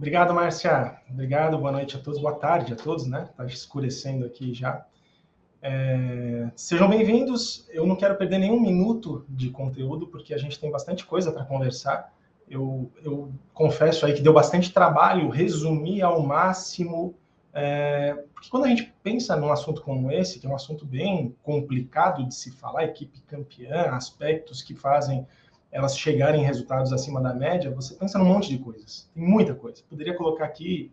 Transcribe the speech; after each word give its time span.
Obrigado, 0.00 0.32
Márcia. 0.32 0.96
Obrigado, 1.10 1.58
boa 1.58 1.70
noite 1.70 1.94
a 1.94 2.00
todos, 2.00 2.18
boa 2.18 2.34
tarde 2.34 2.72
a 2.72 2.76
todos, 2.76 3.06
né? 3.06 3.28
Está 3.30 3.44
escurecendo 3.44 4.24
aqui 4.24 4.54
já. 4.54 4.86
É... 5.60 6.50
Sejam 6.56 6.88
bem-vindos. 6.88 7.68
Eu 7.68 7.86
não 7.86 7.94
quero 7.94 8.16
perder 8.16 8.38
nenhum 8.38 8.58
minuto 8.58 9.26
de 9.28 9.50
conteúdo, 9.50 10.06
porque 10.06 10.32
a 10.32 10.38
gente 10.38 10.58
tem 10.58 10.70
bastante 10.70 11.04
coisa 11.04 11.30
para 11.30 11.44
conversar. 11.44 12.14
Eu, 12.48 12.90
eu, 13.04 13.30
confesso 13.52 14.06
aí 14.06 14.14
que 14.14 14.22
deu 14.22 14.32
bastante 14.32 14.72
trabalho 14.72 15.28
resumir 15.28 16.00
ao 16.00 16.22
máximo 16.22 17.14
é, 17.52 18.14
porque 18.32 18.48
quando 18.48 18.64
a 18.64 18.68
gente 18.68 18.94
pensa 19.02 19.36
num 19.36 19.52
assunto 19.52 19.82
como 19.82 20.10
esse, 20.10 20.38
que 20.38 20.46
é 20.46 20.50
um 20.50 20.54
assunto 20.54 20.86
bem 20.86 21.36
complicado 21.42 22.26
de 22.26 22.34
se 22.34 22.52
falar, 22.52 22.84
equipe 22.84 23.20
campeã, 23.22 23.90
aspectos 23.90 24.62
que 24.62 24.74
fazem 24.74 25.26
elas 25.72 25.96
chegarem 25.96 26.42
em 26.42 26.44
resultados 26.44 26.92
acima 26.92 27.20
da 27.20 27.32
média, 27.32 27.70
você 27.70 27.94
pensa 27.94 28.18
num 28.18 28.24
monte 28.24 28.48
de 28.48 28.58
coisas. 28.58 29.08
Tem 29.14 29.22
muita 29.22 29.54
coisa. 29.54 29.82
Poderia 29.88 30.16
colocar 30.16 30.44
aqui 30.44 30.90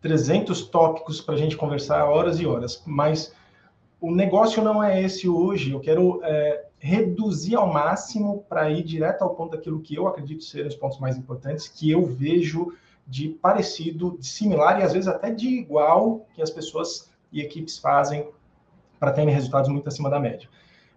300 0.00 0.68
tópicos 0.68 1.20
para 1.20 1.34
a 1.34 1.38
gente 1.38 1.56
conversar 1.56 2.04
horas 2.04 2.40
e 2.40 2.46
horas, 2.46 2.82
mas 2.84 3.32
o 4.00 4.10
negócio 4.10 4.62
não 4.62 4.82
é 4.82 5.00
esse 5.00 5.28
hoje. 5.28 5.70
Eu 5.70 5.80
quero 5.80 6.20
é, 6.24 6.66
reduzir 6.78 7.54
ao 7.54 7.72
máximo 7.72 8.44
para 8.48 8.70
ir 8.70 8.82
direto 8.82 9.22
ao 9.22 9.34
ponto 9.34 9.56
daquilo 9.56 9.80
que 9.80 9.94
eu 9.94 10.06
acredito 10.06 10.44
serem 10.44 10.68
os 10.68 10.74
pontos 10.74 10.98
mais 10.98 11.16
importantes, 11.16 11.68
que 11.68 11.90
eu 11.90 12.04
vejo 12.04 12.72
de 13.06 13.28
parecido, 13.28 14.16
de 14.18 14.26
similar 14.26 14.80
e 14.80 14.82
às 14.82 14.92
vezes 14.92 15.06
até 15.06 15.30
de 15.30 15.46
igual 15.46 16.26
que 16.34 16.42
as 16.42 16.50
pessoas 16.50 17.08
e 17.32 17.40
equipes 17.40 17.78
fazem 17.78 18.28
para 18.98 19.12
terem 19.12 19.32
resultados 19.32 19.68
muito 19.68 19.88
acima 19.88 20.10
da 20.10 20.18
média. 20.18 20.48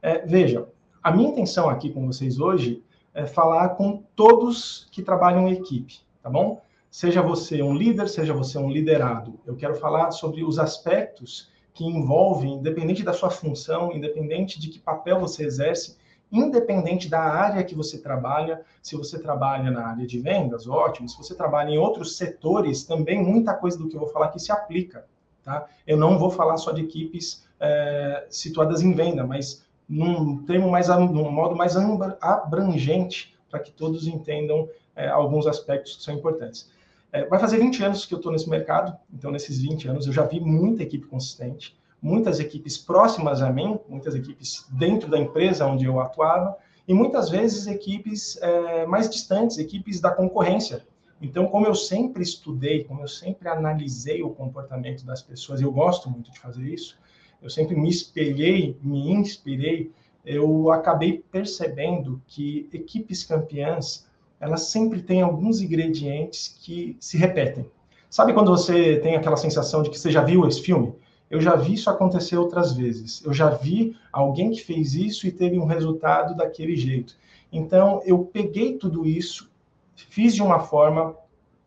É, 0.01 0.25
veja, 0.25 0.67
a 1.03 1.11
minha 1.11 1.29
intenção 1.29 1.69
aqui 1.69 1.89
com 1.89 2.05
vocês 2.05 2.39
hoje 2.39 2.83
é 3.13 3.25
falar 3.25 3.69
com 3.69 4.03
todos 4.15 4.87
que 4.91 5.01
trabalham 5.01 5.47
em 5.47 5.53
equipe, 5.53 5.99
tá 6.21 6.29
bom? 6.29 6.61
Seja 6.91 7.21
você 7.21 7.61
um 7.61 7.73
líder, 7.73 8.09
seja 8.09 8.33
você 8.33 8.57
um 8.57 8.69
liderado. 8.69 9.39
Eu 9.45 9.55
quero 9.55 9.75
falar 9.75 10.11
sobre 10.11 10.43
os 10.43 10.59
aspectos 10.59 11.49
que 11.73 11.85
envolvem, 11.85 12.55
independente 12.55 13.03
da 13.03 13.13
sua 13.13 13.29
função, 13.29 13.93
independente 13.93 14.59
de 14.59 14.69
que 14.69 14.79
papel 14.79 15.19
você 15.19 15.45
exerce, 15.45 15.97
independente 16.31 17.07
da 17.07 17.21
área 17.21 17.63
que 17.63 17.75
você 17.75 17.97
trabalha, 17.99 18.61
se 18.81 18.95
você 18.95 19.19
trabalha 19.19 19.71
na 19.71 19.87
área 19.87 20.05
de 20.05 20.19
vendas, 20.19 20.67
ótimo, 20.67 21.07
se 21.07 21.17
você 21.17 21.35
trabalha 21.35 21.69
em 21.69 21.77
outros 21.77 22.17
setores, 22.17 22.83
também 22.83 23.23
muita 23.23 23.53
coisa 23.53 23.77
do 23.77 23.87
que 23.87 23.95
eu 23.95 23.99
vou 24.01 24.09
falar 24.09 24.27
aqui 24.27 24.39
se 24.39 24.51
aplica. 24.51 25.05
Tá? 25.43 25.67
Eu 25.87 25.97
não 25.97 26.19
vou 26.19 26.29
falar 26.29 26.57
só 26.57 26.71
de 26.71 26.81
equipes 26.81 27.47
é, 27.59 28.27
situadas 28.29 28.81
em 28.81 28.93
venda, 28.93 29.25
mas 29.25 29.65
num 29.89 30.43
termo 30.45 30.69
mais, 30.69 30.87
num 30.87 31.31
modo 31.31 31.55
mais 31.55 31.75
abrangente, 32.21 33.35
para 33.49 33.59
que 33.59 33.71
todos 33.71 34.05
entendam 34.05 34.69
é, 34.95 35.07
alguns 35.09 35.47
aspectos 35.47 35.97
que 35.97 36.03
são 36.03 36.13
importantes. 36.13 36.69
É, 37.11 37.25
vai 37.25 37.39
fazer 37.39 37.57
20 37.57 37.83
anos 37.83 38.05
que 38.05 38.13
eu 38.13 38.17
estou 38.17 38.31
nesse 38.31 38.47
mercado, 38.47 38.95
então 39.11 39.31
nesses 39.31 39.59
20 39.59 39.87
anos 39.87 40.05
eu 40.05 40.13
já 40.13 40.23
vi 40.23 40.39
muita 40.39 40.83
equipe 40.83 41.07
consistente, 41.07 41.75
muitas 41.99 42.39
equipes 42.39 42.77
próximas 42.77 43.41
a 43.41 43.51
mim, 43.51 43.79
muitas 43.89 44.13
equipes 44.13 44.67
dentro 44.69 45.09
da 45.09 45.17
empresa 45.17 45.65
onde 45.65 45.85
eu 45.85 45.99
atuava, 45.99 46.55
e 46.87 46.93
muitas 46.93 47.29
vezes 47.29 47.65
equipes 47.65 48.37
é, 48.41 48.85
mais 48.85 49.09
distantes, 49.09 49.57
equipes 49.57 49.99
da 49.99 50.11
concorrência. 50.11 50.85
Então, 51.21 51.47
como 51.47 51.65
eu 51.65 51.75
sempre 51.75 52.23
estudei, 52.23 52.83
como 52.83 53.01
eu 53.01 53.07
sempre 53.07 53.49
analisei 53.49 54.21
o 54.21 54.29
comportamento 54.29 55.05
das 55.05 55.21
pessoas, 55.21 55.61
eu 55.61 55.71
gosto 55.71 56.09
muito 56.09 56.31
de 56.31 56.39
fazer 56.39 56.63
isso, 56.63 56.97
eu 57.41 57.49
sempre 57.49 57.75
me 57.75 57.89
espelhei, 57.89 58.77
me 58.81 59.11
inspirei, 59.11 59.91
eu 60.25 60.71
acabei 60.71 61.23
percebendo 61.31 62.21
que 62.27 62.67
equipes 62.73 63.23
campeãs, 63.23 64.05
elas 64.39 64.63
sempre 64.63 65.01
têm 65.01 65.21
alguns 65.21 65.61
ingredientes 65.61 66.57
que 66.61 66.95
se 66.99 67.17
repetem. 67.17 67.65
Sabe 68.09 68.33
quando 68.33 68.51
você 68.51 68.97
tem 68.99 69.15
aquela 69.15 69.37
sensação 69.37 69.83
de 69.83 69.89
que 69.89 69.99
você 69.99 70.11
já 70.11 70.23
viu 70.23 70.47
esse 70.47 70.61
filme? 70.61 70.93
Eu 71.29 71.39
já 71.39 71.55
vi 71.55 71.73
isso 71.73 71.89
acontecer 71.89 72.37
outras 72.37 72.73
vezes. 72.73 73.23
Eu 73.23 73.33
já 73.33 73.49
vi 73.49 73.95
alguém 74.11 74.49
que 74.49 74.61
fez 74.63 74.95
isso 74.95 75.27
e 75.27 75.31
teve 75.31 75.59
um 75.59 75.65
resultado 75.65 76.35
daquele 76.35 76.75
jeito. 76.75 77.15
Então, 77.51 78.01
eu 78.03 78.19
peguei 78.25 78.77
tudo 78.77 79.05
isso, 79.05 79.49
fiz 79.95 80.33
de 80.33 80.41
uma 80.41 80.59
forma 80.59 81.15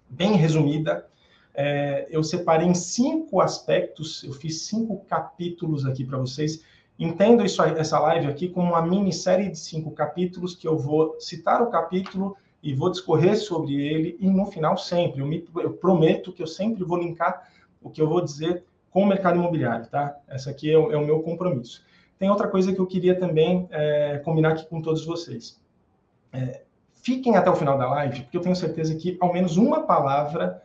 bem 0.09 0.35
resumida. 0.35 1.07
É, 1.55 2.07
eu 2.11 2.23
separei 2.23 2.67
em 2.67 2.75
cinco 2.75 3.41
aspectos, 3.41 4.25
eu 4.25 4.33
fiz 4.33 4.63
cinco 4.63 5.05
capítulos 5.05 5.85
aqui 5.85 6.05
para 6.05 6.19
vocês. 6.19 6.65
Entendo 6.99 7.45
isso, 7.45 7.63
essa 7.63 7.99
live 7.99 8.27
aqui 8.27 8.49
como 8.49 8.69
uma 8.69 8.83
minissérie 8.83 9.51
de 9.51 9.59
cinco 9.59 9.91
capítulos 9.91 10.55
que 10.55 10.67
eu 10.67 10.79
vou 10.79 11.17
citar 11.21 11.63
o 11.63 11.71
capítulo 11.71 12.37
e 12.63 12.75
vou 12.75 12.91
discorrer 12.91 13.37
sobre 13.37 13.75
ele. 13.75 14.17
E 14.21 14.29
no 14.29 14.47
final, 14.47 14.79
sempre, 14.79 15.21
eu, 15.21 15.27
me, 15.27 15.47
eu 15.57 15.73
prometo 15.73 16.33
que 16.33 16.43
eu 16.43 16.47
sempre 16.47 16.85
vou 16.85 16.99
linkar 16.99 17.49
o 17.83 17.91
que 17.91 18.01
eu 18.01 18.09
vou 18.09 18.21
dizer 18.21 18.65
com 18.91 19.03
o 19.03 19.07
mercado 19.07 19.39
imobiliário, 19.39 19.87
tá? 19.87 20.17
Essa 20.29 20.51
aqui 20.51 20.71
é 20.71 20.79
o, 20.79 20.93
é 20.93 20.97
o 20.97 21.05
meu 21.05 21.21
compromisso. 21.23 21.83
Tem 22.19 22.31
outra 22.31 22.47
coisa 22.47 22.73
que 22.73 22.79
eu 22.79 22.87
queria 22.87 23.19
também 23.19 23.67
é, 23.71 24.19
combinar 24.25 24.51
aqui 24.51 24.67
com 24.67 24.81
todos 24.81 25.05
vocês. 25.05 25.61
É, 26.33 26.63
fiquem 27.03 27.37
até 27.37 27.51
o 27.51 27.57
final 27.57 27.77
da 27.77 27.89
live, 27.89 28.23
porque 28.23 28.37
eu 28.37 28.41
tenho 28.41 28.55
certeza 28.55 28.95
que 28.95 29.17
ao 29.21 29.33
menos 29.33 29.57
uma 29.57 29.81
palavra, 29.81 30.63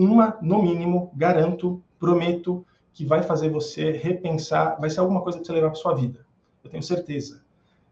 uma 0.00 0.38
no 0.40 0.62
mínimo, 0.62 1.10
garanto, 1.14 1.82
prometo, 1.98 2.64
que 2.92 3.04
vai 3.04 3.22
fazer 3.22 3.50
você 3.50 3.92
repensar, 3.92 4.76
vai 4.80 4.90
ser 4.90 5.00
alguma 5.00 5.20
coisa 5.20 5.38
para 5.38 5.46
você 5.46 5.52
levar 5.52 5.70
para 5.70 5.80
sua 5.80 5.94
vida. 5.94 6.24
Eu 6.64 6.70
tenho 6.70 6.82
certeza. 6.82 7.42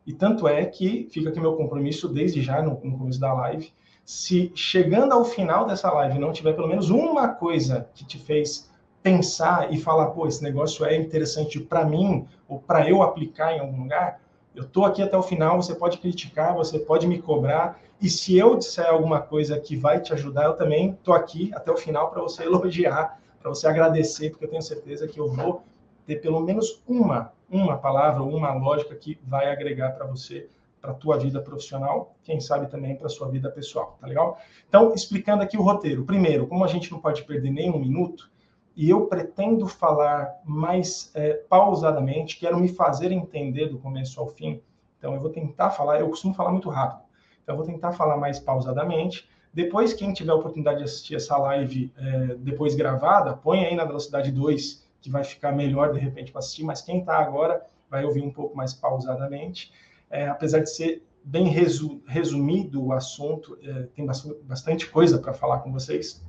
E 0.06 0.12
tanto 0.12 0.48
é 0.48 0.64
que 0.64 1.08
fica 1.10 1.28
aqui 1.28 1.38
meu 1.38 1.54
compromisso 1.54 2.08
desde 2.08 2.40
já 2.40 2.62
no, 2.62 2.80
no 2.82 2.98
começo 2.98 3.20
da 3.20 3.32
live. 3.34 3.72
Se 4.04 4.50
chegando 4.54 5.12
ao 5.12 5.24
final 5.24 5.66
dessa 5.66 5.90
live 5.92 6.18
não 6.18 6.32
tiver 6.32 6.54
pelo 6.54 6.68
menos 6.68 6.88
uma 6.88 7.28
coisa 7.28 7.88
que 7.94 8.06
te 8.06 8.18
fez 8.18 8.70
pensar 9.02 9.72
e 9.72 9.78
falar, 9.78 10.06
pô, 10.06 10.26
esse 10.26 10.42
negócio 10.42 10.84
é 10.84 10.96
interessante 10.96 11.60
para 11.60 11.84
mim 11.84 12.26
ou 12.48 12.58
para 12.58 12.88
eu 12.88 13.02
aplicar 13.02 13.52
em 13.52 13.60
algum 13.60 13.82
lugar, 13.82 14.20
eu 14.54 14.64
estou 14.64 14.84
aqui 14.84 15.02
até 15.02 15.16
o 15.16 15.22
final, 15.22 15.60
você 15.60 15.74
pode 15.74 15.98
criticar, 15.98 16.54
você 16.54 16.78
pode 16.78 17.06
me 17.06 17.20
cobrar, 17.20 17.80
e 18.00 18.08
se 18.08 18.36
eu 18.36 18.56
disser 18.56 18.86
alguma 18.86 19.20
coisa 19.20 19.58
que 19.58 19.76
vai 19.76 20.00
te 20.00 20.12
ajudar, 20.12 20.44
eu 20.44 20.54
também 20.54 20.90
estou 20.90 21.14
aqui 21.14 21.50
até 21.54 21.70
o 21.70 21.76
final 21.76 22.10
para 22.10 22.22
você 22.22 22.44
elogiar, 22.46 23.20
para 23.40 23.50
você 23.50 23.66
agradecer, 23.66 24.30
porque 24.30 24.44
eu 24.44 24.50
tenho 24.50 24.62
certeza 24.62 25.06
que 25.06 25.18
eu 25.18 25.28
vou 25.28 25.62
ter 26.06 26.16
pelo 26.16 26.40
menos 26.40 26.82
uma, 26.86 27.32
uma 27.50 27.76
palavra, 27.76 28.22
uma 28.22 28.52
lógica 28.54 28.94
que 28.94 29.18
vai 29.22 29.50
agregar 29.50 29.90
para 29.90 30.06
você, 30.06 30.48
para 30.80 30.92
a 30.92 30.94
tua 30.94 31.18
vida 31.18 31.40
profissional, 31.40 32.14
quem 32.22 32.40
sabe 32.40 32.70
também 32.70 32.96
para 32.96 33.06
a 33.06 33.10
sua 33.10 33.28
vida 33.28 33.50
pessoal, 33.50 33.98
tá 34.00 34.06
legal? 34.06 34.38
Então, 34.68 34.94
explicando 34.94 35.42
aqui 35.42 35.56
o 35.56 35.62
roteiro. 35.62 36.04
Primeiro, 36.04 36.46
como 36.46 36.64
a 36.64 36.68
gente 36.68 36.90
não 36.90 37.00
pode 37.00 37.24
perder 37.24 37.50
nem 37.50 37.70
um 37.70 37.78
minuto, 37.78 38.30
e 38.78 38.88
eu 38.88 39.06
pretendo 39.06 39.66
falar 39.66 40.40
mais 40.44 41.10
é, 41.12 41.32
pausadamente, 41.32 42.38
quero 42.38 42.56
me 42.56 42.68
fazer 42.68 43.10
entender 43.10 43.66
do 43.66 43.76
começo 43.76 44.20
ao 44.20 44.28
fim. 44.28 44.62
Então, 44.96 45.14
eu 45.14 45.20
vou 45.20 45.30
tentar 45.30 45.70
falar, 45.70 45.98
eu 45.98 46.08
costumo 46.08 46.32
falar 46.32 46.52
muito 46.52 46.70
rápido, 46.70 47.02
então, 47.42 47.54
eu 47.54 47.56
vou 47.56 47.66
tentar 47.66 47.90
falar 47.90 48.16
mais 48.16 48.38
pausadamente. 48.38 49.28
Depois, 49.52 49.94
quem 49.94 50.12
tiver 50.12 50.30
a 50.30 50.36
oportunidade 50.36 50.78
de 50.78 50.84
assistir 50.84 51.16
essa 51.16 51.36
live 51.38 51.92
é, 51.96 52.36
depois 52.36 52.76
gravada, 52.76 53.32
põe 53.32 53.64
aí 53.64 53.74
na 53.74 53.84
velocidade 53.84 54.30
2, 54.30 54.86
que 55.00 55.10
vai 55.10 55.24
ficar 55.24 55.50
melhor 55.50 55.92
de 55.92 55.98
repente 55.98 56.30
para 56.30 56.38
assistir, 56.38 56.62
mas 56.62 56.80
quem 56.80 57.00
está 57.00 57.18
agora 57.18 57.60
vai 57.90 58.04
ouvir 58.04 58.22
um 58.22 58.30
pouco 58.30 58.56
mais 58.56 58.74
pausadamente. 58.74 59.72
É, 60.08 60.28
apesar 60.28 60.60
de 60.60 60.70
ser 60.70 61.02
bem 61.24 61.48
resu 61.48 62.00
resumido 62.06 62.84
o 62.84 62.92
assunto, 62.92 63.58
é, 63.60 63.88
tem 63.96 64.06
bastante 64.06 64.88
coisa 64.88 65.18
para 65.18 65.32
falar 65.32 65.58
com 65.58 65.72
vocês. 65.72 66.24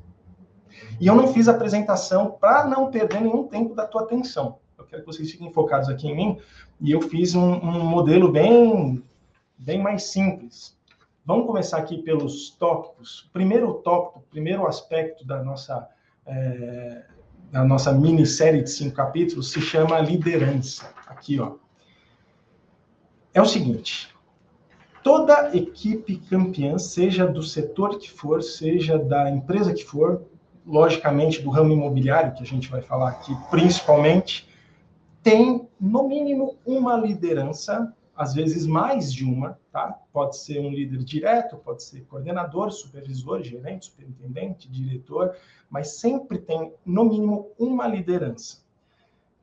E 0.99 1.07
eu 1.07 1.15
não 1.15 1.33
fiz 1.33 1.47
a 1.47 1.51
apresentação 1.51 2.31
para 2.31 2.65
não 2.65 2.91
perder 2.91 3.21
nenhum 3.21 3.47
tempo 3.47 3.73
da 3.73 3.85
tua 3.85 4.03
atenção. 4.03 4.59
Eu 4.77 4.85
quero 4.85 5.01
que 5.03 5.07
vocês 5.07 5.31
fiquem 5.31 5.51
focados 5.51 5.89
aqui 5.89 6.07
em 6.07 6.15
mim. 6.15 6.41
E 6.79 6.91
eu 6.91 7.01
fiz 7.01 7.35
um, 7.35 7.53
um 7.53 7.83
modelo 7.83 8.31
bem, 8.31 9.03
bem 9.57 9.81
mais 9.81 10.03
simples. 10.03 10.77
Vamos 11.25 11.45
começar 11.45 11.77
aqui 11.77 12.01
pelos 12.01 12.51
tópicos. 12.51 13.29
Primeiro 13.31 13.73
tópico, 13.75 14.23
primeiro 14.31 14.65
aspecto 14.65 15.25
da 15.25 15.43
nossa, 15.43 15.87
é, 16.25 17.03
da 17.51 17.63
nossa 17.63 17.91
minissérie 17.91 18.63
de 18.63 18.69
cinco 18.71 18.95
capítulos 18.95 19.51
se 19.51 19.61
chama 19.61 19.99
liderança. 19.99 20.91
Aqui, 21.05 21.39
ó. 21.39 21.55
É 23.33 23.41
o 23.41 23.45
seguinte: 23.45 24.13
toda 25.03 25.55
equipe 25.55 26.17
campeã, 26.17 26.77
seja 26.77 27.27
do 27.27 27.43
setor 27.43 27.99
que 27.99 28.09
for, 28.09 28.41
seja 28.41 28.97
da 28.97 29.29
empresa 29.29 29.73
que 29.73 29.83
for, 29.83 30.23
logicamente 30.65 31.41
do 31.41 31.49
ramo 31.49 31.73
imobiliário, 31.73 32.33
que 32.33 32.43
a 32.43 32.45
gente 32.45 32.69
vai 32.69 32.81
falar 32.81 33.09
aqui 33.09 33.35
principalmente, 33.49 34.47
tem 35.23 35.67
no 35.79 36.07
mínimo 36.07 36.57
uma 36.65 36.95
liderança, 36.97 37.93
às 38.15 38.33
vezes 38.33 38.65
mais 38.65 39.13
de 39.13 39.23
uma, 39.23 39.57
tá? 39.71 39.99
Pode 40.11 40.37
ser 40.37 40.59
um 40.59 40.69
líder 40.69 41.03
direto, 41.03 41.57
pode 41.57 41.83
ser 41.83 42.01
coordenador, 42.01 42.71
supervisor, 42.71 43.41
gerente, 43.41 43.85
superintendente, 43.85 44.69
diretor, 44.69 45.35
mas 45.69 45.99
sempre 45.99 46.37
tem 46.37 46.73
no 46.85 47.05
mínimo 47.05 47.51
uma 47.57 47.87
liderança. 47.87 48.57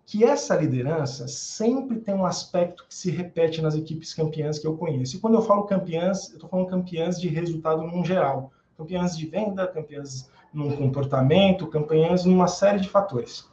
Que 0.04 0.24
essa 0.24 0.54
liderança 0.54 1.26
sempre 1.26 1.98
tem 1.98 2.14
um 2.14 2.26
aspecto 2.26 2.86
que 2.88 2.94
se 2.94 3.10
repete 3.10 3.60
nas 3.60 3.74
equipes 3.74 4.14
campeãs 4.14 4.58
que 4.58 4.66
eu 4.66 4.76
conheço. 4.76 5.16
E 5.16 5.20
quando 5.20 5.34
eu 5.34 5.42
falo 5.42 5.64
campeãs, 5.64 6.28
eu 6.28 6.34
estou 6.34 6.48
falando 6.48 6.68
campeãs 6.68 7.20
de 7.20 7.28
resultado 7.28 7.82
num 7.82 8.04
geral. 8.04 8.52
Campeãs 8.76 9.16
de 9.16 9.26
venda, 9.26 9.66
campeãs 9.66 10.30
num 10.56 10.74
comportamento, 10.74 11.66
campeãs 11.66 12.24
numa 12.24 12.48
série 12.48 12.80
de 12.80 12.88
fatores. 12.88 13.46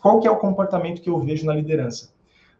Qual 0.00 0.20
que 0.20 0.28
é 0.28 0.30
o 0.30 0.38
comportamento 0.38 1.02
que 1.02 1.10
eu 1.10 1.18
vejo 1.18 1.44
na 1.44 1.52
liderança? 1.52 2.14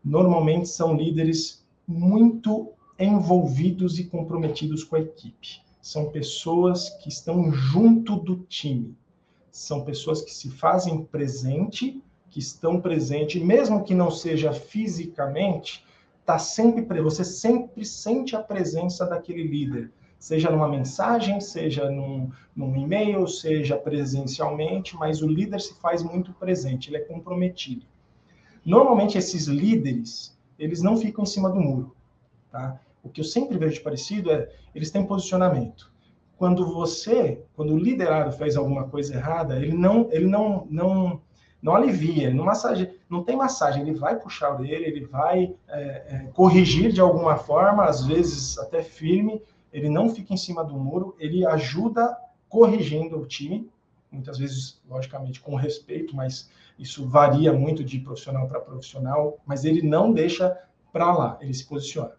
Normalmente 0.05 0.69
são 0.69 0.97
líderes 0.97 1.65
muito 1.87 2.73
envolvidos 2.99 4.01
e 4.01 4.05
comprometidos 4.05 4.83
com 4.83 4.97
a 4.97 5.01
equipe. 5.01 5.63
São 5.81 6.11
pessoas 6.11 6.91
que 7.01 7.09
estão 7.09 7.53
junto 7.53 8.17
do 8.17 8.39
time. 8.49 8.97
São 9.53 9.85
pessoas 9.85 10.23
que 10.23 10.35
se 10.35 10.51
fazem 10.51 11.05
presente, 11.05 12.03
que 12.31 12.41
estão 12.41 12.81
presentes, 12.81 13.41
mesmo 13.41 13.85
que 13.85 13.95
não 13.95 14.11
seja 14.11 14.53
fisicamente, 14.53 15.87
tá 16.27 16.37
sempre 16.37 17.01
você 17.01 17.25
sempre 17.25 17.85
sente 17.85 18.35
a 18.35 18.43
presença 18.43 19.07
daquele 19.07 19.45
líder 19.45 19.93
seja 20.19 20.51
numa 20.51 20.69
mensagem, 20.69 21.41
seja 21.41 21.91
num, 21.91 22.31
num 22.55 22.77
e-mail, 22.77 23.27
seja 23.29 23.77
presencialmente, 23.77 24.97
mas 24.97 25.23
o 25.23 25.29
líder 25.29 25.61
se 25.61 25.75
faz 25.81 26.03
muito 26.03 26.33
presente, 26.33 26.91
ele 26.91 26.97
é 26.97 27.01
comprometido. 27.01 27.87
Normalmente 28.65 29.17
esses 29.17 29.47
líderes, 29.47 30.37
eles 30.59 30.83
não 30.83 30.97
ficam 30.97 31.23
em 31.23 31.27
cima 31.27 31.49
do 31.49 31.61
muro, 31.61 31.97
tá? 32.51 32.81
O 33.03 33.09
que 33.09 33.21
eu 33.21 33.25
sempre 33.25 33.57
vejo 33.57 33.75
de 33.75 33.81
parecido 33.81 34.31
é, 34.31 34.51
eles 34.75 34.91
têm 34.91 35.07
posicionamento. 35.07 35.91
Quando 36.37 36.67
você, 36.73 37.43
quando 37.55 37.73
o 37.73 37.79
liderado 37.79 38.33
faz 38.33 38.57
alguma 38.57 38.85
coisa 38.85 39.15
errada, 39.15 39.57
ele 39.57 39.73
não, 39.73 40.09
ele 40.13 40.27
não, 40.27 40.67
não, 40.71 41.21
não 41.63 41.75
alivia, 41.75 42.33
não 42.33 42.45
massagem, 42.45 42.93
não 43.09 43.25
tem 43.25 43.37
massagem, 43.37 43.83
ele 43.83 43.99
vai 43.99 44.17
puxar 44.17 44.55
o 44.55 44.59
dele, 44.59 44.85
ele 44.85 45.05
vai 45.07 45.55
é, 45.69 45.81
é, 45.81 46.31
corrigir 46.35 46.93
de 46.93 47.01
alguma 47.01 47.37
forma, 47.37 47.85
às 47.85 48.05
vezes 48.05 48.59
até 48.59 48.83
firme, 48.83 49.43
ele 49.73 49.89
não 49.89 50.15
fica 50.15 50.33
em 50.33 50.37
cima 50.37 50.65
do 50.65 50.79
muro, 50.79 51.15
ele 51.19 51.47
ajuda 51.47 52.17
corrigindo 52.49 53.19
o 53.19 53.27
time, 53.27 53.71
muitas 54.11 54.39
vezes, 54.39 54.81
logicamente, 54.89 55.41
com 55.41 55.55
respeito, 55.55 56.17
mas 56.17 56.51
isso 56.79 57.07
varia 57.07 57.53
muito 57.53 57.85
de 57.85 57.99
profissional 57.99 58.47
para 58.47 58.61
profissional, 58.61 59.39
mas 59.45 59.65
ele 59.65 59.83
não 59.83 60.13
deixa 60.13 60.59
para 60.93 61.13
lá, 61.13 61.39
ele 61.41 61.53
se 61.53 61.67
posiciona. 61.67 62.13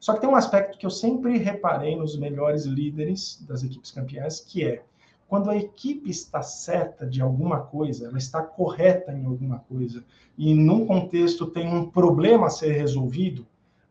Só 0.00 0.14
que 0.14 0.20
tem 0.20 0.30
um 0.30 0.36
aspecto 0.36 0.78
que 0.78 0.86
eu 0.86 0.90
sempre 0.90 1.36
reparei 1.38 1.96
nos 1.96 2.16
melhores 2.16 2.64
líderes 2.64 3.44
das 3.46 3.62
equipes 3.62 3.90
campeãs, 3.90 4.40
que 4.40 4.64
é 4.64 4.84
quando 5.26 5.50
a 5.50 5.56
equipe 5.56 6.08
está 6.08 6.40
certa 6.40 7.06
de 7.06 7.20
alguma 7.20 7.60
coisa, 7.60 8.06
ela 8.06 8.16
está 8.16 8.42
correta 8.42 9.12
em 9.12 9.26
alguma 9.26 9.58
coisa, 9.58 10.02
e 10.38 10.54
num 10.54 10.86
contexto 10.86 11.46
tem 11.46 11.68
um 11.68 11.90
problema 11.90 12.46
a 12.46 12.50
ser 12.50 12.72
resolvido, 12.72 13.46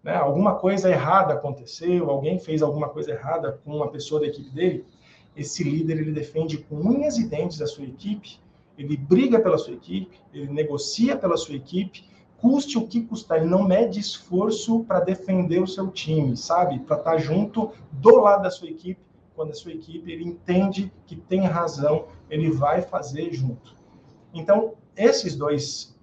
né, 0.07 0.15
alguma 0.15 0.55
coisa 0.55 0.89
errada 0.89 1.33
aconteceu, 1.33 2.09
alguém 2.09 2.39
fez 2.39 2.61
alguma 2.61 2.87
coisa 2.87 3.11
errada 3.11 3.59
com 3.65 3.75
uma 3.75 3.89
pessoa 3.89 4.21
da 4.21 4.27
equipe 4.27 4.49
dele, 4.51 4.85
esse 5.35 5.65
líder 5.65 5.97
ele 5.97 6.13
defende 6.13 6.59
com 6.59 6.77
unhas 6.77 7.17
e 7.17 7.27
dentes 7.27 7.61
a 7.61 7.67
sua 7.67 7.83
equipe, 7.83 8.39
ele 8.77 8.95
briga 8.95 9.37
pela 9.37 9.57
sua 9.57 9.73
equipe, 9.73 10.17
ele 10.33 10.49
negocia 10.49 11.17
pela 11.17 11.35
sua 11.35 11.55
equipe, 11.55 12.05
custe 12.37 12.77
o 12.77 12.87
que 12.87 13.01
custar, 13.01 13.39
ele 13.39 13.49
não 13.49 13.63
mede 13.67 13.99
esforço 13.99 14.85
para 14.85 15.01
defender 15.01 15.61
o 15.61 15.67
seu 15.67 15.91
time, 15.91 16.37
sabe? 16.37 16.79
Para 16.79 16.99
estar 16.99 17.11
tá 17.11 17.17
junto 17.17 17.73
do 17.91 18.15
lado 18.15 18.43
da 18.43 18.49
sua 18.49 18.69
equipe, 18.69 19.01
quando 19.35 19.51
a 19.51 19.55
sua 19.55 19.73
equipe 19.73 20.09
ele 20.09 20.23
entende 20.23 20.89
que 21.05 21.17
tem 21.17 21.41
razão, 21.41 22.05
ele 22.29 22.49
vai 22.49 22.81
fazer 22.81 23.33
junto. 23.33 23.75
Então, 24.33 24.75
esses 24.95 25.35
dois 25.35 25.96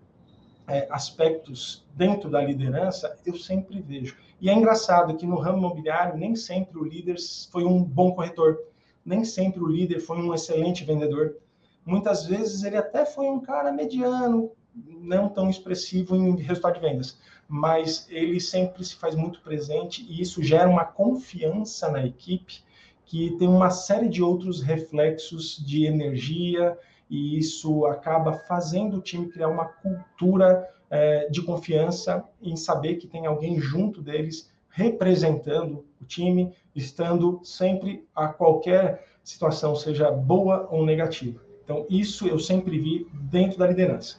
é, 0.66 0.86
aspectos 0.90 1.84
dentro 1.94 2.30
da 2.30 2.42
liderança, 2.42 3.16
eu 3.24 3.36
sempre 3.36 3.80
vejo. 3.80 4.16
E 4.40 4.48
é 4.48 4.52
engraçado 4.52 5.16
que 5.16 5.26
no 5.26 5.36
ramo 5.36 5.58
imobiliário, 5.58 6.18
nem 6.18 6.34
sempre 6.34 6.78
o 6.78 6.84
líder 6.84 7.16
foi 7.50 7.64
um 7.64 7.82
bom 7.82 8.12
corretor, 8.12 8.58
nem 9.04 9.24
sempre 9.24 9.60
o 9.62 9.66
líder 9.66 10.00
foi 10.00 10.18
um 10.18 10.34
excelente 10.34 10.84
vendedor. 10.84 11.36
Muitas 11.84 12.26
vezes 12.26 12.64
ele 12.64 12.76
até 12.76 13.04
foi 13.04 13.26
um 13.26 13.40
cara 13.40 13.70
mediano, 13.70 14.50
não 14.74 15.28
tão 15.28 15.48
expressivo 15.50 16.16
em 16.16 16.36
resultado 16.36 16.74
de 16.74 16.80
vendas, 16.80 17.18
mas 17.46 18.06
ele 18.08 18.40
sempre 18.40 18.82
se 18.84 18.96
faz 18.96 19.14
muito 19.14 19.40
presente 19.40 20.04
e 20.08 20.20
isso 20.20 20.42
gera 20.42 20.68
uma 20.68 20.84
confiança 20.84 21.90
na 21.90 22.04
equipe 22.04 22.62
que 23.04 23.36
tem 23.38 23.46
uma 23.46 23.70
série 23.70 24.08
de 24.08 24.22
outros 24.22 24.62
reflexos 24.62 25.62
de 25.64 25.84
energia, 25.84 26.76
e 27.14 27.38
isso 27.38 27.86
acaba 27.86 28.32
fazendo 28.32 28.96
o 28.96 29.00
time 29.00 29.28
criar 29.28 29.46
uma 29.46 29.66
cultura 29.66 30.68
é, 30.90 31.28
de 31.28 31.42
confiança 31.42 32.24
em 32.42 32.56
saber 32.56 32.96
que 32.96 33.06
tem 33.06 33.24
alguém 33.24 33.60
junto 33.60 34.02
deles 34.02 34.50
representando 34.68 35.84
o 36.00 36.04
time, 36.04 36.52
estando 36.74 37.40
sempre 37.44 38.04
a 38.12 38.26
qualquer 38.26 39.06
situação, 39.22 39.76
seja 39.76 40.10
boa 40.10 40.66
ou 40.72 40.84
negativa. 40.84 41.40
Então, 41.62 41.86
isso 41.88 42.26
eu 42.26 42.38
sempre 42.40 42.76
vi 42.80 43.06
dentro 43.12 43.58
da 43.58 43.68
liderança. 43.68 44.18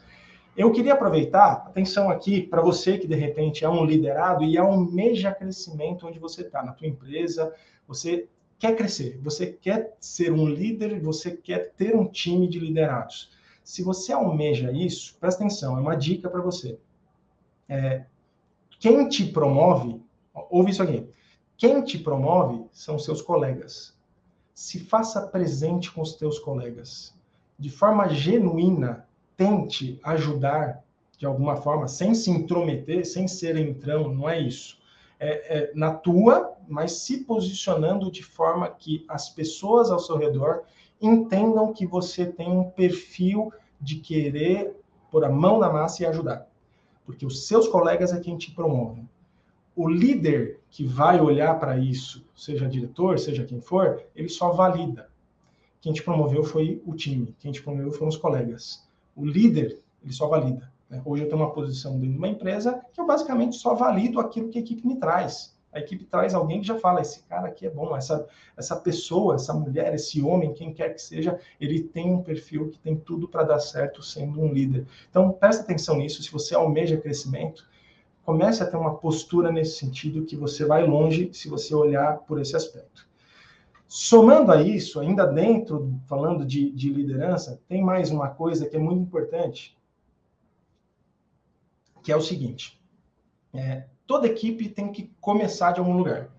Eu 0.55 0.71
queria 0.71 0.93
aproveitar, 0.93 1.65
atenção 1.67 2.09
aqui, 2.09 2.41
para 2.41 2.61
você 2.61 2.97
que 2.97 3.07
de 3.07 3.15
repente 3.15 3.65
é 3.65 3.69
um 3.69 3.83
liderado 3.83 4.45
e 4.45 4.57
almeja 4.57 5.33
crescimento 5.33 6.07
onde 6.07 6.17
você 6.17 6.43
está, 6.43 6.63
na 6.63 6.71
tua 6.71 6.87
empresa, 6.87 7.53
você 7.85 8.29
quer 8.57 8.75
crescer, 8.75 9.19
você 9.21 9.47
quer 9.47 9.95
ser 9.99 10.31
um 10.31 10.47
líder, 10.47 10.99
você 11.01 11.31
quer 11.31 11.73
ter 11.73 11.95
um 11.95 12.07
time 12.07 12.47
de 12.47 12.59
liderados. 12.59 13.31
Se 13.63 13.83
você 13.83 14.13
almeja 14.13 14.71
isso, 14.71 15.15
presta 15.19 15.43
atenção, 15.43 15.77
é 15.77 15.81
uma 15.81 15.95
dica 15.95 16.29
para 16.29 16.41
você. 16.41 16.77
É, 17.67 18.05
quem 18.79 19.07
te 19.09 19.25
promove, 19.25 20.01
ouve 20.49 20.71
isso 20.71 20.83
aqui, 20.83 21.07
quem 21.57 21.83
te 21.83 21.97
promove 21.97 22.65
são 22.71 22.99
seus 22.99 23.21
colegas. 23.21 23.93
Se 24.53 24.79
faça 24.79 25.27
presente 25.27 25.91
com 25.91 26.01
os 26.01 26.13
teus 26.15 26.39
colegas. 26.39 27.13
De 27.57 27.69
forma 27.69 28.07
genuína, 28.09 29.07
tente 29.35 29.99
ajudar 30.03 30.83
de 31.17 31.25
alguma 31.25 31.55
forma, 31.55 31.87
sem 31.87 32.13
se 32.13 32.29
intrometer, 32.29 33.05
sem 33.05 33.27
ser 33.27 33.55
entrão, 33.57 34.13
não 34.13 34.29
é 34.29 34.39
isso 34.39 34.77
é, 35.19 35.57
é, 35.57 35.71
na 35.73 35.93
tua, 35.93 36.53
mas 36.67 36.93
se 36.93 37.23
posicionando 37.23 38.11
de 38.11 38.23
forma 38.23 38.69
que 38.69 39.05
as 39.07 39.29
pessoas 39.29 39.89
ao 39.89 39.99
seu 39.99 40.17
redor 40.17 40.63
entendam 41.01 41.73
que 41.73 41.85
você 41.85 42.25
tem 42.25 42.49
um 42.49 42.69
perfil 42.69 43.51
de 43.79 43.95
querer 43.95 44.75
pôr 45.11 45.23
a 45.23 45.29
mão 45.29 45.59
na 45.59 45.71
massa 45.71 46.03
e 46.03 46.05
ajudar. 46.05 46.47
Porque 47.05 47.25
os 47.25 47.47
seus 47.47 47.67
colegas 47.67 48.11
é 48.11 48.19
quem 48.19 48.37
te 48.37 48.51
promove. 48.51 49.03
O 49.75 49.87
líder 49.89 50.59
que 50.69 50.85
vai 50.85 51.19
olhar 51.19 51.59
para 51.59 51.77
isso, 51.77 52.25
seja 52.35 52.67
diretor, 52.67 53.19
seja 53.19 53.43
quem 53.43 53.59
for, 53.59 54.03
ele 54.15 54.29
só 54.29 54.51
valida. 54.51 55.09
Quem 55.81 55.93
te 55.93 56.01
promoveu 56.01 56.43
foi 56.43 56.81
o 56.85 56.95
time, 56.95 57.35
quem 57.39 57.51
te 57.51 57.61
promoveu 57.61 57.91
foram 57.91 58.07
os 58.07 58.17
colegas. 58.17 58.87
O 59.15 59.25
líder, 59.25 59.79
ele 60.03 60.13
só 60.13 60.27
valida. 60.27 60.71
Né? 60.89 61.01
Hoje 61.03 61.23
eu 61.23 61.29
tenho 61.29 61.41
uma 61.41 61.51
posição 61.51 61.93
dentro 61.93 62.11
de 62.11 62.17
uma 62.17 62.27
empresa 62.27 62.81
que 62.93 62.99
eu 62.99 63.05
basicamente 63.05 63.55
só 63.55 63.73
valido 63.73 64.19
aquilo 64.19 64.49
que 64.49 64.57
a 64.57 64.61
equipe 64.61 64.85
me 64.85 64.97
traz. 64.97 65.55
A 65.75 65.79
equipe 65.79 66.05
traz 66.05 66.33
alguém 66.33 66.61
que 66.61 66.67
já 66.67 66.79
fala: 66.79 67.01
esse 67.01 67.21
cara 67.23 67.47
aqui 67.47 67.67
é 67.67 67.69
bom, 67.69 67.95
essa, 67.95 68.25
essa 68.55 68.77
pessoa, 68.77 69.35
essa 69.35 69.53
mulher, 69.53 69.93
esse 69.93 70.21
homem, 70.21 70.53
quem 70.53 70.73
quer 70.73 70.93
que 70.93 71.01
seja, 71.01 71.37
ele 71.59 71.83
tem 71.83 72.13
um 72.13 72.23
perfil 72.23 72.69
que 72.69 72.79
tem 72.79 72.95
tudo 72.95 73.27
para 73.27 73.43
dar 73.43 73.59
certo 73.59 74.01
sendo 74.01 74.39
um 74.39 74.53
líder. 74.53 74.87
Então, 75.09 75.33
presta 75.33 75.63
atenção 75.63 75.97
nisso. 75.97 76.23
Se 76.23 76.31
você 76.31 76.55
almeja 76.55 76.95
crescimento, 76.95 77.67
comece 78.23 78.63
a 78.63 78.65
ter 78.65 78.77
uma 78.77 78.95
postura 78.95 79.51
nesse 79.51 79.77
sentido 79.77 80.25
que 80.25 80.37
você 80.37 80.63
vai 80.63 80.87
longe 80.87 81.29
se 81.33 81.49
você 81.49 81.75
olhar 81.75 82.19
por 82.19 82.39
esse 82.39 82.55
aspecto. 82.55 83.05
Somando 83.85 84.51
a 84.51 84.61
isso, 84.61 84.99
ainda 84.99 85.25
dentro, 85.25 85.93
falando 86.07 86.45
de, 86.45 86.71
de 86.71 86.89
liderança, 86.89 87.61
tem 87.67 87.83
mais 87.83 88.11
uma 88.11 88.29
coisa 88.29 88.65
que 88.65 88.75
é 88.75 88.79
muito 88.79 89.03
importante, 89.03 89.77
que 92.05 92.11
é 92.11 92.15
o 92.15 92.21
seguinte: 92.21 92.79
é, 93.51 93.85
toda 94.05 94.27
equipe 94.27 94.69
tem 94.69 94.91
que 94.91 95.11
começar 95.19 95.71
de 95.71 95.79
algum 95.79 95.97
lugar. 95.97 96.29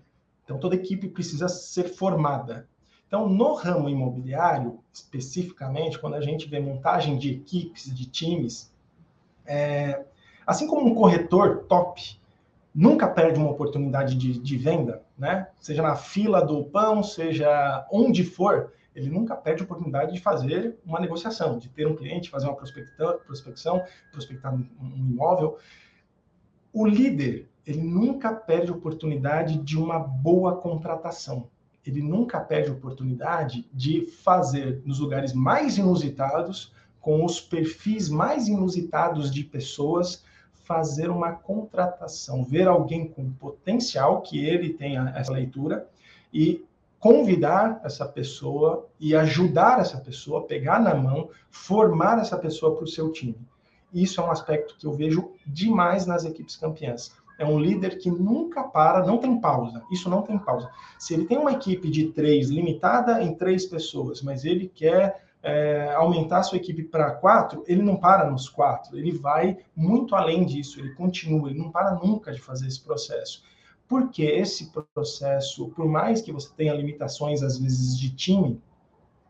Então, 0.45 0.57
toda 0.57 0.75
equipe 0.75 1.09
precisa 1.09 1.49
ser 1.49 1.89
formada. 1.89 2.67
Então, 3.05 3.27
no 3.27 3.53
ramo 3.53 3.89
imobiliário, 3.89 4.79
especificamente, 4.93 5.99
quando 5.99 6.15
a 6.15 6.21
gente 6.21 6.47
vê 6.47 6.59
montagem 6.59 7.17
de 7.17 7.31
equipes, 7.31 7.93
de 7.93 8.05
times, 8.05 8.71
é, 9.45 10.05
assim 10.45 10.67
como 10.67 10.87
um 10.87 10.95
corretor 10.95 11.65
top 11.67 12.17
nunca 12.73 13.07
perde 13.07 13.39
uma 13.39 13.51
oportunidade 13.51 14.15
de, 14.15 14.39
de 14.39 14.57
venda, 14.57 15.01
né? 15.17 15.47
Seja 15.59 15.81
na 15.81 15.95
fila 15.95 16.45
do 16.45 16.63
pão, 16.63 17.03
seja 17.03 17.85
onde 17.91 18.23
for, 18.23 18.71
ele 18.97 19.11
nunca 19.11 19.35
perde 19.35 19.61
a 19.61 19.65
oportunidade 19.65 20.11
de 20.11 20.19
fazer 20.19 20.75
uma 20.83 20.99
negociação, 20.99 21.59
de 21.59 21.69
ter 21.69 21.85
um 21.85 21.95
cliente, 21.95 22.31
fazer 22.31 22.47
uma 22.47 22.55
prospecção, 22.55 23.83
prospectar 24.11 24.51
um 24.55 24.65
imóvel. 24.81 25.59
O 26.73 26.83
líder, 26.83 27.47
ele 27.63 27.83
nunca 27.83 28.33
perde 28.33 28.71
a 28.71 28.73
oportunidade 28.73 29.59
de 29.59 29.77
uma 29.77 29.99
boa 29.99 30.55
contratação. 30.57 31.47
Ele 31.85 32.01
nunca 32.01 32.39
perde 32.39 32.71
a 32.71 32.73
oportunidade 32.73 33.69
de 33.71 34.07
fazer 34.07 34.81
nos 34.83 34.97
lugares 34.97 35.31
mais 35.31 35.77
inusitados, 35.77 36.73
com 36.99 37.23
os 37.23 37.39
perfis 37.39 38.09
mais 38.09 38.47
inusitados 38.47 39.29
de 39.29 39.43
pessoas, 39.43 40.25
fazer 40.53 41.11
uma 41.11 41.33
contratação, 41.33 42.43
ver 42.43 42.67
alguém 42.67 43.07
com 43.07 43.31
potencial 43.31 44.23
que 44.23 44.43
ele 44.43 44.73
tenha 44.73 45.13
essa 45.15 45.31
leitura 45.31 45.87
e 46.33 46.66
convidar 46.99 47.79
essa 47.83 48.05
pessoa 48.05 48.87
e 48.99 49.15
ajudar 49.15 49.79
essa 49.79 49.97
pessoa, 49.97 50.45
pegar 50.45 50.79
na 50.79 50.95
mão, 50.95 51.29
formar 51.49 52.19
essa 52.19 52.37
pessoa 52.37 52.75
para 52.75 52.83
o 52.83 52.87
seu 52.87 53.11
time. 53.11 53.37
Isso 53.93 54.19
é 54.19 54.23
um 54.23 54.31
aspecto 54.31 54.75
que 54.77 54.85
eu 54.85 54.93
vejo 54.93 55.31
demais 55.45 56.05
nas 56.05 56.25
equipes 56.25 56.55
campeãs. 56.55 57.11
É 57.39 57.45
um 57.45 57.59
líder 57.59 57.99
que 57.99 58.09
nunca 58.09 58.63
para, 58.63 59.05
não 59.05 59.19
tem 59.19 59.39
pausa. 59.39 59.83
Isso 59.91 60.09
não 60.09 60.23
tem 60.23 60.37
pausa. 60.39 60.69
Se 60.97 61.13
ele 61.13 61.25
tem 61.25 61.37
uma 61.37 61.51
equipe 61.51 61.89
de 61.89 62.07
três, 62.07 62.49
limitada 62.49 63.21
em 63.21 63.35
três 63.35 63.65
pessoas, 63.65 64.21
mas 64.23 64.43
ele 64.43 64.67
quer 64.67 65.23
é, 65.43 65.93
aumentar 65.93 66.43
sua 66.43 66.57
equipe 66.57 66.83
para 66.83 67.11
quatro, 67.11 67.63
ele 67.67 67.83
não 67.83 67.95
para 67.95 68.29
nos 68.29 68.49
quatro, 68.49 68.97
ele 68.97 69.11
vai 69.11 69.57
muito 69.75 70.15
além 70.15 70.45
disso, 70.45 70.79
ele 70.79 70.93
continua, 70.95 71.49
ele 71.49 71.59
não 71.59 71.71
para 71.71 71.93
nunca 71.93 72.31
de 72.31 72.41
fazer 72.41 72.67
esse 72.67 72.81
processo. 72.81 73.43
Porque 73.87 74.23
esse 74.23 74.71
processo, 74.93 75.69
por 75.69 75.87
mais 75.87 76.21
que 76.21 76.31
você 76.31 76.49
tenha 76.55 76.73
limitações, 76.73 77.41
às 77.41 77.57
vezes, 77.57 77.97
de 77.97 78.13
time, 78.13 78.61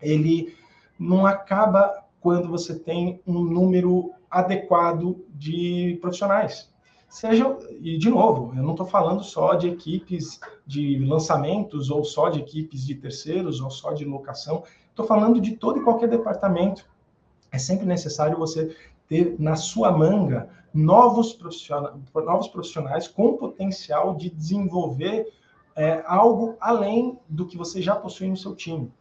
ele 0.01 0.55
não 0.99 1.25
acaba 1.25 2.03
quando 2.19 2.49
você 2.49 2.77
tem 2.77 3.21
um 3.25 3.43
número 3.43 4.11
adequado 4.29 5.23
de 5.29 5.97
profissionais. 6.01 6.69
Seja, 7.07 7.57
e 7.79 7.97
de 7.97 8.09
novo, 8.09 8.53
eu 8.55 8.61
não 8.61 8.71
estou 8.71 8.85
falando 8.85 9.23
só 9.23 9.53
de 9.53 9.69
equipes 9.69 10.39
de 10.65 10.99
lançamentos, 11.05 11.89
ou 11.89 12.03
só 12.03 12.29
de 12.29 12.39
equipes 12.39 12.85
de 12.85 12.95
terceiros, 12.95 13.61
ou 13.61 13.69
só 13.69 13.93
de 13.93 14.03
locação, 14.03 14.63
estou 14.89 15.05
falando 15.05 15.39
de 15.39 15.55
todo 15.55 15.79
e 15.79 15.83
qualquer 15.83 16.09
departamento. 16.09 16.85
É 17.49 17.57
sempre 17.57 17.85
necessário 17.85 18.37
você 18.37 18.75
ter 19.07 19.35
na 19.39 19.55
sua 19.55 19.89
manga 19.91 20.49
novos 20.77 21.33
profissionais, 21.33 21.95
novos 22.13 22.47
profissionais 22.47 23.07
com 23.07 23.35
potencial 23.35 24.15
de 24.15 24.29
desenvolver 24.29 25.27
é, 25.75 26.03
algo 26.05 26.55
além 26.59 27.19
do 27.27 27.47
que 27.47 27.57
você 27.57 27.81
já 27.81 27.95
possui 27.95 28.29
no 28.29 28.37
seu 28.37 28.55
time. 28.55 28.91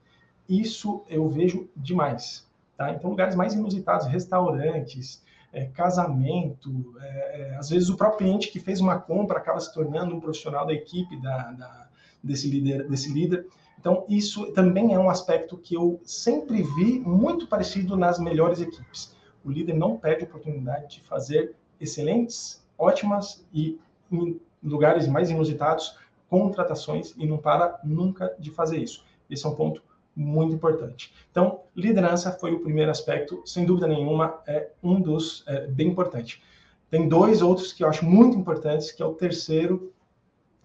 Isso 0.49 1.04
eu 1.09 1.28
vejo 1.28 1.68
demais. 1.76 2.47
Tá? 2.76 2.92
Então, 2.92 3.11
lugares 3.11 3.35
mais 3.35 3.54
inusitados, 3.54 4.06
restaurantes, 4.06 5.23
é, 5.52 5.66
casamento, 5.66 6.95
é, 7.00 7.40
é, 7.40 7.56
às 7.56 7.71
vezes 7.71 7.88
o 7.88 7.97
próprio 7.97 8.18
cliente 8.18 8.50
que 8.50 8.61
fez 8.61 8.80
uma 8.80 8.99
compra 8.99 9.38
acaba 9.38 9.61
se 9.61 9.73
tornando 9.73 10.14
um 10.14 10.21
profissional 10.21 10.66
da 10.66 10.73
equipe 10.73 11.21
da, 11.21 11.52
da, 11.52 11.88
desse, 12.23 12.49
líder, 12.49 12.88
desse 12.88 13.12
líder. 13.12 13.47
Então, 13.78 14.04
isso 14.09 14.52
também 14.52 14.95
é 14.95 14.99
um 14.99 15.11
aspecto 15.11 15.56
que 15.59 15.75
eu 15.75 16.00
sempre 16.04 16.62
vi 16.62 17.00
muito 17.00 17.47
parecido 17.47 17.97
nas 17.97 18.18
melhores 18.18 18.61
equipes. 18.61 19.14
O 19.45 19.50
líder 19.50 19.75
não 19.75 19.97
perde 19.97 20.25
a 20.25 20.26
oportunidade 20.26 20.97
de 20.97 21.00
fazer 21.02 21.54
excelentes, 21.80 22.64
ótimas 22.78 23.45
e 23.52 23.78
em 24.11 24.40
lugares 24.62 25.06
mais 25.06 25.30
inusitados 25.30 25.97
contratações 26.28 27.14
e 27.16 27.26
não 27.26 27.38
para 27.38 27.78
nunca 27.85 28.35
de 28.38 28.50
fazer 28.50 28.78
isso. 28.78 29.04
Esse 29.30 29.47
é 29.47 29.49
um 29.49 29.54
ponto 29.54 29.83
muito 30.14 30.54
importante. 30.54 31.12
Então, 31.30 31.61
liderança 31.75 32.33
foi 32.33 32.52
o 32.52 32.61
primeiro 32.61 32.90
aspecto, 32.90 33.42
sem 33.45 33.66
dúvida 33.66 33.87
nenhuma, 33.87 34.40
é 34.47 34.71
um 34.83 35.00
dos 35.00 35.45
é, 35.47 35.66
bem 35.66 35.88
importante. 35.88 36.42
Tem 36.88 37.09
dois 37.09 37.42
outros 37.42 37.73
que 37.73 37.85
eu 37.85 37.88
acho 37.88 38.04
muito 38.04 38.37
importantes, 38.37 38.90
que 38.90 39.02
é 39.02 39.06
o 39.06 39.12
terceiro, 39.12 39.92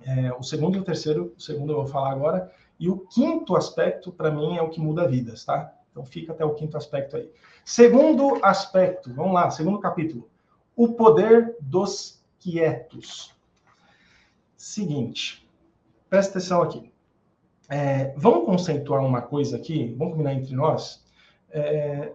é, 0.05 0.31
o 0.33 0.41
segundo 0.41 0.77
e 0.77 0.79
o 0.79 0.83
terceiro, 0.83 1.33
o 1.37 1.41
segundo 1.41 1.73
eu 1.73 1.77
vou 1.77 1.87
falar 1.87 2.11
agora, 2.11 2.51
e 2.79 2.89
o 2.89 2.97
quinto 2.97 3.55
aspecto, 3.55 4.11
para 4.11 4.31
mim, 4.31 4.57
é 4.57 4.61
o 4.61 4.69
que 4.69 4.79
muda 4.79 5.07
vidas, 5.07 5.43
tá? 5.43 5.73
Então, 5.91 6.05
fica 6.05 6.31
até 6.31 6.45
o 6.45 6.53
quinto 6.53 6.77
aspecto 6.77 7.17
aí. 7.17 7.29
Segundo 7.65 8.39
aspecto, 8.43 9.13
vamos 9.13 9.33
lá, 9.33 9.51
segundo 9.51 9.79
capítulo, 9.79 10.29
o 10.75 10.93
poder 10.93 11.55
dos 11.61 12.23
quietos. 12.39 13.33
Seguinte, 14.55 15.47
presta 16.09 16.37
atenção 16.37 16.61
aqui. 16.61 16.91
É, 17.69 18.13
vamos 18.17 18.45
conceituar 18.45 19.03
uma 19.03 19.21
coisa 19.21 19.55
aqui, 19.55 19.95
vamos 19.97 20.13
combinar 20.13 20.33
entre 20.33 20.53
nós. 20.55 21.05
É, 21.49 22.13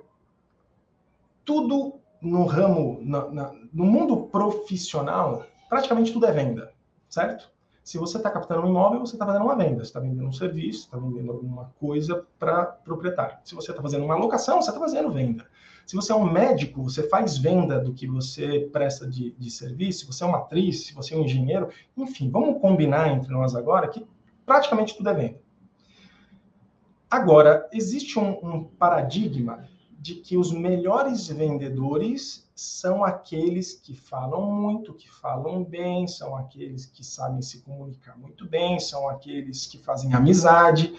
tudo 1.44 2.00
no 2.20 2.44
ramo, 2.44 2.98
na, 3.02 3.30
na, 3.30 3.52
no 3.72 3.84
mundo 3.84 4.26
profissional, 4.26 5.46
praticamente 5.68 6.12
tudo 6.12 6.26
é 6.26 6.32
venda, 6.32 6.72
certo? 7.08 7.50
Se 7.82 7.98
você 7.98 8.16
está 8.16 8.28
captando 8.30 8.62
um 8.62 8.70
imóvel, 8.70 9.00
você 9.00 9.14
está 9.14 9.24
fazendo 9.24 9.44
uma 9.44 9.54
venda, 9.54 9.76
você 9.76 9.90
está 9.90 10.00
vendendo 10.00 10.26
um 10.26 10.32
serviço, 10.32 10.86
está 10.86 10.98
vendendo 10.98 11.30
alguma 11.30 11.72
coisa 11.78 12.26
para 12.36 12.64
proprietário. 12.64 13.38
Se 13.44 13.54
você 13.54 13.70
está 13.70 13.80
fazendo 13.80 14.04
uma 14.04 14.16
locação, 14.16 14.60
você 14.60 14.70
está 14.70 14.80
fazendo 14.80 15.12
venda. 15.12 15.46
Se 15.86 15.94
você 15.94 16.10
é 16.10 16.16
um 16.16 16.30
médico, 16.30 16.82
você 16.82 17.08
faz 17.08 17.38
venda 17.38 17.78
do 17.78 17.94
que 17.94 18.08
você 18.08 18.68
presta 18.72 19.08
de, 19.08 19.30
de 19.30 19.50
serviço. 19.52 20.00
Se 20.00 20.06
você 20.06 20.24
é 20.24 20.26
uma 20.26 20.38
atriz, 20.38 20.84
se 20.84 20.92
você 20.92 21.14
é 21.14 21.16
um 21.16 21.22
engenheiro, 21.22 21.68
enfim, 21.96 22.28
vamos 22.28 22.60
combinar 22.60 23.08
entre 23.08 23.32
nós 23.32 23.54
agora 23.54 23.86
que 23.86 24.04
praticamente 24.44 24.96
tudo 24.96 25.08
é 25.10 25.14
venda. 25.14 25.40
Agora, 27.08 27.68
existe 27.72 28.18
um, 28.18 28.30
um 28.42 28.64
paradigma 28.64 29.64
de 29.96 30.16
que 30.16 30.36
os 30.36 30.52
melhores 30.52 31.28
vendedores 31.28 32.50
são 32.54 33.04
aqueles 33.04 33.74
que 33.74 33.94
falam 33.94 34.50
muito, 34.50 34.92
que 34.92 35.08
falam 35.08 35.62
bem, 35.62 36.08
são 36.08 36.34
aqueles 36.34 36.86
que 36.86 37.04
sabem 37.04 37.42
se 37.42 37.60
comunicar 37.60 38.18
muito 38.18 38.48
bem, 38.48 38.80
são 38.80 39.08
aqueles 39.08 39.66
que 39.66 39.78
fazem 39.78 40.14
amizade. 40.14 40.96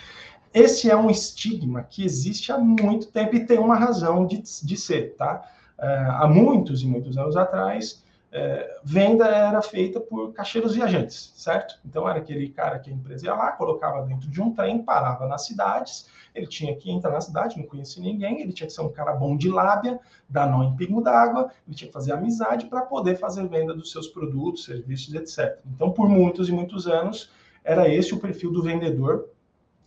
Esse 0.54 0.90
é 0.90 0.96
um 0.96 1.10
estigma 1.10 1.84
que 1.84 2.04
existe 2.04 2.52
há 2.52 2.58
muito 2.58 3.08
tempo 3.08 3.36
e 3.36 3.46
tem 3.46 3.60
uma 3.60 3.76
razão 3.76 4.26
de, 4.26 4.38
de 4.38 4.78
ser, 4.78 5.16
tá? 5.16 5.44
Uh, 5.78 6.12
há 6.12 6.28
muitos 6.28 6.82
e 6.82 6.88
muitos 6.88 7.18
anos 7.18 7.38
atrás, 7.38 8.04
é, 8.32 8.80
venda 8.84 9.26
era 9.26 9.62
feita 9.62 10.00
por 10.00 10.34
caixeiros 10.34 10.76
viajantes, 10.76 11.34
certo? 11.36 11.80
Então 11.86 12.08
era 12.10 12.20
aquele 12.20 12.50
cara 12.50 12.78
que 12.78 12.90
a 12.90 12.94
empresa 12.94 13.26
ia 13.26 13.34
lá, 13.34 13.52
colocava 13.54 14.06
dentro 14.06 14.30
de 14.30 14.42
um 14.42 14.54
trem, 14.54 14.84
parava 14.84 15.26
nas 15.28 15.46
cidades, 15.46 16.10
ele 16.36 16.46
tinha 16.46 16.76
que 16.76 16.92
entrar 16.92 17.12
na 17.12 17.22
cidade, 17.22 17.58
não 17.58 17.66
conhecia 17.66 18.04
ninguém, 18.04 18.42
ele 18.42 18.52
tinha 18.52 18.68
que 18.68 18.74
ser 18.74 18.82
um 18.82 18.92
cara 18.92 19.14
bom 19.14 19.36
de 19.36 19.50
lábia, 19.50 20.00
dar 20.30 20.46
nó 20.46 20.64
em 20.64 20.76
pingo 20.76 21.02
d'água, 21.02 21.52
ele 21.66 21.76
tinha 21.76 21.88
que 21.88 21.94
fazer 21.94 22.12
amizade 22.12 22.66
para 22.66 22.82
poder 22.82 23.16
fazer 23.16 23.48
venda 23.48 23.74
dos 23.74 23.92
seus 23.92 24.08
produtos, 24.08 24.66
serviços, 24.66 25.14
etc. 25.14 25.60
Então, 25.66 25.92
por 25.92 26.08
muitos 26.10 26.50
e 26.50 26.52
muitos 26.52 26.86
anos, 26.86 27.32
era 27.64 27.88
esse 27.90 28.14
o 28.14 28.20
perfil 28.20 28.52
do 28.52 28.62
vendedor 28.62 29.30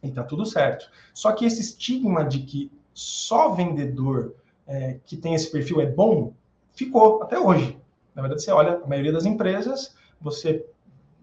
e 0.02 0.10
tá 0.10 0.22
tudo 0.22 0.46
certo. 0.46 0.90
Só 1.12 1.32
que 1.32 1.44
esse 1.44 1.60
estigma 1.60 2.24
de 2.24 2.40
que 2.40 2.72
só 2.94 3.50
vendedor 3.50 4.34
é, 4.66 4.98
que 5.04 5.16
tem 5.16 5.34
esse 5.34 5.50
perfil 5.50 5.80
é 5.80 5.86
bom, 5.86 6.32
ficou 6.72 7.22
até 7.22 7.38
hoje. 7.38 7.78
Na 8.14 8.22
verdade, 8.22 8.42
você 8.42 8.52
olha 8.52 8.80
a 8.82 8.86
maioria 8.86 9.12
das 9.12 9.24
empresas, 9.24 9.94
você 10.20 10.64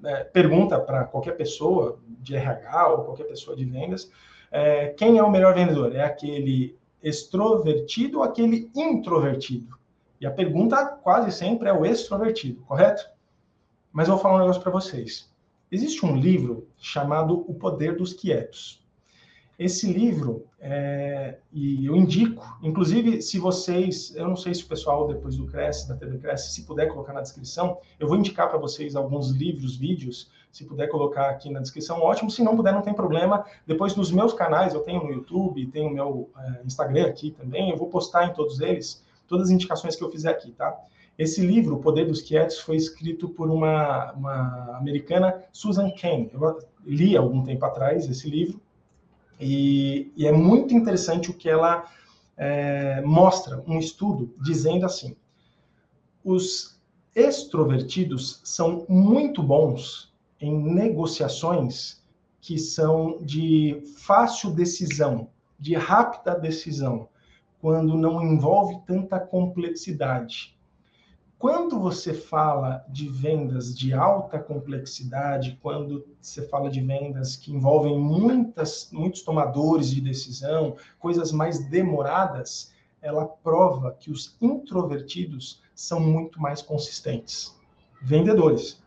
é, 0.03 0.23
pergunta 0.23 0.79
para 0.79 1.05
qualquer 1.05 1.35
pessoa 1.37 1.99
de 2.21 2.35
RH 2.35 2.89
ou 2.89 3.03
qualquer 3.05 3.25
pessoa 3.25 3.55
de 3.55 3.65
vendas, 3.65 4.11
é, 4.51 4.87
quem 4.89 5.17
é 5.17 5.23
o 5.23 5.31
melhor 5.31 5.53
vendedor? 5.53 5.95
É 5.95 6.03
aquele 6.03 6.77
extrovertido 7.01 8.19
ou 8.19 8.23
aquele 8.23 8.69
introvertido? 8.75 9.77
E 10.19 10.25
a 10.25 10.31
pergunta 10.31 10.85
quase 10.85 11.31
sempre 11.31 11.69
é 11.69 11.73
o 11.73 11.85
extrovertido, 11.85 12.61
correto? 12.61 13.07
Mas 13.91 14.07
eu 14.07 14.15
vou 14.15 14.21
falar 14.21 14.35
um 14.35 14.39
negócio 14.39 14.61
para 14.61 14.71
vocês. 14.71 15.29
Existe 15.71 16.05
um 16.05 16.15
livro 16.15 16.67
chamado 16.77 17.43
O 17.47 17.53
Poder 17.53 17.95
dos 17.95 18.13
Quietos. 18.13 18.85
Esse 19.59 19.91
livro, 19.91 20.45
é, 20.59 21.39
e 21.51 21.85
eu 21.87 21.95
indico, 21.95 22.45
inclusive, 22.61 23.21
se 23.23 23.39
vocês, 23.39 24.15
eu 24.15 24.27
não 24.27 24.35
sei 24.35 24.53
se 24.53 24.63
o 24.63 24.67
pessoal 24.67 25.07
depois 25.07 25.35
do 25.35 25.47
Cresce, 25.47 25.89
da 25.89 25.95
TV 25.95 26.19
Cresce, 26.19 26.53
se 26.53 26.63
puder 26.63 26.87
colocar 26.87 27.11
na 27.11 27.21
descrição, 27.21 27.79
eu 27.99 28.07
vou 28.07 28.15
indicar 28.15 28.49
para 28.49 28.59
vocês 28.59 28.95
alguns 28.95 29.31
livros, 29.31 29.75
vídeos, 29.75 30.29
se 30.51 30.63
puder 30.63 30.87
colocar 30.87 31.29
aqui 31.29 31.49
na 31.49 31.59
descrição, 31.59 31.99
ótimo. 31.99 32.29
Se 32.29 32.43
não 32.43 32.55
puder, 32.55 32.71
não 32.71 32.83
tem 32.83 32.93
problema. 32.93 33.45
Depois 33.65 33.95
nos 33.95 34.11
meus 34.11 34.33
canais, 34.33 34.73
eu 34.73 34.81
tenho 34.81 35.03
no 35.03 35.11
YouTube, 35.11 35.65
tenho 35.67 35.89
meu 35.89 36.29
é, 36.37 36.61
Instagram 36.63 37.07
aqui 37.07 37.31
também, 37.31 37.71
eu 37.71 37.77
vou 37.77 37.89
postar 37.89 38.27
em 38.27 38.33
todos 38.33 38.61
eles 38.61 39.03
todas 39.27 39.47
as 39.47 39.51
indicações 39.51 39.95
que 39.95 40.03
eu 40.03 40.09
fizer 40.09 40.29
aqui, 40.29 40.51
tá? 40.51 40.75
Esse 41.17 41.41
livro, 41.41 41.75
O 41.75 41.79
Poder 41.79 42.05
dos 42.05 42.21
Quietos, 42.21 42.59
foi 42.59 42.75
escrito 42.75 43.29
por 43.29 43.49
uma, 43.49 44.11
uma 44.13 44.77
americana, 44.77 45.43
Susan 45.51 45.89
Cain. 45.91 46.29
Eu 46.31 46.59
li 46.85 47.17
algum 47.17 47.43
tempo 47.43 47.65
atrás 47.65 48.07
esse 48.07 48.29
livro, 48.29 48.61
e, 49.39 50.11
e 50.15 50.27
é 50.27 50.31
muito 50.31 50.73
interessante 50.73 51.29
o 51.29 51.33
que 51.33 51.49
ela 51.49 51.85
é, 52.35 53.01
mostra, 53.01 53.63
um 53.67 53.79
estudo 53.79 54.33
dizendo 54.41 54.85
assim: 54.85 55.15
os 56.23 56.79
extrovertidos 57.15 58.41
são 58.43 58.85
muito 58.87 59.41
bons 59.41 60.13
em 60.39 60.55
negociações 60.55 62.03
que 62.39 62.59
são 62.59 63.17
de 63.21 63.81
fácil 63.97 64.51
decisão, 64.51 65.29
de 65.59 65.73
rápida 65.73 66.35
decisão, 66.35 67.09
quando 67.59 67.97
não 67.97 68.21
envolve 68.23 68.79
tanta 68.85 69.19
complexidade. 69.19 70.56
Quando 71.39 71.79
você 71.79 72.15
fala 72.15 72.83
de 72.89 73.07
vendas 73.07 73.77
de 73.77 73.93
alta 73.93 74.39
complexidade, 74.39 75.59
quando 75.61 76.03
você 76.19 76.41
fala 76.47 76.67
de 76.67 76.81
vendas 76.81 77.35
que 77.35 77.53
envolvem 77.53 77.95
muitas, 77.99 78.89
muitos 78.91 79.21
tomadores 79.21 79.91
de 79.91 80.01
decisão, 80.01 80.75
coisas 80.97 81.31
mais 81.31 81.63
demoradas, 81.69 82.73
ela 83.03 83.25
prova 83.25 83.95
que 83.99 84.09
os 84.09 84.35
introvertidos 84.41 85.61
são 85.75 85.99
muito 85.99 86.41
mais 86.41 86.63
consistentes. 86.63 87.55
Vendedores. 88.01 88.81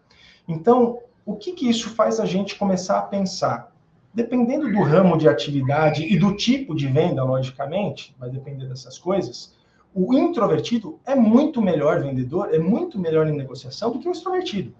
Então, 0.48 0.98
o 1.24 1.36
que, 1.36 1.52
que 1.52 1.68
isso 1.68 1.90
faz 1.90 2.18
a 2.18 2.26
gente 2.26 2.56
começar 2.56 2.98
a 2.98 3.02
pensar? 3.02 3.72
Dependendo 4.12 4.72
do 4.72 4.82
ramo 4.82 5.16
de 5.16 5.28
atividade 5.28 6.02
e 6.02 6.18
do 6.18 6.34
tipo 6.34 6.74
de 6.74 6.88
venda, 6.88 7.22
logicamente, 7.22 8.12
vai 8.18 8.28
depender 8.28 8.66
dessas 8.66 8.98
coisas, 8.98 9.54
o 9.94 10.14
introvertido 10.14 11.00
é 11.04 11.14
muito 11.14 11.60
melhor 11.60 12.00
vendedor, 12.00 12.54
é 12.54 12.58
muito 12.58 12.98
melhor 12.98 13.26
em 13.26 13.36
negociação 13.36 13.90
do 13.90 13.98
que 13.98 14.08
o 14.08 14.12
extrovertido. 14.12 14.74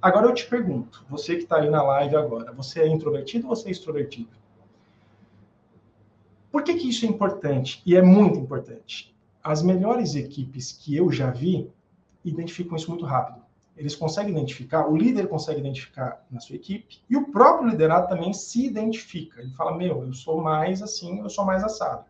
Agora 0.00 0.26
eu 0.26 0.34
te 0.34 0.46
pergunto, 0.46 1.04
você 1.10 1.36
que 1.36 1.42
está 1.42 1.56
aí 1.56 1.68
na 1.68 1.82
live 1.82 2.16
agora, 2.16 2.52
você 2.52 2.80
é 2.80 2.88
introvertido 2.88 3.48
ou 3.48 3.54
você 3.54 3.68
é 3.68 3.72
extrovertido? 3.72 4.30
Por 6.50 6.62
que, 6.62 6.74
que 6.74 6.88
isso 6.88 7.04
é 7.04 7.08
importante? 7.08 7.82
E 7.84 7.96
é 7.96 8.02
muito 8.02 8.38
importante. 8.38 9.14
As 9.42 9.62
melhores 9.62 10.14
equipes 10.14 10.72
que 10.72 10.96
eu 10.96 11.10
já 11.12 11.30
vi 11.30 11.70
identificam 12.24 12.76
isso 12.76 12.90
muito 12.90 13.04
rápido. 13.04 13.44
Eles 13.76 13.94
conseguem 13.94 14.32
identificar, 14.32 14.88
o 14.88 14.96
líder 14.96 15.28
consegue 15.28 15.60
identificar 15.60 16.24
na 16.30 16.40
sua 16.40 16.56
equipe, 16.56 17.02
e 17.08 17.16
o 17.16 17.30
próprio 17.30 17.70
liderado 17.70 18.08
também 18.08 18.32
se 18.32 18.66
identifica. 18.66 19.40
Ele 19.40 19.54
fala: 19.54 19.76
Meu, 19.76 20.04
eu 20.04 20.12
sou 20.12 20.42
mais 20.42 20.82
assim, 20.82 21.20
eu 21.20 21.30
sou 21.30 21.44
mais 21.44 21.64
assado. 21.64 22.04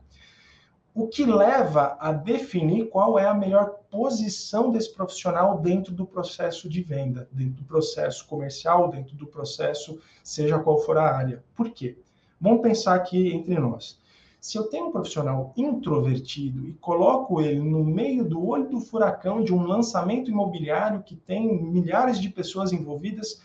O 0.92 1.06
que 1.06 1.24
leva 1.24 1.96
a 2.00 2.12
definir 2.12 2.88
qual 2.88 3.16
é 3.18 3.24
a 3.24 3.34
melhor 3.34 3.78
posição 3.90 4.72
desse 4.72 4.92
profissional 4.92 5.58
dentro 5.58 5.94
do 5.94 6.04
processo 6.04 6.68
de 6.68 6.82
venda, 6.82 7.28
dentro 7.30 7.62
do 7.62 7.64
processo 7.64 8.26
comercial, 8.26 8.90
dentro 8.90 9.14
do 9.14 9.26
processo, 9.26 10.00
seja 10.22 10.58
qual 10.58 10.80
for 10.80 10.98
a 10.98 11.16
área. 11.16 11.44
Por 11.54 11.70
quê? 11.70 11.96
Vamos 12.40 12.62
pensar 12.62 12.94
aqui 12.94 13.32
entre 13.32 13.58
nós. 13.58 14.00
Se 14.40 14.56
eu 14.56 14.64
tenho 14.64 14.86
um 14.86 14.90
profissional 14.90 15.52
introvertido 15.56 16.66
e 16.66 16.72
coloco 16.72 17.40
ele 17.40 17.60
no 17.60 17.84
meio 17.84 18.24
do 18.24 18.44
olho 18.44 18.68
do 18.68 18.80
furacão 18.80 19.44
de 19.44 19.52
um 19.52 19.62
lançamento 19.62 20.30
imobiliário 20.30 21.02
que 21.02 21.14
tem 21.14 21.62
milhares 21.62 22.18
de 22.18 22.30
pessoas 22.30 22.72
envolvidas, 22.72 23.42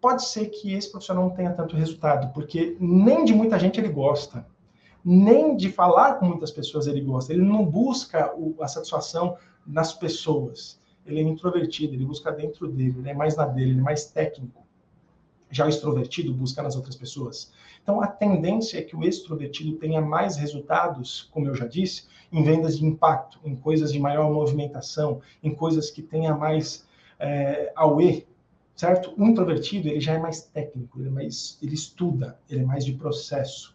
pode 0.00 0.24
ser 0.26 0.48
que 0.48 0.74
esse 0.74 0.90
profissional 0.90 1.28
não 1.28 1.34
tenha 1.34 1.52
tanto 1.52 1.76
resultado, 1.76 2.32
porque 2.34 2.76
nem 2.80 3.24
de 3.24 3.32
muita 3.32 3.58
gente 3.58 3.78
ele 3.78 3.88
gosta, 3.88 4.44
nem 5.04 5.56
de 5.56 5.70
falar 5.70 6.14
com 6.14 6.26
muitas 6.26 6.50
pessoas 6.50 6.86
ele 6.86 7.00
gosta. 7.00 7.32
Ele 7.32 7.42
não 7.42 7.64
busca 7.64 8.32
a 8.60 8.68
satisfação 8.68 9.36
nas 9.66 9.92
pessoas. 9.92 10.80
Ele 11.04 11.20
é 11.20 11.22
introvertido, 11.22 11.94
ele 11.94 12.04
busca 12.04 12.30
dentro 12.30 12.68
dele, 12.68 12.94
ele 12.98 13.10
é 13.10 13.14
mais 13.14 13.36
na 13.36 13.46
dele, 13.46 13.70
ele 13.70 13.80
é 13.80 13.82
mais 13.82 14.06
técnico. 14.06 14.62
Já 15.50 15.66
o 15.66 15.68
extrovertido 15.68 16.32
busca 16.32 16.62
nas 16.62 16.76
outras 16.76 16.96
pessoas. 16.96 17.52
Então, 17.82 18.00
a 18.00 18.06
tendência 18.06 18.78
é 18.78 18.82
que 18.82 18.96
o 18.96 19.02
extrovertido 19.02 19.76
tenha 19.76 20.00
mais 20.00 20.36
resultados, 20.36 21.28
como 21.32 21.48
eu 21.48 21.54
já 21.54 21.66
disse, 21.66 22.04
em 22.30 22.42
vendas 22.42 22.78
de 22.78 22.86
impacto, 22.86 23.38
em 23.44 23.54
coisas 23.54 23.92
de 23.92 23.98
maior 23.98 24.32
movimentação, 24.32 25.20
em 25.42 25.54
coisas 25.54 25.90
que 25.90 26.00
tenha 26.00 26.34
mais 26.34 26.86
é, 27.18 27.72
AUE, 27.74 28.26
certo? 28.74 29.12
O 29.18 29.24
introvertido, 29.24 29.88
ele 29.88 30.00
já 30.00 30.14
é 30.14 30.18
mais 30.18 30.42
técnico, 30.42 30.98
ele, 31.00 31.08
é 31.08 31.10
mais, 31.10 31.58
ele 31.60 31.74
estuda, 31.74 32.38
ele 32.48 32.62
é 32.62 32.64
mais 32.64 32.84
de 32.84 32.94
processo. 32.94 33.71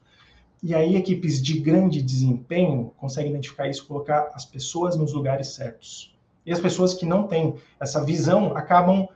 E 0.67 0.75
aí, 0.75 0.97
equipes 0.97 1.41
de 1.41 1.62
grande 1.62 2.01
desempenho 2.01 2.93
conseguem 2.97 3.31
identificar 3.31 3.69
isso, 3.69 3.88
colocar 3.88 4.31
as 4.33 4.43
pessoas 4.43 4.97
nos 4.97 5.13
lugares 5.13 5.53
certos. 5.53 6.13
E 6.45 6.51
as 6.51 6.59
pessoas 6.59 6.93
que 6.93 7.06
não 7.06 7.25
têm 7.25 7.56
essa 7.80 8.03
visão 8.03 8.51
acabam 8.53 9.08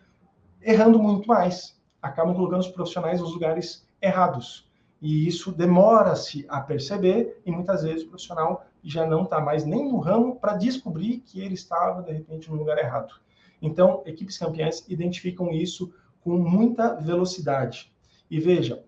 errando 0.62 0.98
muito 0.98 1.28
mais, 1.28 1.78
acabam 2.02 2.34
colocando 2.34 2.62
os 2.62 2.70
profissionais 2.70 3.20
nos 3.20 3.34
lugares 3.34 3.86
errados. 4.02 4.66
E 5.02 5.28
isso 5.28 5.52
demora-se 5.52 6.46
a 6.48 6.62
perceber, 6.62 7.42
e 7.46 7.52
muitas 7.52 7.84
vezes 7.84 8.04
o 8.06 8.08
profissional 8.08 8.66
já 8.82 9.06
não 9.06 9.24
está 9.24 9.42
mais 9.42 9.66
nem 9.66 9.92
no 9.92 10.00
ramo 10.00 10.38
para 10.38 10.56
descobrir 10.56 11.18
que 11.18 11.42
ele 11.42 11.56
estava, 11.56 12.02
de 12.02 12.14
repente, 12.14 12.50
no 12.50 12.56
lugar 12.56 12.78
errado. 12.78 13.14
Então, 13.62 14.02
equipes 14.06 14.38
campeãs 14.38 14.86
identificam 14.88 15.52
isso 15.52 15.94
com 16.22 16.38
muita 16.38 16.96
velocidade. 16.96 17.92
E 18.30 18.40
veja, 18.40 18.86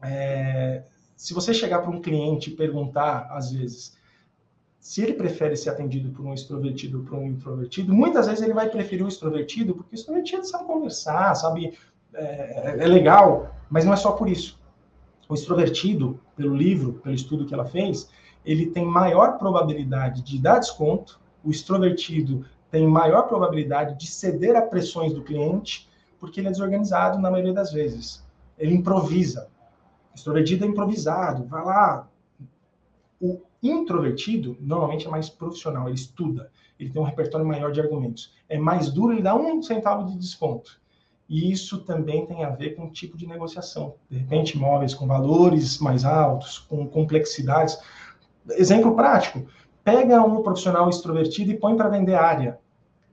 é, 0.00 0.84
se 1.22 1.34
você 1.34 1.52
chegar 1.52 1.80
para 1.80 1.90
um 1.90 2.00
cliente 2.00 2.50
e 2.50 2.56
perguntar, 2.56 3.28
às 3.30 3.52
vezes, 3.52 3.96
se 4.78 5.02
ele 5.02 5.14
prefere 5.14 5.56
ser 5.56 5.70
atendido 5.70 6.10
por 6.10 6.24
um 6.24 6.32
extrovertido 6.32 6.98
ou 6.98 7.04
por 7.04 7.18
um 7.18 7.26
introvertido, 7.26 7.92
muitas 7.92 8.26
vezes 8.26 8.42
ele 8.42 8.54
vai 8.54 8.68
preferir 8.68 9.04
o 9.04 9.08
extrovertido, 9.08 9.74
porque 9.74 9.94
o 9.94 9.98
extrovertido 9.98 10.44
sabe 10.44 10.64
conversar, 10.64 11.34
sabe, 11.34 11.76
é, 12.14 12.76
é 12.78 12.86
legal, 12.86 13.54
mas 13.68 13.84
não 13.84 13.92
é 13.92 13.96
só 13.96 14.12
por 14.12 14.28
isso 14.28 14.60
o 15.30 15.34
extrovertido, 15.34 16.20
pelo 16.36 16.56
livro, 16.56 16.94
pelo 16.94 17.14
estudo 17.14 17.46
que 17.46 17.54
ela 17.54 17.64
fez, 17.64 18.10
ele 18.44 18.66
tem 18.66 18.84
maior 18.84 19.38
probabilidade 19.38 20.22
de 20.22 20.38
dar 20.40 20.58
desconto, 20.58 21.20
o 21.44 21.50
extrovertido 21.50 22.44
tem 22.68 22.86
maior 22.86 23.22
probabilidade 23.22 23.96
de 23.96 24.08
ceder 24.08 24.56
a 24.56 24.62
pressões 24.62 25.14
do 25.14 25.22
cliente, 25.22 25.88
porque 26.18 26.40
ele 26.40 26.48
é 26.48 26.50
desorganizado 26.50 27.18
na 27.18 27.30
maioria 27.30 27.52
das 27.52 27.72
vezes. 27.72 28.24
Ele 28.58 28.74
improvisa. 28.74 29.48
Extrovertido 30.14 30.64
é 30.64 30.68
improvisado, 30.68 31.44
vai 31.46 31.64
lá. 31.64 32.08
O 33.20 33.40
introvertido 33.62 34.56
normalmente 34.60 35.06
é 35.06 35.10
mais 35.10 35.28
profissional, 35.28 35.86
ele 35.86 35.96
estuda, 35.96 36.50
ele 36.78 36.90
tem 36.90 37.00
um 37.00 37.04
repertório 37.04 37.46
maior 37.46 37.72
de 37.72 37.80
argumentos. 37.80 38.34
É 38.48 38.58
mais 38.58 38.90
duro, 38.90 39.12
ele 39.12 39.22
dá 39.22 39.34
um 39.34 39.62
centavo 39.62 40.06
de 40.06 40.16
desconto. 40.16 40.80
E 41.28 41.52
isso 41.52 41.84
também 41.84 42.26
tem 42.26 42.42
a 42.42 42.50
ver 42.50 42.74
com 42.74 42.86
o 42.86 42.90
tipo 42.90 43.16
de 43.16 43.24
negociação. 43.24 43.94
De 44.10 44.18
repente, 44.18 44.56
imóveis 44.56 44.92
com 44.92 45.06
valores 45.06 45.78
mais 45.78 46.04
altos, 46.04 46.58
com 46.58 46.88
complexidades. 46.88 47.78
Exemplo 48.50 48.96
prático: 48.96 49.46
pega 49.84 50.20
um 50.22 50.42
profissional 50.42 50.88
extrovertido 50.88 51.52
e 51.52 51.56
põe 51.56 51.76
para 51.76 51.88
vender 51.88 52.14
área. 52.14 52.58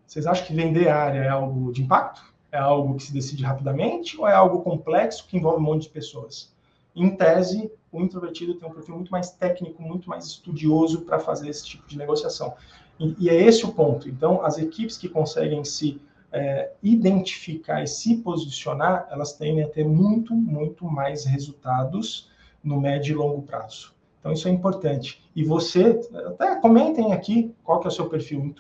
Vocês 0.08 0.26
acham 0.26 0.48
que 0.48 0.54
vender 0.54 0.88
área 0.88 1.20
é 1.20 1.30
algo 1.30 1.72
de 1.72 1.84
impacto? 1.84 2.24
É 2.52 2.58
algo 2.58 2.96
que 2.96 3.04
se 3.04 3.14
decide 3.14 3.44
rapidamente 3.44 4.18
ou 4.18 4.28
é 4.28 4.34
algo 4.34 4.64
complexo 4.64 5.28
que 5.28 5.38
envolve 5.38 5.60
um 5.60 5.66
monte 5.66 5.84
de 5.84 5.90
pessoas? 5.90 6.56
Em 6.98 7.16
tese, 7.16 7.72
o 7.92 8.02
introvertido 8.02 8.56
tem 8.56 8.68
um 8.68 8.74
perfil 8.74 8.96
muito 8.96 9.12
mais 9.12 9.30
técnico, 9.30 9.84
muito 9.84 10.10
mais 10.10 10.26
estudioso 10.26 11.02
para 11.02 11.20
fazer 11.20 11.48
esse 11.48 11.64
tipo 11.64 11.88
de 11.88 11.96
negociação. 11.96 12.56
E, 13.00 13.16
e, 13.20 13.30
é 13.30 13.36
esse 13.36 13.64
o 13.66 13.72
ponto. 13.72 14.10
Então, 14.10 14.44
as 14.44 14.58
equipes 14.58 14.98
que 14.98 15.08
conseguem 15.08 15.64
se 15.64 16.02
é, 16.32 16.72
identificar 16.82 17.84
e 17.84 17.88
se 17.88 18.18
posicionar, 18.18 19.08
elas 19.12 19.34
tendem 19.34 19.64
a 19.64 19.70
ter 19.70 19.86
muito, 19.86 20.34
muito 20.34 20.86
mais 20.86 21.24
resultados 21.24 22.32
no 22.64 22.82
médio 22.82 23.14
e 23.14 23.16
longo 23.16 23.44
prazo. 23.44 23.94
Então, 24.28 24.34
isso 24.34 24.48
é 24.50 24.52
importante. 24.52 25.24
E 25.34 25.42
você, 25.42 26.02
até 26.28 26.54
comentem 26.60 27.14
aqui 27.14 27.56
qual 27.64 27.80
que 27.80 27.88
é 27.88 27.90
o 27.90 27.92
seu 27.92 28.10
perfil, 28.10 28.54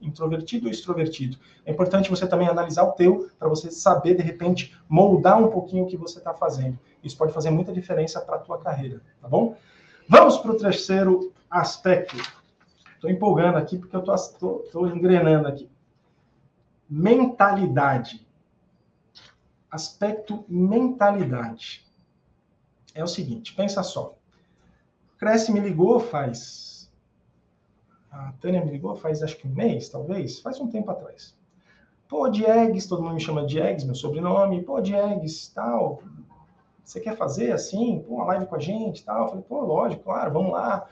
introvertido 0.00 0.66
ou 0.66 0.70
extrovertido. 0.70 1.36
É 1.66 1.72
importante 1.72 2.08
você 2.08 2.28
também 2.28 2.46
analisar 2.46 2.84
o 2.84 2.92
teu, 2.92 3.28
para 3.36 3.48
você 3.48 3.72
saber, 3.72 4.14
de 4.14 4.22
repente, 4.22 4.72
moldar 4.88 5.42
um 5.42 5.50
pouquinho 5.50 5.82
o 5.82 5.86
que 5.88 5.96
você 5.96 6.18
está 6.18 6.32
fazendo. 6.32 6.78
Isso 7.02 7.16
pode 7.16 7.32
fazer 7.32 7.50
muita 7.50 7.72
diferença 7.72 8.20
para 8.20 8.36
a 8.36 8.38
tua 8.38 8.58
carreira, 8.58 9.02
tá 9.20 9.26
bom? 9.26 9.56
Vamos 10.08 10.38
para 10.38 10.52
o 10.52 10.56
terceiro 10.56 11.32
aspecto. 11.50 12.16
Estou 12.94 13.10
empolgando 13.10 13.58
aqui, 13.58 13.78
porque 13.78 13.96
eu 13.96 14.04
estou 14.14 14.86
engrenando 14.86 15.48
aqui 15.48 15.68
mentalidade. 16.88 18.24
Aspecto 19.68 20.44
mentalidade. 20.48 21.84
É 22.94 23.02
o 23.02 23.08
seguinte, 23.08 23.52
pensa 23.56 23.82
só. 23.82 24.19
Cresce 25.20 25.52
me 25.52 25.60
ligou 25.60 26.00
faz. 26.00 26.90
A 28.10 28.32
Tânia 28.40 28.64
me 28.64 28.70
ligou 28.70 28.96
faz 28.96 29.22
acho 29.22 29.36
que 29.36 29.46
um 29.46 29.50
mês, 29.50 29.90
talvez, 29.90 30.40
faz 30.40 30.58
um 30.58 30.66
tempo 30.66 30.90
atrás. 30.90 31.36
Pô, 32.08 32.26
Diegues, 32.26 32.86
todo 32.86 33.02
mundo 33.02 33.16
me 33.16 33.20
chama 33.20 33.44
Diegues, 33.44 33.84
meu 33.84 33.94
sobrenome. 33.94 34.62
Pô, 34.62 34.80
Diegues, 34.80 35.48
tal. 35.48 36.02
Você 36.82 37.00
quer 37.00 37.18
fazer 37.18 37.52
assim? 37.52 38.02
Pô, 38.08 38.14
uma 38.14 38.24
live 38.24 38.46
com 38.46 38.56
a 38.56 38.58
gente 38.58 39.04
tal? 39.04 39.24
Eu 39.24 39.28
falei, 39.28 39.44
pô, 39.46 39.60
lógico, 39.60 40.04
claro, 40.04 40.32
vamos 40.32 40.52
lá. 40.52 40.88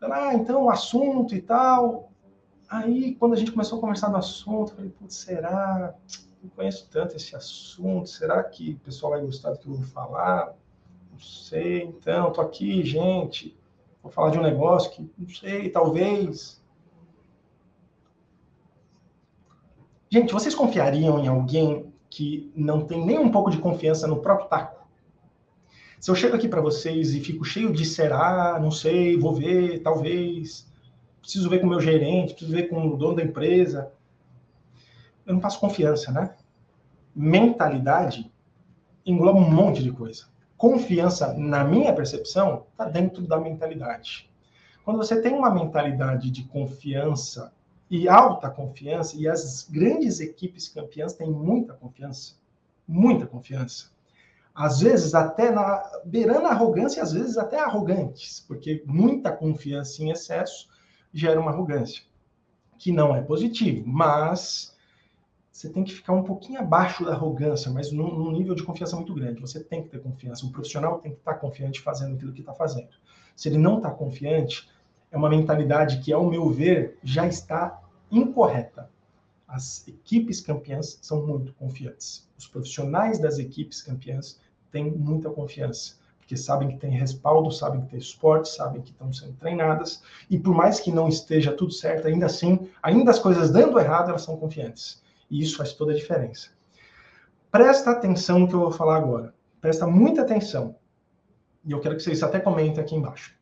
Ah, 0.00 0.32
então, 0.32 0.66
o 0.66 0.70
assunto 0.70 1.34
e 1.34 1.42
tal. 1.42 2.12
Aí, 2.68 3.16
quando 3.16 3.32
a 3.32 3.36
gente 3.36 3.50
começou 3.50 3.78
a 3.78 3.80
conversar 3.80 4.10
do 4.10 4.16
assunto, 4.16 4.70
eu 4.70 4.76
falei, 4.76 4.90
putz, 4.92 5.16
será? 5.16 5.92
Não 6.40 6.50
conheço 6.50 6.88
tanto 6.88 7.16
esse 7.16 7.34
assunto, 7.34 8.08
será 8.08 8.44
que 8.44 8.74
o 8.74 8.78
pessoal 8.78 9.10
vai 9.10 9.22
gostar 9.22 9.50
do 9.50 9.58
que 9.58 9.66
eu 9.66 9.74
vou 9.74 9.86
falar? 9.86 10.54
Não 11.16 11.22
sei, 11.22 11.84
então, 11.84 12.30
tô 12.30 12.42
aqui, 12.42 12.84
gente, 12.84 13.58
vou 14.02 14.12
falar 14.12 14.30
de 14.30 14.38
um 14.38 14.42
negócio 14.42 14.90
que, 14.90 15.10
não 15.16 15.26
sei, 15.30 15.70
talvez. 15.70 16.62
Gente, 20.10 20.30
vocês 20.30 20.54
confiariam 20.54 21.18
em 21.18 21.26
alguém 21.26 21.90
que 22.10 22.52
não 22.54 22.84
tem 22.84 23.02
nem 23.02 23.18
um 23.18 23.30
pouco 23.30 23.50
de 23.50 23.56
confiança 23.56 24.06
no 24.06 24.20
próprio 24.20 24.46
taco? 24.48 24.86
Se 25.98 26.10
eu 26.10 26.14
chego 26.14 26.36
aqui 26.36 26.48
para 26.48 26.60
vocês 26.60 27.14
e 27.14 27.20
fico 27.20 27.46
cheio 27.46 27.72
de 27.72 27.86
será, 27.86 28.60
não 28.60 28.70
sei, 28.70 29.18
vou 29.18 29.34
ver, 29.34 29.80
talvez, 29.80 30.70
preciso 31.22 31.48
ver 31.48 31.60
com 31.60 31.66
o 31.66 31.70
meu 31.70 31.80
gerente, 31.80 32.34
preciso 32.34 32.52
ver 32.54 32.68
com 32.68 32.88
o 32.88 32.96
dono 32.98 33.16
da 33.16 33.22
empresa, 33.22 33.90
eu 35.24 35.32
não 35.32 35.40
passo 35.40 35.58
confiança, 35.58 36.12
né? 36.12 36.36
Mentalidade 37.14 38.30
engloba 39.06 39.38
um 39.38 39.50
monte 39.50 39.82
de 39.82 39.90
coisa. 39.90 40.35
Confiança, 40.56 41.34
na 41.34 41.64
minha 41.64 41.92
percepção, 41.94 42.66
está 42.70 42.86
dentro 42.86 43.26
da 43.26 43.38
mentalidade. 43.38 44.30
Quando 44.84 44.98
você 44.98 45.20
tem 45.20 45.34
uma 45.34 45.50
mentalidade 45.50 46.30
de 46.30 46.44
confiança 46.44 47.52
e 47.90 48.08
alta 48.08 48.48
confiança, 48.48 49.16
e 49.16 49.28
as 49.28 49.68
grandes 49.68 50.20
equipes 50.20 50.68
campeãs 50.68 51.12
têm 51.12 51.30
muita 51.30 51.74
confiança, 51.74 52.34
muita 52.86 53.26
confiança. 53.26 53.90
Às 54.54 54.80
vezes 54.80 55.14
até 55.14 55.50
na 55.50 55.82
beirando 56.04 56.46
a 56.46 56.50
arrogância, 56.50 57.02
às 57.02 57.12
vezes 57.12 57.36
até 57.36 57.58
arrogantes, 57.58 58.40
porque 58.46 58.82
muita 58.86 59.30
confiança 59.30 60.02
em 60.02 60.10
excesso 60.10 60.68
gera 61.12 61.40
uma 61.40 61.50
arrogância, 61.50 62.02
que 62.78 62.90
não 62.90 63.14
é 63.14 63.20
positivo, 63.20 63.86
mas 63.86 64.75
você 65.56 65.70
tem 65.70 65.82
que 65.82 65.94
ficar 65.94 66.12
um 66.12 66.22
pouquinho 66.22 66.60
abaixo 66.60 67.02
da 67.02 67.12
arrogância, 67.12 67.70
mas 67.70 67.90
num, 67.90 68.14
num, 68.14 68.30
nível 68.30 68.54
de 68.54 68.62
confiança 68.62 68.94
muito 68.94 69.14
grande. 69.14 69.40
Você 69.40 69.58
tem 69.64 69.82
que 69.82 69.88
ter 69.88 70.02
confiança. 70.02 70.44
O 70.44 70.50
profissional 70.50 70.98
tem 70.98 71.12
que 71.12 71.18
estar 71.18 71.32
confiante 71.36 71.80
fazendo 71.80 72.14
aquilo 72.14 72.34
que 72.34 72.40
está 72.40 72.52
fazendo. 72.52 72.90
Se 73.34 73.48
ele 73.48 73.56
não 73.56 73.78
está 73.78 73.90
confiante, 73.90 74.68
é 75.10 75.16
uma 75.16 75.30
mentalidade 75.30 76.00
que, 76.00 76.12
ao 76.12 76.26
meu 76.26 76.50
ver, 76.50 76.98
já 77.02 77.26
está 77.26 77.80
incorreta. 78.12 78.90
As 79.48 79.88
equipes 79.88 80.42
campeãs 80.42 80.98
são 81.00 81.26
muito 81.26 81.54
confiantes. 81.54 82.28
Os 82.36 82.46
profissionais 82.46 83.18
das 83.18 83.38
equipes 83.38 83.80
campeãs 83.80 84.38
têm 84.70 84.90
muita 84.90 85.30
confiança, 85.30 85.94
porque 86.18 86.36
sabem 86.36 86.68
que 86.68 86.76
tem 86.76 86.90
respaldo, 86.90 87.50
sabem 87.50 87.80
que 87.80 87.88
tem 87.88 88.00
suporte, 88.00 88.50
sabem 88.50 88.82
que 88.82 88.90
estão 88.90 89.10
sendo 89.10 89.32
treinadas, 89.32 90.02
e 90.28 90.38
por 90.38 90.54
mais 90.54 90.80
que 90.80 90.92
não 90.92 91.08
esteja 91.08 91.50
tudo 91.50 91.72
certo, 91.72 92.08
ainda 92.08 92.26
assim, 92.26 92.68
ainda 92.82 93.10
as 93.10 93.18
coisas 93.18 93.50
dando 93.50 93.80
errado, 93.80 94.10
elas 94.10 94.20
são 94.20 94.36
confiantes. 94.36 95.05
E 95.30 95.42
isso 95.42 95.56
faz 95.56 95.72
toda 95.72 95.92
a 95.92 95.96
diferença. 95.96 96.50
Presta 97.50 97.90
atenção 97.90 98.40
no 98.40 98.48
que 98.48 98.54
eu 98.54 98.60
vou 98.60 98.70
falar 98.70 98.96
agora. 98.96 99.34
Presta 99.60 99.86
muita 99.86 100.22
atenção. 100.22 100.76
E 101.64 101.72
eu 101.72 101.80
quero 101.80 101.96
que 101.96 102.02
vocês 102.02 102.22
até 102.22 102.38
comentem 102.38 102.82
aqui 102.82 102.94
embaixo. 102.94 103.34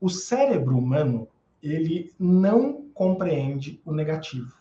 O 0.00 0.08
cérebro 0.08 0.76
humano, 0.76 1.28
ele 1.62 2.12
não 2.18 2.88
compreende 2.94 3.80
o 3.84 3.92
negativo. 3.92 4.52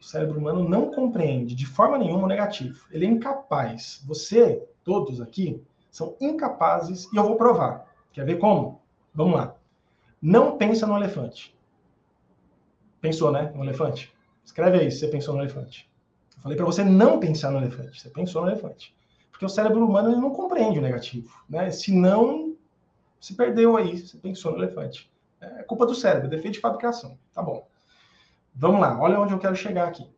O 0.00 0.04
cérebro 0.04 0.38
humano 0.38 0.68
não 0.68 0.90
compreende 0.90 1.54
de 1.54 1.66
forma 1.66 1.96
nenhuma 1.96 2.24
o 2.24 2.28
negativo. 2.28 2.86
Ele 2.90 3.06
é 3.06 3.08
incapaz. 3.08 4.02
Você, 4.06 4.66
todos 4.82 5.20
aqui, 5.20 5.62
são 5.90 6.16
incapazes, 6.20 7.10
e 7.12 7.16
eu 7.16 7.24
vou 7.24 7.36
provar. 7.36 7.86
Quer 8.12 8.26
ver 8.26 8.38
como? 8.38 8.82
Vamos 9.14 9.34
lá. 9.34 9.54
Não 10.20 10.56
pensa 10.56 10.86
no 10.86 10.96
elefante. 10.96 11.56
Pensou, 13.00 13.30
né? 13.30 13.52
No 13.54 13.62
elefante? 13.62 14.13
Escreve 14.44 14.78
aí 14.78 14.90
se 14.90 14.98
você 14.98 15.08
pensou 15.08 15.34
no 15.34 15.42
elefante. 15.42 15.90
Eu 16.36 16.42
falei 16.42 16.56
para 16.56 16.66
você 16.66 16.84
não 16.84 17.18
pensar 17.18 17.50
no 17.50 17.58
elefante. 17.58 18.00
Você 18.00 18.10
pensou 18.10 18.42
no 18.42 18.48
elefante. 18.48 18.94
Porque 19.30 19.44
o 19.44 19.48
cérebro 19.48 19.84
humano 19.84 20.10
ele 20.10 20.20
não 20.20 20.30
compreende 20.30 20.78
o 20.78 20.82
negativo. 20.82 21.34
Né? 21.48 21.70
Se 21.70 21.92
não, 21.92 22.54
se 23.20 23.34
perdeu 23.34 23.76
aí. 23.76 23.98
Você 23.98 24.18
pensou 24.18 24.52
no 24.52 24.58
elefante. 24.58 25.10
É 25.40 25.62
culpa 25.62 25.86
do 25.86 25.94
cérebro, 25.94 26.28
defeito 26.28 26.54
de 26.54 26.60
fabricação. 26.60 27.18
Tá 27.32 27.42
bom. 27.42 27.66
Vamos 28.54 28.80
lá, 28.80 29.00
olha 29.00 29.18
onde 29.18 29.32
eu 29.32 29.38
quero 29.38 29.56
chegar 29.56 29.88
aqui. 29.88 30.08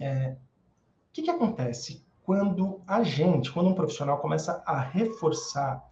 É, 0.00 0.30
o 0.30 0.36
que, 1.12 1.22
que 1.22 1.30
acontece 1.30 2.06
quando 2.22 2.82
a 2.86 3.02
gente, 3.02 3.50
quando 3.50 3.70
um 3.70 3.74
profissional 3.74 4.18
começa 4.18 4.62
a 4.64 4.78
reforçar 4.78 5.82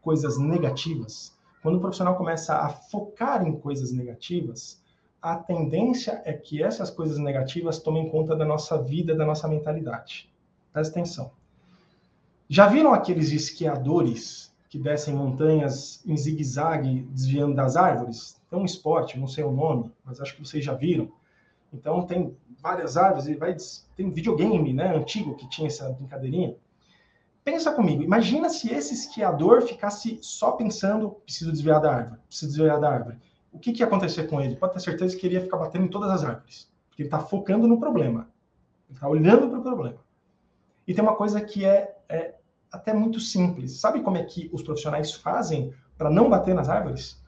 coisas 0.00 0.38
negativas, 0.38 1.36
quando 1.62 1.76
o 1.76 1.80
profissional 1.80 2.16
começa 2.16 2.56
a 2.56 2.70
focar 2.70 3.46
em 3.46 3.58
coisas 3.60 3.92
negativas, 3.92 4.79
a 5.22 5.36
tendência 5.36 6.22
é 6.24 6.32
que 6.32 6.62
essas 6.62 6.90
coisas 6.90 7.18
negativas 7.18 7.78
tomem 7.78 8.08
conta 8.08 8.34
da 8.34 8.44
nossa 8.44 8.80
vida, 8.82 9.14
da 9.14 9.26
nossa 9.26 9.46
mentalidade. 9.46 10.30
Presta 10.72 10.98
atenção. 10.98 11.30
Já 12.48 12.66
viram 12.66 12.94
aqueles 12.94 13.30
esquiadores 13.30 14.52
que 14.68 14.78
descem 14.78 15.14
montanhas 15.14 16.02
em 16.06 16.16
zigue-zague, 16.16 17.02
desviando 17.10 17.54
das 17.54 17.76
árvores? 17.76 18.40
É 18.50 18.56
um 18.56 18.64
esporte, 18.64 19.18
não 19.18 19.26
sei 19.26 19.44
o 19.44 19.52
nome, 19.52 19.92
mas 20.04 20.20
acho 20.20 20.34
que 20.34 20.44
vocês 20.44 20.64
já 20.64 20.74
viram. 20.74 21.12
Então 21.72 22.06
tem 22.06 22.36
várias 22.60 22.96
árvores, 22.96 23.26
e 23.26 23.34
vai 23.34 23.54
tem 23.96 24.10
videogame, 24.10 24.72
né, 24.72 24.96
antigo 24.96 25.36
que 25.36 25.48
tinha 25.48 25.68
essa 25.68 25.88
brincadeirinha. 25.90 26.56
Pensa 27.44 27.72
comigo, 27.72 28.02
imagina 28.02 28.48
se 28.48 28.72
esse 28.72 28.94
esquiador 28.94 29.62
ficasse 29.62 30.18
só 30.20 30.52
pensando, 30.52 31.10
preciso 31.24 31.52
desviar 31.52 31.80
da 31.80 31.94
árvore, 31.94 32.20
preciso 32.28 32.52
desviar 32.52 32.80
da 32.80 32.90
árvore 32.90 33.18
o 33.52 33.58
que, 33.58 33.72
que 33.72 33.80
ia 33.80 33.86
acontecer 33.86 34.28
com 34.28 34.40
ele? 34.40 34.56
Pode 34.56 34.74
ter 34.74 34.80
certeza 34.80 35.16
que 35.16 35.26
ele 35.26 35.34
ia 35.34 35.40
ficar 35.40 35.56
batendo 35.56 35.84
em 35.84 35.88
todas 35.88 36.10
as 36.10 36.24
árvores. 36.24 36.70
Porque 36.88 37.02
ele 37.02 37.08
está 37.08 37.20
focando 37.20 37.66
no 37.66 37.78
problema. 37.78 38.28
Ele 38.88 38.96
está 38.96 39.08
olhando 39.08 39.48
para 39.48 39.58
o 39.58 39.62
problema. 39.62 39.98
E 40.86 40.94
tem 40.94 41.02
uma 41.02 41.16
coisa 41.16 41.40
que 41.40 41.64
é, 41.64 41.96
é 42.08 42.34
até 42.70 42.92
muito 42.92 43.18
simples. 43.18 43.80
Sabe 43.80 44.02
como 44.02 44.16
é 44.16 44.24
que 44.24 44.48
os 44.52 44.62
profissionais 44.62 45.12
fazem 45.12 45.74
para 45.98 46.10
não 46.10 46.30
bater 46.30 46.54
nas 46.54 46.68
árvores? 46.68 47.20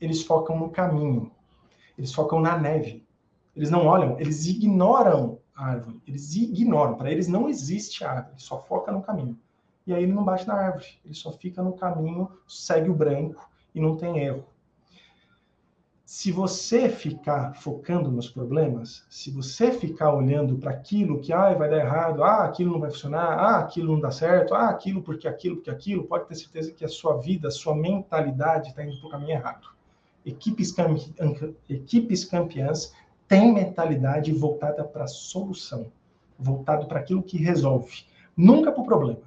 Eles 0.00 0.22
focam 0.22 0.58
no 0.58 0.70
caminho. 0.70 1.30
Eles 1.96 2.12
focam 2.12 2.40
na 2.40 2.58
neve. 2.58 3.06
Eles 3.56 3.70
não 3.70 3.86
olham, 3.86 4.18
eles 4.18 4.46
ignoram 4.46 5.38
a 5.54 5.66
árvore. 5.66 6.02
Eles 6.06 6.34
ignoram. 6.34 6.96
Para 6.96 7.10
eles 7.10 7.28
não 7.28 7.48
existe 7.48 8.04
árvore, 8.04 8.34
só 8.36 8.60
foca 8.60 8.90
no 8.90 9.00
caminho. 9.00 9.38
E 9.86 9.94
aí 9.94 10.02
ele 10.02 10.12
não 10.12 10.24
bate 10.24 10.46
na 10.46 10.54
árvore, 10.54 10.86
ele 11.04 11.14
só 11.14 11.30
fica 11.30 11.62
no 11.62 11.74
caminho, 11.74 12.28
segue 12.48 12.88
o 12.88 12.94
branco 12.94 13.48
e 13.74 13.80
não 13.80 13.96
tem 13.96 14.18
erro 14.18 14.44
se 16.04 16.30
você 16.30 16.90
ficar 16.90 17.54
focando 17.54 18.10
nos 18.10 18.28
problemas, 18.28 19.06
se 19.08 19.30
você 19.30 19.72
ficar 19.72 20.12
olhando 20.12 20.58
para 20.58 20.70
aquilo 20.70 21.18
que 21.18 21.32
ah, 21.32 21.54
vai 21.54 21.70
dar 21.70 21.78
errado, 21.78 22.22
ah, 22.22 22.44
aquilo 22.44 22.72
não 22.72 22.80
vai 22.80 22.90
funcionar, 22.90 23.38
ah, 23.38 23.58
aquilo 23.58 23.94
não 23.94 24.00
dá 24.00 24.10
certo, 24.10 24.54
ah, 24.54 24.68
aquilo 24.68 25.02
porque 25.02 25.26
aquilo, 25.26 25.56
porque 25.56 25.70
aquilo, 25.70 26.04
pode 26.04 26.28
ter 26.28 26.34
certeza 26.34 26.72
que 26.72 26.84
a 26.84 26.88
sua 26.88 27.16
vida, 27.16 27.48
a 27.48 27.50
sua 27.50 27.74
mentalidade 27.74 28.68
está 28.68 28.84
indo 28.84 28.98
para 28.98 29.06
o 29.06 29.10
caminho 29.10 29.30
errado. 29.30 29.68
Equipes. 30.26 30.74
Equipes 31.68 32.24
campeãs 32.24 32.92
têm 33.26 33.54
mentalidade 33.54 34.30
voltada 34.32 34.84
para 34.84 35.04
a 35.04 35.08
solução, 35.08 35.90
voltado 36.38 36.86
para 36.86 37.00
aquilo 37.00 37.22
que 37.22 37.38
resolve, 37.38 38.04
nunca 38.36 38.70
para 38.70 38.82
o 38.82 38.86
problema, 38.86 39.22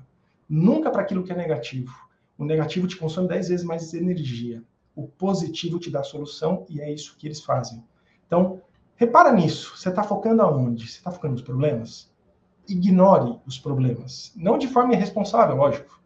nunca 0.48 0.92
para 0.92 1.02
aquilo 1.02 1.24
que 1.24 1.32
é 1.32 1.36
negativo. 1.36 1.92
O 2.38 2.46
negativo 2.46 2.88
te 2.88 2.98
consome 2.98 3.28
10 3.28 3.50
vezes 3.50 3.66
mais 3.66 3.96
energia 3.96 4.64
o 4.98 5.08
positivo 5.08 5.80
te 5.80 5.92
dá 5.92 6.02
solução 6.02 6.66
e 6.68 6.82
é 6.82 6.92
isso 6.92 7.16
que 7.20 7.28
eles 7.28 7.40
fazem. 7.40 7.84
Então, 8.26 8.60
repara 8.96 9.32
nisso. 9.32 9.78
Você 9.78 9.90
está 9.90 10.02
focando 10.02 10.42
aonde? 10.42 10.88
Você 10.88 10.98
está 10.98 11.12
focando 11.12 11.34
nos 11.34 11.44
problemas? 11.44 12.12
Ignore 12.68 13.40
os 13.46 13.60
problemas. 13.60 14.34
Não 14.36 14.58
de 14.58 14.68
forma 14.68 14.96
irresponsável, 14.96 15.56
lógico, 15.56 16.02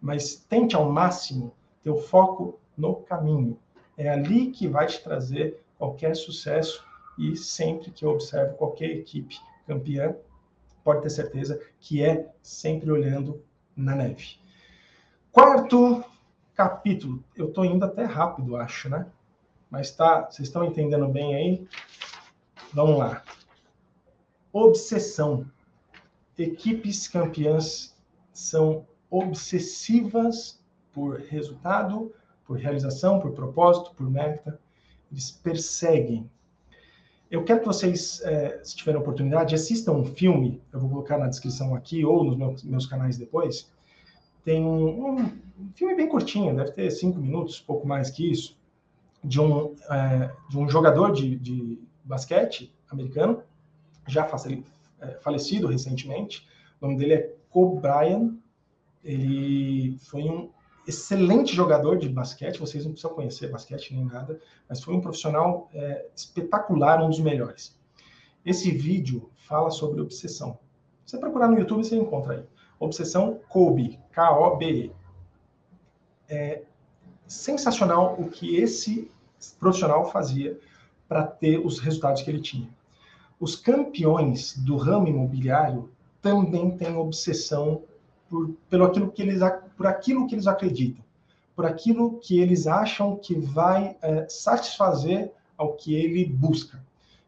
mas 0.00 0.34
tente 0.34 0.74
ao 0.74 0.90
máximo 0.90 1.54
ter 1.84 1.90
o 1.90 1.96
foco 1.96 2.58
no 2.76 2.96
caminho. 2.96 3.56
É 3.96 4.10
ali 4.10 4.50
que 4.50 4.66
vai 4.66 4.86
te 4.86 5.00
trazer 5.00 5.62
qualquer 5.78 6.16
sucesso 6.16 6.84
e 7.16 7.36
sempre 7.36 7.92
que 7.92 8.04
eu 8.04 8.10
observo 8.10 8.56
qualquer 8.56 8.90
equipe 8.90 9.36
campeã, 9.68 10.16
pode 10.82 11.02
ter 11.02 11.10
certeza 11.10 11.60
que 11.78 12.02
é 12.02 12.28
sempre 12.42 12.90
olhando 12.90 13.40
na 13.76 13.94
neve. 13.94 14.36
Quarto 15.30 16.04
capítulo. 16.54 17.22
Eu 17.36 17.48
estou 17.48 17.64
indo 17.64 17.84
até 17.84 18.04
rápido, 18.04 18.56
acho, 18.56 18.88
né? 18.88 19.06
Mas 19.70 19.90
tá, 19.90 20.30
vocês 20.30 20.48
estão 20.48 20.64
entendendo 20.64 21.08
bem 21.08 21.34
aí? 21.34 21.66
Vamos 22.72 22.98
lá. 22.98 23.22
Obsessão. 24.52 25.46
Equipes 26.36 27.08
campeãs 27.08 27.94
são 28.32 28.86
obsessivas 29.10 30.60
por 30.92 31.20
resultado, 31.20 32.14
por 32.46 32.58
realização, 32.58 33.20
por 33.20 33.32
propósito, 33.32 33.94
por 33.94 34.10
meta. 34.10 34.58
Eles 35.10 35.30
perseguem. 35.30 36.30
Eu 37.30 37.44
quero 37.44 37.60
que 37.60 37.66
vocês, 37.66 38.20
é, 38.22 38.60
se 38.62 38.76
tiverem 38.76 39.00
oportunidade, 39.00 39.54
assistam 39.54 39.92
um 39.92 40.04
filme. 40.04 40.62
Eu 40.70 40.80
vou 40.80 40.90
colocar 40.90 41.16
na 41.16 41.28
descrição 41.28 41.74
aqui 41.74 42.04
ou 42.04 42.24
nos 42.24 42.36
meus, 42.36 42.62
meus 42.62 42.86
canais 42.86 43.16
depois. 43.16 43.70
Tem 44.44 44.64
um, 44.64 45.16
um 45.16 45.72
filme 45.74 45.94
bem 45.94 46.08
curtinho, 46.08 46.54
deve 46.54 46.72
ter 46.72 46.90
cinco 46.90 47.18
minutos, 47.18 47.60
pouco 47.60 47.86
mais 47.86 48.10
que 48.10 48.30
isso, 48.30 48.56
de 49.22 49.40
um, 49.40 49.74
é, 49.88 50.30
de 50.48 50.58
um 50.58 50.68
jogador 50.68 51.12
de, 51.12 51.36
de 51.36 51.78
basquete 52.04 52.74
americano, 52.90 53.42
já 54.06 54.28
é, 55.00 55.06
falecido 55.20 55.68
recentemente. 55.68 56.46
O 56.80 56.86
nome 56.86 56.98
dele 56.98 57.14
é 57.14 57.34
Kobe 57.50 57.80
Bryant. 57.80 58.34
Ele 59.04 59.96
foi 60.00 60.22
um 60.22 60.50
excelente 60.86 61.54
jogador 61.54 61.96
de 61.98 62.08
basquete. 62.08 62.58
Vocês 62.58 62.84
não 62.84 62.92
precisam 62.92 63.14
conhecer 63.14 63.50
basquete 63.50 63.94
nem 63.94 64.04
nada, 64.04 64.40
mas 64.68 64.82
foi 64.82 64.94
um 64.94 65.00
profissional 65.00 65.70
é, 65.72 66.06
espetacular, 66.14 67.02
um 67.02 67.08
dos 67.08 67.20
melhores. 67.20 67.78
Esse 68.44 68.70
vídeo 68.72 69.30
fala 69.36 69.70
sobre 69.70 70.00
obsessão. 70.00 70.58
Você 71.06 71.18
procurar 71.18 71.48
no 71.48 71.58
YouTube, 71.58 71.84
você 71.84 71.96
encontra 71.96 72.34
aí. 72.34 72.44
Obsessão 72.82 73.38
Kobe, 73.48 73.98
K-O-B-E. 74.10 74.90
É 76.28 76.62
sensacional 77.28 78.16
o 78.18 78.28
que 78.28 78.56
esse 78.56 79.08
profissional 79.60 80.10
fazia 80.10 80.58
para 81.08 81.24
ter 81.24 81.64
os 81.64 81.78
resultados 81.78 82.22
que 82.22 82.30
ele 82.30 82.40
tinha. 82.40 82.68
Os 83.38 83.54
campeões 83.54 84.56
do 84.56 84.76
ramo 84.76 85.06
imobiliário 85.06 85.90
também 86.20 86.76
têm 86.76 86.96
obsessão 86.96 87.82
por, 88.28 88.50
pelo 88.68 88.84
aquilo 88.84 89.12
que 89.12 89.22
eles, 89.22 89.40
por 89.76 89.86
aquilo 89.86 90.26
que 90.26 90.34
eles 90.34 90.48
acreditam, 90.48 91.04
por 91.54 91.66
aquilo 91.66 92.18
que 92.18 92.40
eles 92.40 92.66
acham 92.66 93.16
que 93.16 93.34
vai 93.34 93.96
é, 94.02 94.26
satisfazer 94.28 95.32
ao 95.56 95.74
que 95.74 95.94
ele 95.94 96.24
busca. 96.24 96.82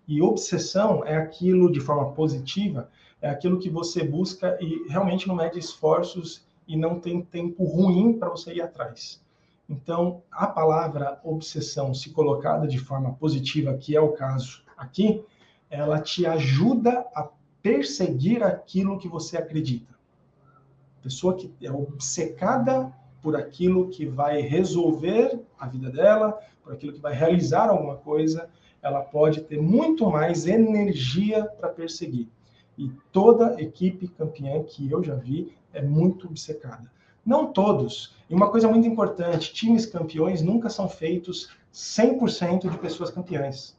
E 0.07 0.21
obsessão 0.21 1.05
é 1.05 1.17
aquilo 1.17 1.71
de 1.71 1.81
forma 1.81 2.13
positiva, 2.13 2.91
é 3.25 3.31
aquilo 3.31 3.59
que 3.59 3.71
você 3.71 4.05
busca 4.05 4.59
e 4.61 4.87
realmente 4.87 5.27
não 5.27 5.35
mede 5.35 5.59
esforços 5.59 6.47
e 6.69 6.77
não 6.77 7.01
tem 7.01 7.23
tempo 7.23 7.65
ruim 7.65 8.19
para 8.19 8.29
você 8.29 8.53
ir 8.53 8.61
atrás. 8.61 9.19
Então, 9.67 10.23
a 10.31 10.47
palavra 10.47 11.19
obsessão, 11.25 11.95
se 11.95 12.11
colocada 12.11 12.69
de 12.69 12.79
forma 12.79 13.15
positiva, 13.15 13.79
que 13.79 13.97
é 13.97 14.01
o 14.01 14.13
caso 14.13 14.63
aqui, 14.77 15.25
ela 15.71 15.99
te 16.01 16.27
ajuda 16.27 17.07
a 17.15 17.31
perseguir 17.63 18.43
aquilo 18.43 18.99
que 18.99 19.09
você 19.09 19.39
acredita. 19.39 19.95
Pessoa 21.03 21.35
que 21.35 21.51
é 21.63 21.73
obcecada 21.73 22.93
por 23.23 23.37
aquilo 23.37 23.89
que 23.89 24.05
vai 24.05 24.43
resolver 24.43 25.41
a 25.59 25.67
vida 25.67 25.89
dela, 25.89 26.39
por 26.63 26.75
aquilo 26.75 26.93
que 26.93 27.01
vai 27.01 27.15
realizar 27.15 27.71
alguma 27.71 27.97
coisa, 27.97 28.51
ela 28.83 29.01
pode 29.01 29.41
ter 29.41 29.63
muito 29.63 30.11
mais 30.11 30.47
energia 30.47 31.47
para 31.47 31.71
perseguir. 31.71 32.29
E 32.77 32.91
toda 33.13 33.61
equipe 33.61 34.09
campeã 34.09 34.63
que 34.63 34.91
eu 34.91 35.03
já 35.03 35.15
vi 35.15 35.55
é 35.73 35.83
muito 35.83 36.27
obcecada. 36.27 36.91
Não 37.25 37.53
todos. 37.53 38.15
E 38.29 38.35
uma 38.35 38.51
coisa 38.51 38.69
muito 38.69 38.87
importante: 38.87 39.53
times 39.53 39.87
campeões 39.87 40.43
nunca 40.43 40.69
são 40.69 40.89
feitos 40.89 41.51
100% 41.73 42.71
de 42.71 42.79
pessoas 42.79 43.11
campeãs. 43.11 43.77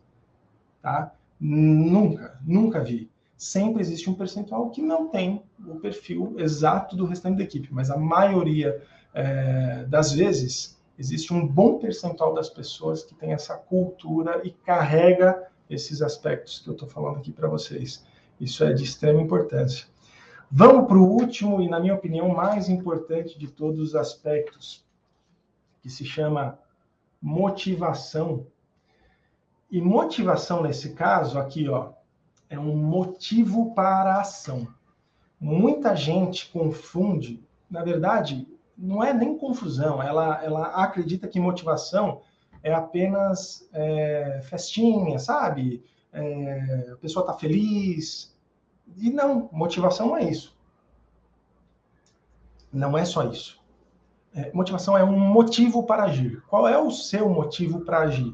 Tá? 0.81 1.13
Nunca, 1.39 2.39
nunca 2.45 2.83
vi. 2.83 3.09
Sempre 3.37 3.81
existe 3.81 4.09
um 4.09 4.13
percentual 4.13 4.69
que 4.69 4.81
não 4.81 5.09
tem 5.09 5.43
o 5.67 5.75
perfil 5.75 6.35
exato 6.37 6.95
do 6.95 7.05
restante 7.05 7.37
da 7.37 7.43
equipe, 7.43 7.67
mas 7.71 7.91
a 7.91 7.97
maioria 7.97 8.81
é, 9.13 9.83
das 9.85 10.13
vezes 10.13 10.79
existe 10.97 11.33
um 11.33 11.45
bom 11.45 11.77
percentual 11.77 12.33
das 12.33 12.49
pessoas 12.49 13.03
que 13.03 13.13
tem 13.13 13.33
essa 13.33 13.55
cultura 13.55 14.41
e 14.45 14.51
carrega 14.51 15.47
esses 15.69 16.01
aspectos 16.01 16.59
que 16.59 16.69
eu 16.69 16.73
estou 16.73 16.87
falando 16.87 17.17
aqui 17.17 17.31
para 17.31 17.47
vocês. 17.47 18.05
Isso 18.39 18.63
é 18.63 18.73
de 18.73 18.83
extrema 18.83 19.21
importância. 19.21 19.87
Vamos 20.51 20.87
para 20.87 20.97
o 20.97 21.09
último 21.09 21.61
e, 21.61 21.69
na 21.69 21.79
minha 21.79 21.95
opinião, 21.95 22.29
mais 22.29 22.69
importante 22.69 23.37
de 23.37 23.47
todos 23.47 23.79
os 23.79 23.95
aspectos, 23.95 24.85
que 25.81 25.89
se 25.89 26.05
chama 26.05 26.59
motivação. 27.21 28.45
E 29.71 29.81
motivação, 29.81 30.63
nesse 30.63 30.93
caso, 30.93 31.39
aqui, 31.39 31.67
ó, 31.67 31.93
é 32.49 32.59
um 32.59 32.75
motivo 32.75 33.73
para 33.73 34.15
a 34.15 34.21
ação. 34.21 34.67
Muita 35.39 35.95
gente 35.95 36.49
confunde, 36.51 37.43
na 37.69 37.83
verdade, 37.83 38.47
não 38.77 39.03
é 39.03 39.13
nem 39.13 39.37
confusão, 39.37 40.01
ela, 40.01 40.43
ela 40.43 40.67
acredita 40.83 41.27
que 41.27 41.39
motivação 41.39 42.21
é 42.61 42.73
apenas 42.73 43.67
é, 43.73 44.41
festinha, 44.43 45.19
sabe? 45.19 45.83
É, 46.17 46.91
a 46.93 46.95
pessoa 46.95 47.23
está 47.23 47.33
feliz, 47.33 48.33
e 48.95 49.09
não, 49.09 49.49
motivação 49.51 50.07
não 50.07 50.17
é 50.17 50.23
isso. 50.23 50.55
Não 52.71 52.97
é 52.97 53.03
só 53.03 53.23
isso. 53.23 53.61
É, 54.33 54.51
motivação 54.53 54.97
é 54.97 55.03
um 55.03 55.17
motivo 55.17 55.83
para 55.83 56.03
agir. 56.03 56.41
Qual 56.47 56.67
é 56.67 56.77
o 56.77 56.89
seu 56.89 57.29
motivo 57.29 57.81
para 57.81 57.99
agir? 57.99 58.33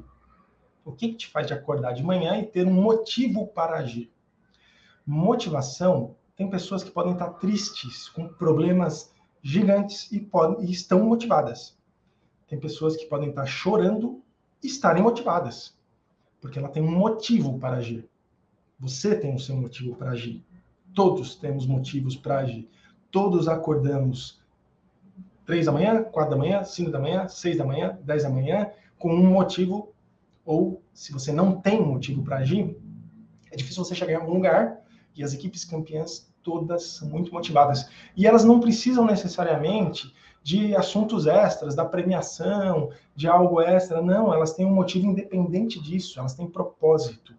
O 0.85 0.91
que, 0.91 1.09
que 1.09 1.15
te 1.15 1.27
faz 1.27 1.47
de 1.47 1.53
acordar 1.53 1.93
de 1.93 2.03
manhã 2.03 2.37
e 2.37 2.45
ter 2.45 2.67
um 2.67 2.73
motivo 2.73 3.47
para 3.47 3.77
agir? 3.77 4.11
Motivação, 5.05 6.15
tem 6.35 6.49
pessoas 6.49 6.83
que 6.83 6.91
podem 6.91 7.13
estar 7.13 7.29
tristes, 7.31 8.09
com 8.09 8.27
problemas 8.27 9.11
gigantes 9.41 10.11
e, 10.11 10.19
podem, 10.19 10.65
e 10.65 10.71
estão 10.71 11.03
motivadas. 11.03 11.77
Tem 12.47 12.59
pessoas 12.59 12.95
que 12.95 13.05
podem 13.05 13.29
estar 13.29 13.45
chorando 13.45 14.23
e 14.63 14.67
estarem 14.67 15.01
motivadas, 15.01 15.75
porque 16.41 16.57
ela 16.57 16.67
tem 16.67 16.81
um 16.81 16.91
motivo 16.91 17.57
para 17.59 17.77
agir. 17.77 18.09
Você 18.79 19.15
tem 19.15 19.33
o 19.33 19.39
seu 19.39 19.55
motivo 19.55 19.95
para 19.95 20.11
agir. 20.11 20.43
Todos 20.93 21.35
temos 21.35 21.67
motivos 21.67 22.15
para 22.15 22.39
agir. 22.39 22.67
Todos 23.11 23.47
acordamos 23.47 24.41
três 25.45 25.67
da 25.67 25.71
manhã, 25.71 26.03
quatro 26.03 26.31
da 26.31 26.37
manhã, 26.37 26.63
cinco 26.63 26.89
da 26.89 26.99
manhã, 26.99 27.27
seis 27.27 27.57
da 27.57 27.63
manhã, 27.63 27.97
dez 28.03 28.23
da 28.23 28.29
manhã, 28.29 28.71
com 28.97 29.13
um 29.13 29.31
motivo, 29.31 29.93
ou 30.43 30.81
se 30.93 31.13
você 31.13 31.31
não 31.31 31.61
tem 31.61 31.81
motivo 31.85 32.23
para 32.23 32.37
agir, 32.37 32.75
é 33.51 33.55
difícil 33.55 33.83
você 33.83 33.93
chegar 33.93 34.13
em 34.13 34.15
algum 34.15 34.33
lugar 34.33 34.81
e 35.15 35.23
as 35.23 35.33
equipes 35.33 35.63
campeãs 35.63 36.31
todas 36.41 36.83
são 36.83 37.09
muito 37.09 37.31
motivadas. 37.31 37.89
E 38.15 38.25
elas 38.25 38.43
não 38.43 38.59
precisam 38.59 39.05
necessariamente 39.05 40.13
de 40.43 40.75
assuntos 40.75 41.27
extras, 41.27 41.75
da 41.75 41.85
premiação, 41.85 42.89
de 43.15 43.27
algo 43.27 43.61
extra. 43.61 44.01
Não, 44.01 44.33
elas 44.33 44.53
têm 44.53 44.65
um 44.65 44.73
motivo 44.73 45.05
independente 45.05 45.79
disso, 45.81 46.19
elas 46.19 46.33
têm 46.33 46.47
propósito. 46.47 47.33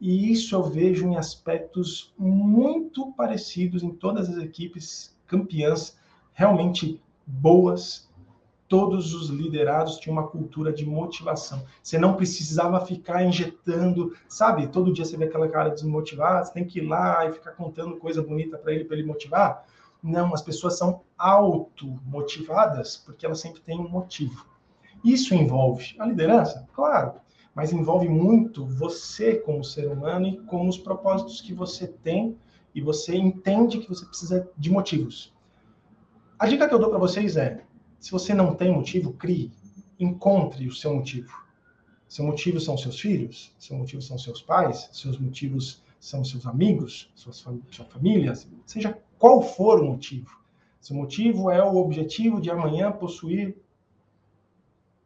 E 0.00 0.32
isso 0.32 0.54
eu 0.54 0.62
vejo 0.62 1.06
em 1.06 1.16
aspectos 1.16 2.12
muito 2.18 3.12
parecidos 3.12 3.82
em 3.82 3.90
todas 3.90 4.28
as 4.28 4.36
equipes 4.38 5.16
campeãs, 5.26 5.96
realmente 6.32 7.00
boas. 7.26 8.12
Todos 8.66 9.14
os 9.14 9.28
liderados 9.28 9.98
tinham 9.98 10.16
uma 10.16 10.26
cultura 10.26 10.72
de 10.72 10.84
motivação. 10.84 11.64
Você 11.82 11.96
não 11.96 12.16
precisava 12.16 12.84
ficar 12.84 13.22
injetando, 13.22 14.14
sabe? 14.26 14.66
Todo 14.66 14.92
dia 14.92 15.04
você 15.04 15.16
vê 15.16 15.26
aquela 15.26 15.48
cara 15.48 15.68
desmotivada, 15.68 16.44
você 16.44 16.52
tem 16.52 16.64
que 16.64 16.80
ir 16.80 16.86
lá 16.88 17.26
e 17.26 17.32
ficar 17.32 17.52
contando 17.52 17.96
coisa 17.96 18.22
bonita 18.22 18.58
para 18.58 18.72
ele, 18.72 18.84
para 18.84 18.96
ele 18.96 19.06
motivar. 19.06 19.64
Não, 20.04 20.32
as 20.32 20.42
pessoas 20.42 20.78
são 20.78 21.00
automotivadas 21.18 22.96
porque 22.96 23.26
elas 23.26 23.40
sempre 23.40 23.60
têm 23.60 23.80
um 23.80 23.88
motivo. 23.88 24.46
Isso 25.02 25.34
envolve 25.34 25.96
a 25.98 26.06
liderança? 26.06 26.68
Claro 26.72 27.24
mas 27.54 27.72
envolve 27.72 28.08
muito 28.08 28.66
você 28.66 29.36
como 29.36 29.64
ser 29.64 29.90
humano 29.90 30.26
e 30.26 30.36
com 30.42 30.68
os 30.68 30.76
propósitos 30.76 31.40
que 31.40 31.54
você 31.54 31.86
tem 31.86 32.36
e 32.74 32.80
você 32.80 33.16
entende 33.16 33.78
que 33.78 33.88
você 33.88 34.04
precisa 34.04 34.50
de 34.58 34.70
motivos. 34.70 35.32
A 36.38 36.46
dica 36.48 36.68
que 36.68 36.74
eu 36.74 36.78
dou 36.78 36.90
para 36.90 36.98
vocês 36.98 37.36
é: 37.36 37.64
se 38.00 38.10
você 38.10 38.34
não 38.34 38.54
tem 38.54 38.72
motivo, 38.72 39.12
crie, 39.12 39.52
encontre 39.98 40.66
o 40.66 40.74
seu 40.74 40.94
motivo. 40.94 41.32
Seu 42.08 42.24
motivo 42.24 42.60
são 42.60 42.76
seus 42.76 43.00
filhos, 43.00 43.54
seu 43.58 43.76
motivo 43.76 44.02
são 44.02 44.18
seus 44.18 44.42
pais, 44.42 44.88
seus 44.92 45.16
motivos 45.18 45.82
são 45.98 46.24
seus 46.24 46.46
amigos, 46.46 47.10
suas 47.14 47.36
sua 47.36 47.84
família, 47.86 48.34
seja 48.66 48.98
qual 49.24 49.40
for 49.40 49.80
o 49.80 49.86
motivo. 49.86 50.38
Seu 50.78 50.94
motivo 50.94 51.50
é 51.50 51.64
o 51.64 51.76
objetivo 51.76 52.42
de 52.42 52.50
amanhã 52.50 52.92
possuir. 52.92 53.56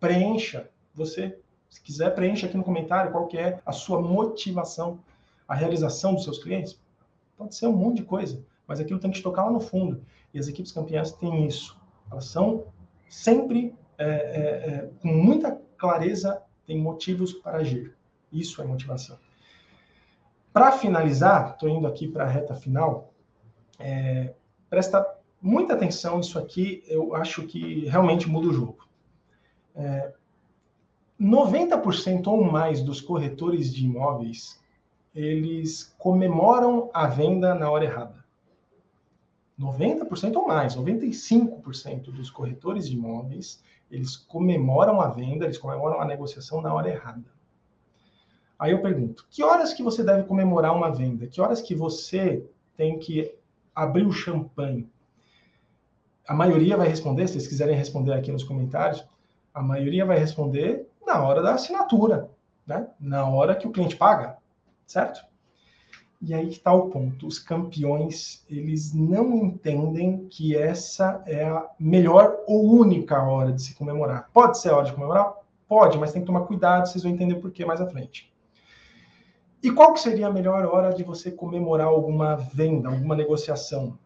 Preencha. 0.00 0.68
Você 0.92 1.38
se 1.70 1.80
quiser, 1.80 2.12
preencha 2.16 2.46
aqui 2.46 2.56
no 2.56 2.64
comentário 2.64 3.12
qual 3.12 3.28
que 3.28 3.38
é 3.38 3.60
a 3.64 3.70
sua 3.70 4.02
motivação, 4.02 4.98
a 5.46 5.54
realização 5.54 6.14
dos 6.14 6.24
seus 6.24 6.42
clientes. 6.42 6.80
Pode 7.36 7.54
ser 7.54 7.68
um 7.68 7.76
monte 7.76 7.98
de 7.98 8.02
coisa, 8.02 8.44
mas 8.66 8.80
aquilo 8.80 8.98
tem 8.98 9.12
que 9.12 9.22
tocar 9.22 9.44
lá 9.44 9.52
no 9.52 9.60
fundo. 9.60 10.02
E 10.34 10.38
as 10.40 10.48
equipes 10.48 10.72
campeãs 10.72 11.12
têm 11.12 11.46
isso. 11.46 11.80
Elas 12.10 12.24
são 12.24 12.64
sempre, 13.08 13.72
é, 13.96 14.04
é, 14.04 14.10
é, 14.10 14.90
com 15.00 15.06
muita 15.06 15.62
clareza, 15.76 16.42
têm 16.66 16.80
motivos 16.80 17.34
para 17.34 17.58
agir. 17.58 17.96
Isso 18.32 18.60
é 18.60 18.64
motivação. 18.64 19.16
Para 20.52 20.72
finalizar, 20.72 21.52
estou 21.52 21.68
indo 21.68 21.86
aqui 21.86 22.08
para 22.08 22.24
a 22.24 22.28
reta 22.28 22.56
final, 22.56 23.14
é, 23.78 24.34
presta 24.68 25.06
muita 25.40 25.74
atenção 25.74 26.18
nisso 26.18 26.38
aqui, 26.38 26.82
eu 26.86 27.14
acho 27.14 27.46
que 27.46 27.86
realmente 27.86 28.28
muda 28.28 28.48
o 28.48 28.52
jogo. 28.52 28.88
É, 29.74 30.12
90% 31.20 32.26
ou 32.26 32.44
mais 32.44 32.80
dos 32.82 33.00
corretores 33.00 33.72
de 33.74 33.84
imóveis, 33.84 34.60
eles 35.14 35.94
comemoram 35.98 36.90
a 36.92 37.06
venda 37.06 37.54
na 37.54 37.70
hora 37.70 37.84
errada. 37.84 38.24
90% 39.58 40.36
ou 40.36 40.46
mais, 40.46 40.76
95% 40.76 42.12
dos 42.12 42.30
corretores 42.30 42.88
de 42.88 42.94
imóveis, 42.94 43.62
eles 43.90 44.16
comemoram 44.16 45.00
a 45.00 45.08
venda, 45.08 45.44
eles 45.44 45.58
comemoram 45.58 46.00
a 46.00 46.04
negociação 46.04 46.60
na 46.60 46.72
hora 46.72 46.88
errada. 46.88 47.24
Aí 48.56 48.72
eu 48.72 48.80
pergunto, 48.80 49.26
que 49.30 49.42
horas 49.42 49.72
que 49.72 49.82
você 49.82 50.04
deve 50.04 50.24
comemorar 50.24 50.74
uma 50.74 50.90
venda? 50.90 51.26
Que 51.26 51.40
horas 51.40 51.60
que 51.60 51.74
você 51.74 52.44
tem 52.76 52.98
que 52.98 53.37
abrir 53.82 54.06
o 54.06 54.12
champanhe? 54.12 54.90
A 56.26 56.34
maioria 56.34 56.76
vai 56.76 56.88
responder, 56.88 57.26
se 57.26 57.34
vocês 57.34 57.46
quiserem 57.46 57.76
responder 57.76 58.12
aqui 58.12 58.32
nos 58.32 58.42
comentários, 58.42 59.06
a 59.54 59.62
maioria 59.62 60.04
vai 60.04 60.18
responder 60.18 60.86
na 61.06 61.22
hora 61.22 61.40
da 61.40 61.54
assinatura, 61.54 62.28
né? 62.66 62.88
na 63.00 63.26
hora 63.26 63.54
que 63.54 63.66
o 63.66 63.70
cliente 63.70 63.96
paga, 63.96 64.36
certo? 64.86 65.24
E 66.20 66.34
aí 66.34 66.48
que 66.48 66.54
está 66.54 66.72
o 66.72 66.90
ponto. 66.90 67.26
Os 67.26 67.38
campeões, 67.38 68.44
eles 68.50 68.92
não 68.92 69.36
entendem 69.36 70.26
que 70.28 70.56
essa 70.56 71.22
é 71.26 71.44
a 71.44 71.64
melhor 71.78 72.36
ou 72.46 72.80
única 72.80 73.22
hora 73.22 73.52
de 73.52 73.62
se 73.62 73.74
comemorar. 73.76 74.28
Pode 74.34 74.58
ser 74.58 74.70
a 74.70 74.76
hora 74.76 74.86
de 74.86 74.92
comemorar? 74.92 75.32
Pode, 75.68 75.96
mas 75.96 76.12
tem 76.12 76.20
que 76.20 76.26
tomar 76.26 76.46
cuidado, 76.46 76.88
vocês 76.88 77.04
vão 77.04 77.12
entender 77.12 77.36
por 77.36 77.52
que 77.52 77.64
mais 77.64 77.80
à 77.80 77.86
frente. 77.86 78.32
E 79.60 79.72
qual 79.72 79.92
que 79.92 80.00
seria 80.00 80.28
a 80.28 80.32
melhor 80.32 80.64
hora 80.66 80.94
de 80.94 81.02
você 81.02 81.32
comemorar 81.32 81.88
alguma 81.88 82.36
venda, 82.36 82.88
alguma 82.88 83.16
negociação? 83.16 83.98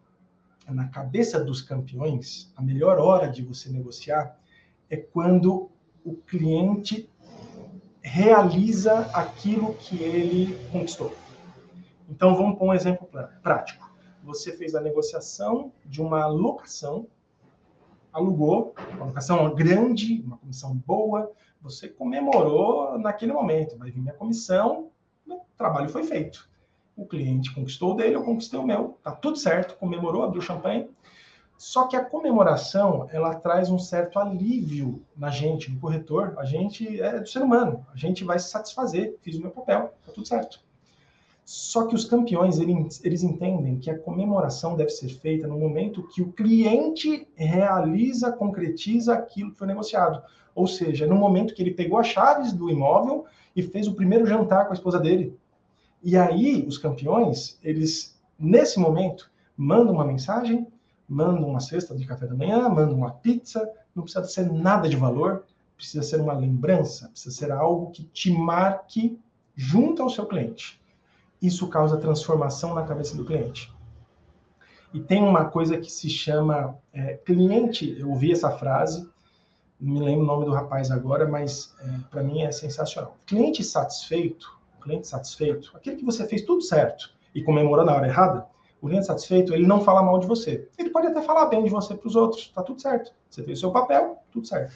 Na 0.67 0.89
cabeça 0.89 1.43
dos 1.43 1.61
campeões, 1.61 2.51
a 2.57 2.63
melhor 2.63 2.99
hora 2.99 3.29
de 3.29 3.43
você 3.43 3.69
negociar 3.69 4.39
é 4.89 4.97
quando 4.97 5.71
o 6.05 6.15
cliente 6.15 7.11
realiza 8.01 9.01
aquilo 9.13 9.75
que 9.75 10.03
ele 10.03 10.59
conquistou. 10.71 11.15
Então, 12.09 12.35
vamos 12.35 12.59
pôr 12.59 12.69
um 12.69 12.75
exemplo 12.75 13.09
prático. 13.43 13.91
Você 14.25 14.57
fez 14.57 14.75
a 14.75 14.81
negociação 14.81 15.73
de 15.85 16.01
uma 16.01 16.27
locação, 16.27 17.07
alugou, 18.13 18.75
uma 18.93 19.07
locação 19.07 19.55
grande, 19.55 20.23
uma 20.25 20.39
comissão 20.39 20.75
boa, 20.87 21.31
você 21.61 21.89
comemorou 21.89 22.99
naquele 22.99 23.33
momento. 23.33 23.77
Vai 23.77 23.91
vir 23.91 24.09
a 24.09 24.15
comissão, 24.15 24.92
o 25.29 25.41
trabalho 25.57 25.89
foi 25.89 26.05
feito. 26.05 26.49
O 26.97 27.07
cliente 27.07 27.55
conquistou 27.55 27.93
o 27.93 27.95
dele, 27.95 28.17
eu 28.17 28.23
conquistei 28.23 28.59
o 28.59 28.67
meu, 28.67 28.99
tá 29.03 29.13
tudo 29.13 29.37
certo, 29.37 29.77
comemorou, 29.77 30.23
abriu 30.23 30.43
champanhe. 30.43 30.89
Só 31.57 31.87
que 31.87 31.95
a 31.95 32.05
comemoração, 32.05 33.09
ela 33.13 33.37
traz 33.37 33.71
um 33.71 33.79
certo 33.79 34.19
alívio 34.19 35.01
na 35.17 35.31
gente, 35.31 35.71
no 35.71 35.79
corretor. 35.79 36.35
A 36.37 36.45
gente 36.45 37.01
é 37.01 37.21
do 37.21 37.29
ser 37.29 37.41
humano, 37.41 37.87
a 37.93 37.97
gente 37.97 38.25
vai 38.25 38.39
se 38.39 38.51
satisfazer, 38.51 39.17
fiz 39.23 39.37
o 39.37 39.41
meu 39.41 39.53
papel, 39.53 39.95
tá 40.05 40.13
tudo 40.13 40.27
certo. 40.27 40.59
Só 41.45 41.87
que 41.87 41.95
os 41.95 42.05
campeões, 42.05 42.59
eles, 42.59 43.23
entendem 43.23 43.79
que 43.79 43.91
a 43.91 43.99
comemoração 43.99 44.77
deve 44.77 44.91
ser 44.91 45.09
feita 45.09 45.47
no 45.47 45.59
momento 45.59 46.07
que 46.09 46.23
o 46.23 46.33
cliente 46.33 47.29
realiza, 47.35 48.33
concretiza 48.33 49.15
aquilo 49.15 49.53
que 49.53 49.59
foi 49.59 49.67
negociado. 49.67 50.23
Ou 50.55 50.67
seja, 50.67 51.07
no 51.07 51.15
momento 51.15 51.55
que 51.55 51.63
ele 51.63 51.75
pegou 51.75 51.99
as 51.99 52.07
chaves 52.07 52.53
do 52.53 52.71
imóvel 52.71 53.25
e 53.55 53.63
fez 53.63 53.87
o 53.87 53.95
primeiro 53.95 54.27
jantar 54.27 54.65
com 54.65 54.73
a 54.73 54.75
esposa 54.75 54.99
dele. 54.99 55.39
E 56.03 56.17
aí, 56.17 56.65
os 56.67 56.79
campeões, 56.79 57.59
eles, 57.63 58.19
nesse 58.39 58.79
momento, 58.79 59.31
mandam 59.57 59.95
uma 59.95 60.05
mensagem, 60.05 60.67
mandam 61.09 61.49
uma 61.49 61.61
cesta 61.61 61.95
de 61.95 62.07
café 62.07 62.27
da 62.27 62.35
manhã, 62.35 62.69
mandam 62.69 62.97
uma 62.97 63.13
pizza, 63.13 63.69
não 63.95 64.03
precisa 64.03 64.25
ser 64.25 64.51
nada 64.51 64.89
de 64.89 64.97
valor, 64.97 65.45
precisa 65.77 66.03
ser 66.03 66.21
uma 66.21 66.33
lembrança, 66.33 67.09
precisa 67.09 67.35
ser 67.35 67.53
algo 67.53 67.91
que 67.91 68.05
te 68.05 68.31
marque 68.33 69.19
junto 69.55 70.03
ao 70.03 70.11
seu 70.11 70.27
cliente 70.27 70.83
isso 71.43 71.67
causa 71.69 71.97
transformação 71.97 72.73
na 72.73 72.85
cabeça 72.85 73.17
do 73.17 73.25
cliente. 73.25 73.75
E 74.95 75.01
tem 75.01 75.23
uma 75.23 75.47
coisa 75.47 75.77
que 75.77 75.91
se 75.91 76.09
chama 76.09 76.79
é, 76.93 77.15
cliente, 77.15 77.99
eu 77.99 78.11
ouvi 78.11 78.31
essa 78.31 78.51
frase, 78.53 79.09
não 79.83 79.95
me 79.95 80.01
lembro 80.01 80.23
o 80.23 80.27
nome 80.27 80.45
do 80.45 80.53
rapaz 80.53 80.91
agora, 80.93 81.27
mas 81.27 81.75
é, 81.81 81.99
para 82.09 82.23
mim 82.23 82.43
é 82.43 82.53
sensacional. 82.53 83.17
Cliente 83.27 83.65
satisfeito, 83.65 84.57
cliente 84.81 85.09
satisfeito, 85.09 85.73
aquele 85.75 85.97
que 85.97 86.05
você 86.05 86.27
fez 86.27 86.43
tudo 86.43 86.63
certo 86.63 87.11
e 87.35 87.43
comemorou 87.43 87.85
na 87.85 87.95
hora 87.95 88.07
errada, 88.07 88.47
o 88.81 88.87
cliente 88.87 89.07
satisfeito, 89.07 89.53
ele 89.53 89.67
não 89.67 89.81
fala 89.81 90.03
mal 90.03 90.19
de 90.19 90.27
você. 90.27 90.69
Ele 90.79 90.91
pode 90.91 91.09
até 91.09 91.21
falar 91.23 91.47
bem 91.47 91.65
de 91.65 91.71
você 91.71 91.95
para 91.95 92.07
os 92.07 92.17
outros, 92.17 92.49
tá 92.55 92.63
tudo 92.63 92.81
certo. 92.81 93.13
Você 93.29 93.43
fez 93.43 93.59
o 93.59 93.61
seu 93.61 93.71
papel, 93.73 94.19
tudo 94.33 94.47
certo. 94.47 94.75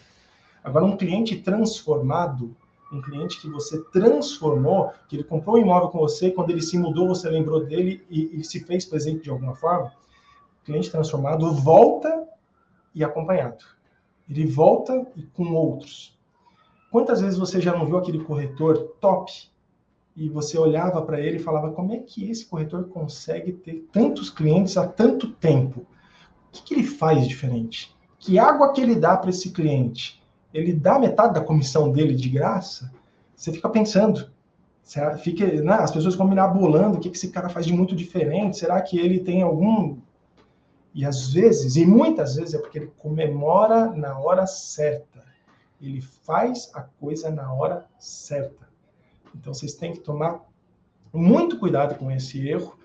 Agora, 0.62 0.84
um 0.84 0.96
cliente 0.96 1.36
transformado, 1.36 2.56
um 2.92 3.00
cliente 3.00 3.40
que 3.40 3.48
você 3.48 3.82
transformou, 3.90 4.92
que 5.08 5.16
ele 5.16 5.24
comprou 5.24 5.56
um 5.56 5.58
imóvel 5.58 5.88
com 5.88 5.98
você, 5.98 6.30
quando 6.30 6.50
ele 6.50 6.62
se 6.62 6.78
mudou, 6.78 7.08
você 7.08 7.28
lembrou 7.28 7.64
dele 7.64 8.04
e, 8.10 8.40
e 8.40 8.44
se 8.44 8.60
fez 8.60 8.84
presente 8.84 9.22
de 9.22 9.30
alguma 9.30 9.54
forma, 9.54 9.92
cliente 10.64 10.90
transformado 10.90 11.52
volta 11.52 12.28
e 12.94 13.04
acompanhado. 13.04 13.75
Ele 14.28 14.46
volta 14.46 15.06
e 15.16 15.22
com 15.22 15.52
outros. 15.52 16.18
Quantas 16.90 17.20
vezes 17.20 17.38
você 17.38 17.60
já 17.60 17.76
não 17.76 17.86
viu 17.86 17.96
aquele 17.96 18.24
corretor 18.24 18.96
top 19.00 19.32
e 20.16 20.28
você 20.28 20.58
olhava 20.58 21.02
para 21.02 21.20
ele 21.20 21.36
e 21.36 21.42
falava 21.42 21.72
como 21.72 21.92
é 21.92 21.98
que 21.98 22.30
esse 22.30 22.46
corretor 22.46 22.88
consegue 22.88 23.52
ter 23.52 23.86
tantos 23.92 24.30
clientes 24.30 24.76
há 24.76 24.86
tanto 24.86 25.32
tempo? 25.32 25.80
O 25.80 26.52
que, 26.52 26.62
que 26.62 26.74
ele 26.74 26.84
faz 26.84 27.26
diferente? 27.26 27.94
Que 28.18 28.38
água 28.38 28.72
que 28.72 28.80
ele 28.80 28.94
dá 28.94 29.16
para 29.16 29.30
esse 29.30 29.50
cliente? 29.50 30.24
ele 30.58 30.72
dá 30.72 30.98
metade 30.98 31.34
da 31.34 31.40
comissão 31.40 31.92
dele 31.92 32.14
de 32.14 32.28
graça, 32.28 32.90
você 33.34 33.52
fica 33.52 33.68
pensando. 33.68 34.30
Fica, 35.22 35.44
né, 35.62 35.74
as 35.74 35.90
pessoas 35.90 36.14
ficam 36.14 36.28
mirabolando 36.28 36.96
o 36.96 37.00
que, 37.00 37.10
que 37.10 37.16
esse 37.16 37.30
cara 37.30 37.48
faz 37.48 37.66
de 37.66 37.72
muito 37.72 37.94
diferente. 37.94 38.56
Será 38.56 38.80
que 38.80 38.98
ele 38.98 39.18
tem 39.18 39.42
algum. 39.42 39.98
E 40.96 41.04
às 41.04 41.30
vezes, 41.30 41.76
e 41.76 41.84
muitas 41.84 42.36
vezes, 42.36 42.54
é 42.54 42.58
porque 42.58 42.78
ele 42.78 42.92
comemora 42.96 43.92
na 43.92 44.18
hora 44.18 44.46
certa. 44.46 45.22
Ele 45.78 46.00
faz 46.00 46.70
a 46.72 46.80
coisa 46.80 47.30
na 47.30 47.52
hora 47.52 47.84
certa. 47.98 48.66
Então 49.34 49.52
vocês 49.52 49.74
têm 49.74 49.92
que 49.92 50.00
tomar 50.00 50.40
muito 51.12 51.58
cuidado 51.58 51.98
com 51.98 52.10
esse 52.10 52.48
erro 52.48 52.78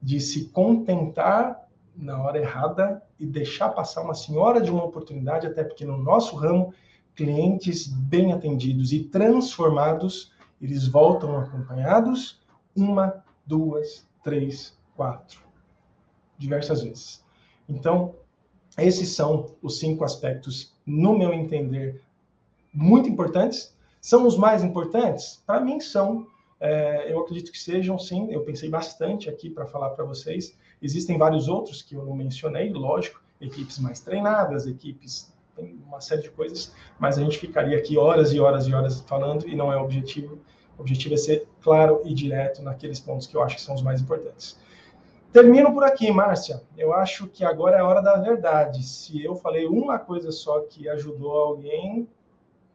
de 0.00 0.18
se 0.18 0.46
contentar 0.46 1.68
na 1.94 2.18
hora 2.22 2.38
errada 2.38 3.02
e 3.20 3.26
deixar 3.26 3.68
passar 3.68 4.00
uma 4.00 4.14
senhora 4.14 4.62
de 4.62 4.70
uma 4.70 4.84
oportunidade, 4.84 5.46
até 5.46 5.62
porque 5.62 5.84
no 5.84 5.98
nosso 5.98 6.36
ramo 6.36 6.72
clientes 7.14 7.86
bem 7.86 8.32
atendidos 8.32 8.94
e 8.94 9.04
transformados, 9.04 10.32
eles 10.58 10.88
voltam 10.88 11.38
acompanhados 11.38 12.40
uma, 12.74 13.22
duas, 13.44 14.08
três, 14.24 14.74
quatro, 14.96 15.42
diversas 16.38 16.82
vezes. 16.82 17.27
Então, 17.68 18.14
esses 18.76 19.10
são 19.10 19.54
os 19.62 19.78
cinco 19.78 20.04
aspectos, 20.04 20.72
no 20.86 21.16
meu 21.16 21.32
entender, 21.34 22.02
muito 22.72 23.08
importantes. 23.08 23.74
São 24.00 24.26
os 24.26 24.36
mais 24.36 24.62
importantes? 24.62 25.42
Para 25.46 25.60
mim, 25.60 25.80
são. 25.80 26.26
É, 26.60 27.12
eu 27.12 27.20
acredito 27.20 27.52
que 27.52 27.58
sejam, 27.58 27.98
sim. 27.98 28.30
Eu 28.30 28.42
pensei 28.42 28.68
bastante 28.68 29.28
aqui 29.28 29.50
para 29.50 29.66
falar 29.66 29.90
para 29.90 30.04
vocês. 30.04 30.56
Existem 30.80 31.18
vários 31.18 31.48
outros 31.48 31.82
que 31.82 31.94
eu 31.94 32.04
não 32.04 32.14
mencionei, 32.14 32.72
lógico, 32.72 33.20
equipes 33.40 33.78
mais 33.78 34.00
treinadas, 34.00 34.66
equipes 34.66 35.32
uma 35.86 36.00
série 36.00 36.22
de 36.22 36.30
coisas, 36.30 36.72
mas 36.98 37.18
a 37.18 37.22
gente 37.22 37.38
ficaria 37.38 37.76
aqui 37.76 37.98
horas 37.98 38.32
e 38.32 38.40
horas 38.40 38.66
e 38.66 38.72
horas 38.72 39.00
falando 39.00 39.48
e 39.48 39.54
não 39.54 39.72
é 39.72 39.76
o 39.76 39.84
objetivo. 39.84 40.38
O 40.76 40.82
objetivo 40.82 41.14
é 41.14 41.16
ser 41.16 41.48
claro 41.60 42.00
e 42.04 42.14
direto 42.14 42.62
naqueles 42.62 43.00
pontos 43.00 43.26
que 43.26 43.36
eu 43.36 43.42
acho 43.42 43.56
que 43.56 43.62
são 43.62 43.74
os 43.74 43.82
mais 43.82 44.00
importantes. 44.00 44.56
Termino 45.32 45.72
por 45.72 45.84
aqui, 45.84 46.10
Márcia. 46.10 46.62
Eu 46.76 46.92
acho 46.94 47.26
que 47.28 47.44
agora 47.44 47.76
é 47.76 47.80
a 47.80 47.86
hora 47.86 48.00
da 48.00 48.16
verdade. 48.16 48.82
Se 48.82 49.22
eu 49.22 49.36
falei 49.36 49.66
uma 49.66 49.98
coisa 49.98 50.32
só 50.32 50.60
que 50.60 50.88
ajudou 50.88 51.32
alguém, 51.32 52.08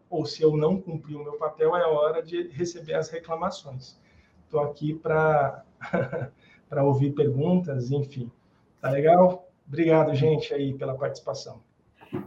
ou 0.09 0.25
se 0.25 0.43
eu 0.43 0.55
não 0.55 0.79
cumpri 0.79 1.15
o 1.15 1.23
meu 1.23 1.33
papel, 1.33 1.75
é 1.75 1.83
a 1.83 1.87
hora 1.87 2.21
de 2.21 2.47
receber 2.49 2.93
as 2.93 3.09
reclamações. 3.09 3.99
Estou 4.45 4.59
aqui 4.59 4.93
para 4.93 5.63
ouvir 6.83 7.13
perguntas, 7.13 7.89
enfim. 7.89 8.31
Tá 8.79 8.91
legal? 8.91 9.49
Obrigado, 9.67 10.13
gente, 10.13 10.53
aí 10.53 10.73
pela 10.73 10.93
participação. 10.95 11.61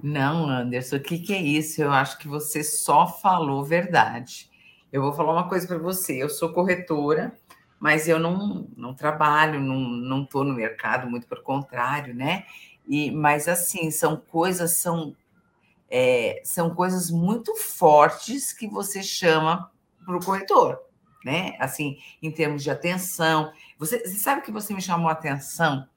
Não, 0.02 0.48
Anderson, 0.48 0.96
o 0.96 1.00
que, 1.00 1.18
que 1.18 1.32
é 1.32 1.40
isso? 1.40 1.80
Eu 1.80 1.92
acho 1.92 2.18
que 2.18 2.26
você 2.26 2.64
só 2.64 3.06
falou 3.06 3.62
verdade. 3.62 4.50
Eu 4.92 5.02
vou 5.02 5.12
falar 5.12 5.32
uma 5.32 5.48
coisa 5.48 5.68
para 5.68 5.78
você. 5.78 6.20
Eu 6.20 6.28
sou 6.28 6.52
corretora, 6.52 7.32
mas 7.86 8.08
eu 8.08 8.18
não, 8.18 8.68
não 8.76 8.92
trabalho, 8.92 9.60
não 9.60 10.24
estou 10.24 10.42
no 10.42 10.52
mercado, 10.52 11.08
muito 11.08 11.28
pelo 11.28 11.40
contrário, 11.40 12.12
né? 12.12 12.44
E, 12.84 13.12
mas 13.12 13.46
assim, 13.46 13.92
são 13.92 14.16
coisas, 14.16 14.78
são, 14.78 15.14
é, 15.88 16.42
são 16.44 16.74
coisas 16.74 17.12
muito 17.12 17.54
fortes 17.54 18.52
que 18.52 18.66
você 18.66 19.04
chama 19.04 19.70
para 20.04 20.16
o 20.16 20.24
corretor, 20.24 20.80
né? 21.24 21.54
Assim, 21.60 21.96
em 22.20 22.28
termos 22.28 22.64
de 22.64 22.72
atenção. 22.72 23.52
Você, 23.78 24.00
você 24.00 24.16
sabe 24.16 24.42
que 24.42 24.50
você 24.50 24.74
me 24.74 24.82
chamou 24.82 25.08
a 25.08 25.12
atenção 25.12 25.88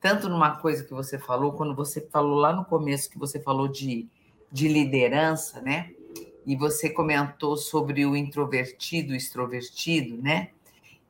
tanto 0.00 0.30
numa 0.30 0.56
coisa 0.56 0.82
que 0.82 0.94
você 0.94 1.18
falou, 1.18 1.52
quando 1.52 1.74
você 1.74 2.00
falou 2.10 2.38
lá 2.38 2.54
no 2.54 2.64
começo 2.64 3.10
que 3.10 3.18
você 3.18 3.38
falou 3.38 3.68
de, 3.68 4.08
de 4.50 4.66
liderança, 4.66 5.60
né? 5.60 5.90
E 6.46 6.56
você 6.56 6.88
comentou 6.88 7.54
sobre 7.54 8.06
o 8.06 8.16
introvertido, 8.16 9.12
o 9.12 9.14
extrovertido, 9.14 10.16
né? 10.22 10.48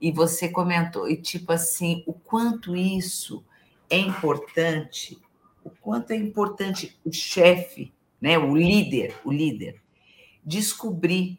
E 0.01 0.11
você 0.12 0.49
comentou, 0.49 1.09
e 1.09 1.16
tipo 1.16 1.53
assim, 1.53 2.03
o 2.07 2.12
quanto 2.12 2.76
isso 2.76 3.45
é 3.88 3.97
importante, 3.97 5.18
o 5.62 5.70
quanto 5.70 6.11
é 6.12 6.16
importante 6.16 6.99
o 7.05 7.12
chefe, 7.12 7.92
né? 8.20 8.38
O 8.38 8.55
líder, 8.55 9.14
o 9.24 9.32
líder, 9.32 9.80
descobrir 10.45 11.38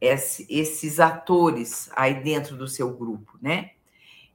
esse, 0.00 0.46
esses 0.48 1.00
atores 1.00 1.90
aí 1.94 2.22
dentro 2.22 2.56
do 2.56 2.68
seu 2.68 2.94
grupo, 2.94 3.38
né? 3.40 3.70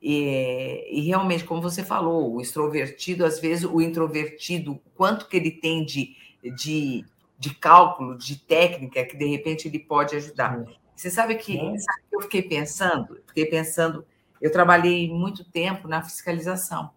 E, 0.02 0.88
e, 0.90 1.02
realmente, 1.02 1.44
como 1.44 1.62
você 1.62 1.84
falou, 1.84 2.34
o 2.34 2.42
extrovertido, 2.42 3.26
às 3.26 3.40
vezes, 3.40 3.66
o 3.66 3.82
introvertido, 3.82 4.80
quanto 4.96 5.28
que 5.28 5.36
ele 5.36 5.52
tem 5.52 5.84
de, 5.84 6.16
de, 6.56 7.04
de 7.38 7.54
cálculo, 7.56 8.18
de 8.18 8.38
técnica, 8.38 9.04
que 9.04 9.18
de 9.18 9.26
repente 9.26 9.68
ele 9.68 9.80
pode 9.80 10.16
ajudar. 10.16 10.64
Você 11.00 11.10
sabe 11.10 11.36
que, 11.36 11.56
sabe 11.56 12.02
que 12.10 12.16
eu 12.18 12.22
fiquei 12.24 12.42
pensando? 12.42 13.22
Fiquei 13.26 13.46
pensando 13.46 14.06
eu 14.42 14.52
trabalhei 14.52 15.10
muito 15.10 15.46
tempo 15.46 15.88
na 15.88 16.02
fiscalização. 16.02 16.92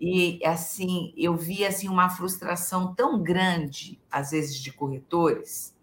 E 0.00 0.40
assim, 0.46 1.12
eu 1.14 1.36
vi 1.36 1.62
assim 1.66 1.90
uma 1.90 2.08
frustração 2.08 2.94
tão 2.94 3.22
grande 3.22 4.00
às 4.10 4.30
vezes 4.30 4.58
de 4.58 4.72
corretores. 4.72 5.76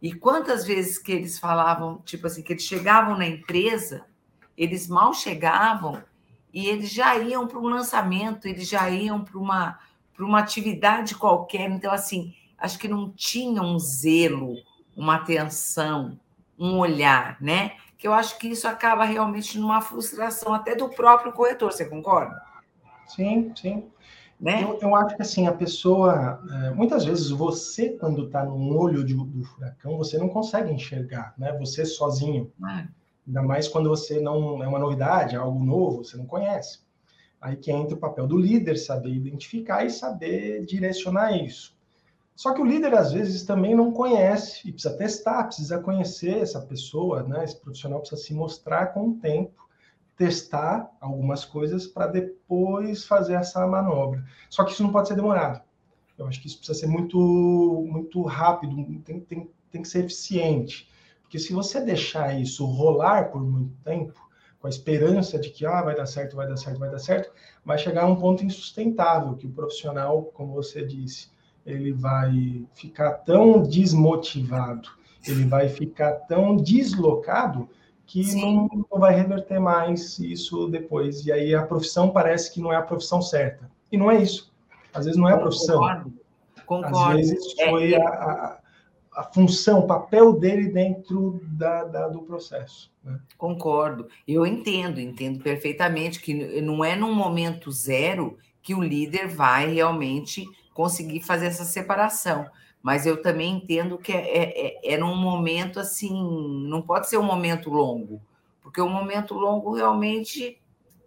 E 0.00 0.14
quantas 0.14 0.64
vezes 0.64 0.96
que 0.96 1.10
eles 1.10 1.40
falavam, 1.40 2.00
tipo 2.04 2.28
assim, 2.28 2.40
que 2.40 2.52
eles 2.52 2.62
chegavam 2.62 3.18
na 3.18 3.26
empresa, 3.26 4.06
eles 4.56 4.86
mal 4.86 5.12
chegavam 5.12 6.00
e 6.54 6.68
eles 6.68 6.92
já 6.92 7.18
iam 7.18 7.48
para 7.48 7.58
um 7.58 7.66
lançamento, 7.66 8.46
eles 8.46 8.68
já 8.68 8.88
iam 8.88 9.24
para 9.24 9.38
uma 9.38 9.78
para 10.14 10.24
uma 10.24 10.38
atividade 10.38 11.16
qualquer. 11.16 11.68
Então 11.68 11.92
assim, 11.92 12.32
acho 12.56 12.78
que 12.78 12.86
não 12.86 13.10
tinha 13.10 13.60
um 13.60 13.76
zelo, 13.76 14.54
uma 14.96 15.16
atenção, 15.16 16.16
um 16.58 16.78
olhar, 16.78 17.36
né? 17.40 17.72
Que 17.98 18.06
eu 18.06 18.12
acho 18.12 18.38
que 18.38 18.48
isso 18.48 18.68
acaba 18.68 19.04
realmente 19.04 19.58
numa 19.58 19.80
frustração 19.80 20.52
até 20.52 20.74
do 20.74 20.88
próprio 20.88 21.32
corretor, 21.32 21.72
você 21.72 21.84
concorda? 21.84 22.40
Sim, 23.06 23.52
sim. 23.54 23.84
Né? 24.38 24.62
Eu, 24.62 24.78
eu 24.82 24.94
acho 24.94 25.16
que 25.16 25.22
assim, 25.22 25.46
a 25.46 25.52
pessoa, 25.52 26.42
é, 26.50 26.70
muitas 26.70 27.04
vezes 27.06 27.30
você, 27.30 27.90
quando 27.90 28.26
está 28.26 28.44
no 28.44 28.76
olho 28.76 29.02
de, 29.02 29.14
do 29.14 29.44
furacão, 29.44 29.96
você 29.96 30.18
não 30.18 30.28
consegue 30.28 30.70
enxergar, 30.70 31.34
né? 31.38 31.56
Você 31.58 31.86
sozinho. 31.86 32.52
É. 32.68 32.86
Ainda 33.26 33.42
mais 33.42 33.66
quando 33.66 33.88
você 33.88 34.20
não 34.20 34.62
é 34.62 34.68
uma 34.68 34.78
novidade, 34.78 35.34
é 35.34 35.38
algo 35.38 35.64
novo, 35.64 36.04
você 36.04 36.16
não 36.16 36.26
conhece. 36.26 36.80
Aí 37.40 37.56
que 37.56 37.72
entra 37.72 37.94
o 37.94 37.98
papel 37.98 38.26
do 38.26 38.36
líder, 38.36 38.76
saber 38.76 39.10
identificar 39.10 39.84
e 39.84 39.90
saber 39.90 40.64
direcionar 40.64 41.36
isso. 41.36 41.75
Só 42.36 42.52
que 42.52 42.60
o 42.60 42.66
líder, 42.66 42.94
às 42.94 43.12
vezes, 43.12 43.44
também 43.44 43.74
não 43.74 43.90
conhece 43.90 44.68
e 44.68 44.72
precisa 44.72 44.94
testar, 44.94 45.44
precisa 45.44 45.78
conhecer 45.78 46.36
essa 46.36 46.60
pessoa, 46.60 47.22
né? 47.22 47.42
Esse 47.42 47.58
profissional 47.58 48.00
precisa 48.00 48.20
se 48.20 48.34
mostrar 48.34 48.88
com 48.88 49.08
o 49.08 49.14
tempo, 49.14 49.66
testar 50.18 50.90
algumas 51.00 51.46
coisas 51.46 51.86
para 51.86 52.08
depois 52.08 53.06
fazer 53.06 53.34
essa 53.34 53.66
manobra. 53.66 54.22
Só 54.50 54.64
que 54.64 54.72
isso 54.72 54.82
não 54.82 54.92
pode 54.92 55.08
ser 55.08 55.14
demorado. 55.14 55.62
Eu 56.18 56.26
acho 56.26 56.40
que 56.42 56.46
isso 56.46 56.58
precisa 56.58 56.78
ser 56.78 56.86
muito, 56.86 57.18
muito 57.90 58.22
rápido, 58.22 58.76
tem, 59.02 59.20
tem, 59.20 59.50
tem 59.70 59.82
que 59.82 59.88
ser 59.88 60.04
eficiente. 60.04 60.90
Porque 61.22 61.38
se 61.38 61.54
você 61.54 61.80
deixar 61.80 62.38
isso 62.38 62.66
rolar 62.66 63.30
por 63.30 63.42
muito 63.42 63.74
tempo, 63.82 64.14
com 64.60 64.66
a 64.66 64.70
esperança 64.70 65.38
de 65.38 65.50
que 65.50 65.64
ah, 65.64 65.80
vai 65.80 65.94
dar 65.94 66.06
certo, 66.06 66.36
vai 66.36 66.46
dar 66.46 66.56
certo, 66.58 66.78
vai 66.78 66.90
dar 66.90 66.98
certo, 66.98 67.32
vai 67.64 67.78
chegar 67.78 68.02
a 68.02 68.06
um 68.06 68.16
ponto 68.16 68.44
insustentável, 68.44 69.36
que 69.36 69.46
o 69.46 69.52
profissional, 69.52 70.24
como 70.34 70.52
você 70.52 70.84
disse, 70.84 71.34
ele 71.66 71.92
vai 71.92 72.64
ficar 72.74 73.10
tão 73.10 73.60
desmotivado, 73.60 74.88
ele 75.26 75.44
vai 75.44 75.68
ficar 75.68 76.12
tão 76.12 76.56
deslocado 76.56 77.68
que 78.06 78.36
não, 78.36 78.68
não, 78.68 79.00
vai 79.00 79.12
reverter 79.12 79.58
mais 79.58 80.16
isso 80.20 80.68
depois. 80.68 81.26
E 81.26 81.32
aí 81.32 81.52
a 81.54 81.66
profissão 81.66 82.10
parece 82.10 82.54
que 82.54 82.60
não 82.60 82.72
é 82.72 82.76
a 82.76 82.82
profissão 82.82 83.20
certa. 83.20 83.68
E 83.90 83.96
não 83.96 84.08
é 84.08 84.22
isso. 84.22 84.54
Às 84.94 85.06
vezes 85.06 85.20
não 85.20 85.28
é 85.28 85.32
a 85.32 85.38
profissão. 85.38 85.80
Concordo. 85.80 86.12
Concordo. 86.64 86.98
Às 86.98 87.30
vezes 87.30 87.52
foi 87.54 87.94
é, 87.94 88.00
a, 88.00 88.08
a, 88.08 88.60
a, 89.16 89.22
função, 89.24 89.80
o 89.80 89.86
papel 89.88 90.38
dele 90.38 90.68
dentro 90.68 91.40
da, 91.42 91.82
da 91.82 92.08
do 92.08 92.22
processo. 92.22 92.92
Né? 93.02 93.18
Concordo. 93.36 94.06
Eu 94.26 94.46
entendo, 94.46 95.00
entendo 95.00 95.42
perfeitamente 95.42 96.20
que 96.20 96.60
não 96.60 96.84
é 96.84 96.94
num 96.94 97.12
momento 97.12 97.72
zero 97.72 98.38
que 98.62 98.72
o 98.74 98.82
líder 98.82 99.26
vai 99.26 99.74
realmente 99.74 100.46
conseguir 100.76 101.22
fazer 101.22 101.46
essa 101.46 101.64
separação. 101.64 102.46
Mas 102.82 103.06
eu 103.06 103.20
também 103.22 103.56
entendo 103.56 103.96
que 103.96 104.12
é, 104.12 104.18
é, 104.18 104.66
é, 104.66 104.94
é 104.94 104.98
num 104.98 105.16
momento 105.16 105.80
assim, 105.80 106.12
não 106.68 106.82
pode 106.82 107.08
ser 107.08 107.16
um 107.16 107.22
momento 107.22 107.70
longo, 107.70 108.20
porque 108.60 108.80
um 108.80 108.90
momento 108.90 109.32
longo 109.32 109.74
realmente 109.74 110.60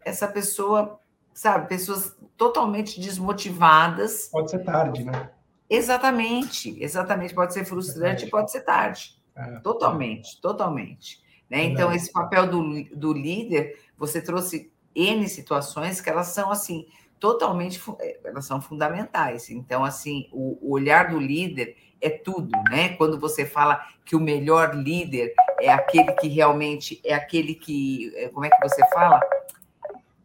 essa 0.03 0.27
pessoa, 0.27 0.99
sabe, 1.31 1.69
pessoas 1.69 2.17
totalmente 2.35 2.99
desmotivadas. 2.99 4.27
Pode 4.31 4.49
ser 4.49 4.63
tarde, 4.63 5.03
né? 5.03 5.29
Exatamente, 5.69 6.75
exatamente. 6.83 7.35
Pode 7.35 7.53
ser 7.53 7.63
frustrante, 7.63 8.25
é 8.25 8.29
pode 8.29 8.51
ser 8.51 8.61
tarde. 8.61 9.15
É. 9.35 9.59
Totalmente, 9.59 10.41
totalmente. 10.41 11.21
Né? 11.47 11.63
Então, 11.65 11.93
esse 11.93 12.11
papel 12.11 12.49
do, 12.49 12.83
do 12.95 13.13
líder, 13.13 13.79
você 13.95 14.19
trouxe 14.19 14.71
N 14.95 15.29
situações 15.29 16.01
que 16.01 16.09
elas 16.09 16.27
são 16.27 16.51
assim, 16.51 16.87
totalmente, 17.19 17.81
eh, 17.99 18.19
elas 18.23 18.45
são 18.45 18.61
fundamentais. 18.61 19.49
Então, 19.49 19.83
assim, 19.83 20.27
o, 20.31 20.57
o, 20.61 20.71
olhar 20.71 21.09
do 21.09 21.19
líder 21.19 21.75
é 22.01 22.09
tudo, 22.09 22.49
né? 22.69 22.89
Quando 22.89 23.19
você 23.19 23.45
fala 23.45 23.85
que 24.05 24.15
o 24.15 24.19
melhor 24.19 24.73
líder 24.75 25.33
é 25.59 25.69
aquele 25.69 26.11
que 26.13 26.27
realmente 26.27 27.01
é 27.03 27.13
aquele 27.13 27.53
que, 27.53 28.11
eh, 28.15 28.29
como 28.29 28.45
é 28.45 28.49
que 28.49 28.67
você 28.67 28.81
fala? 28.89 29.19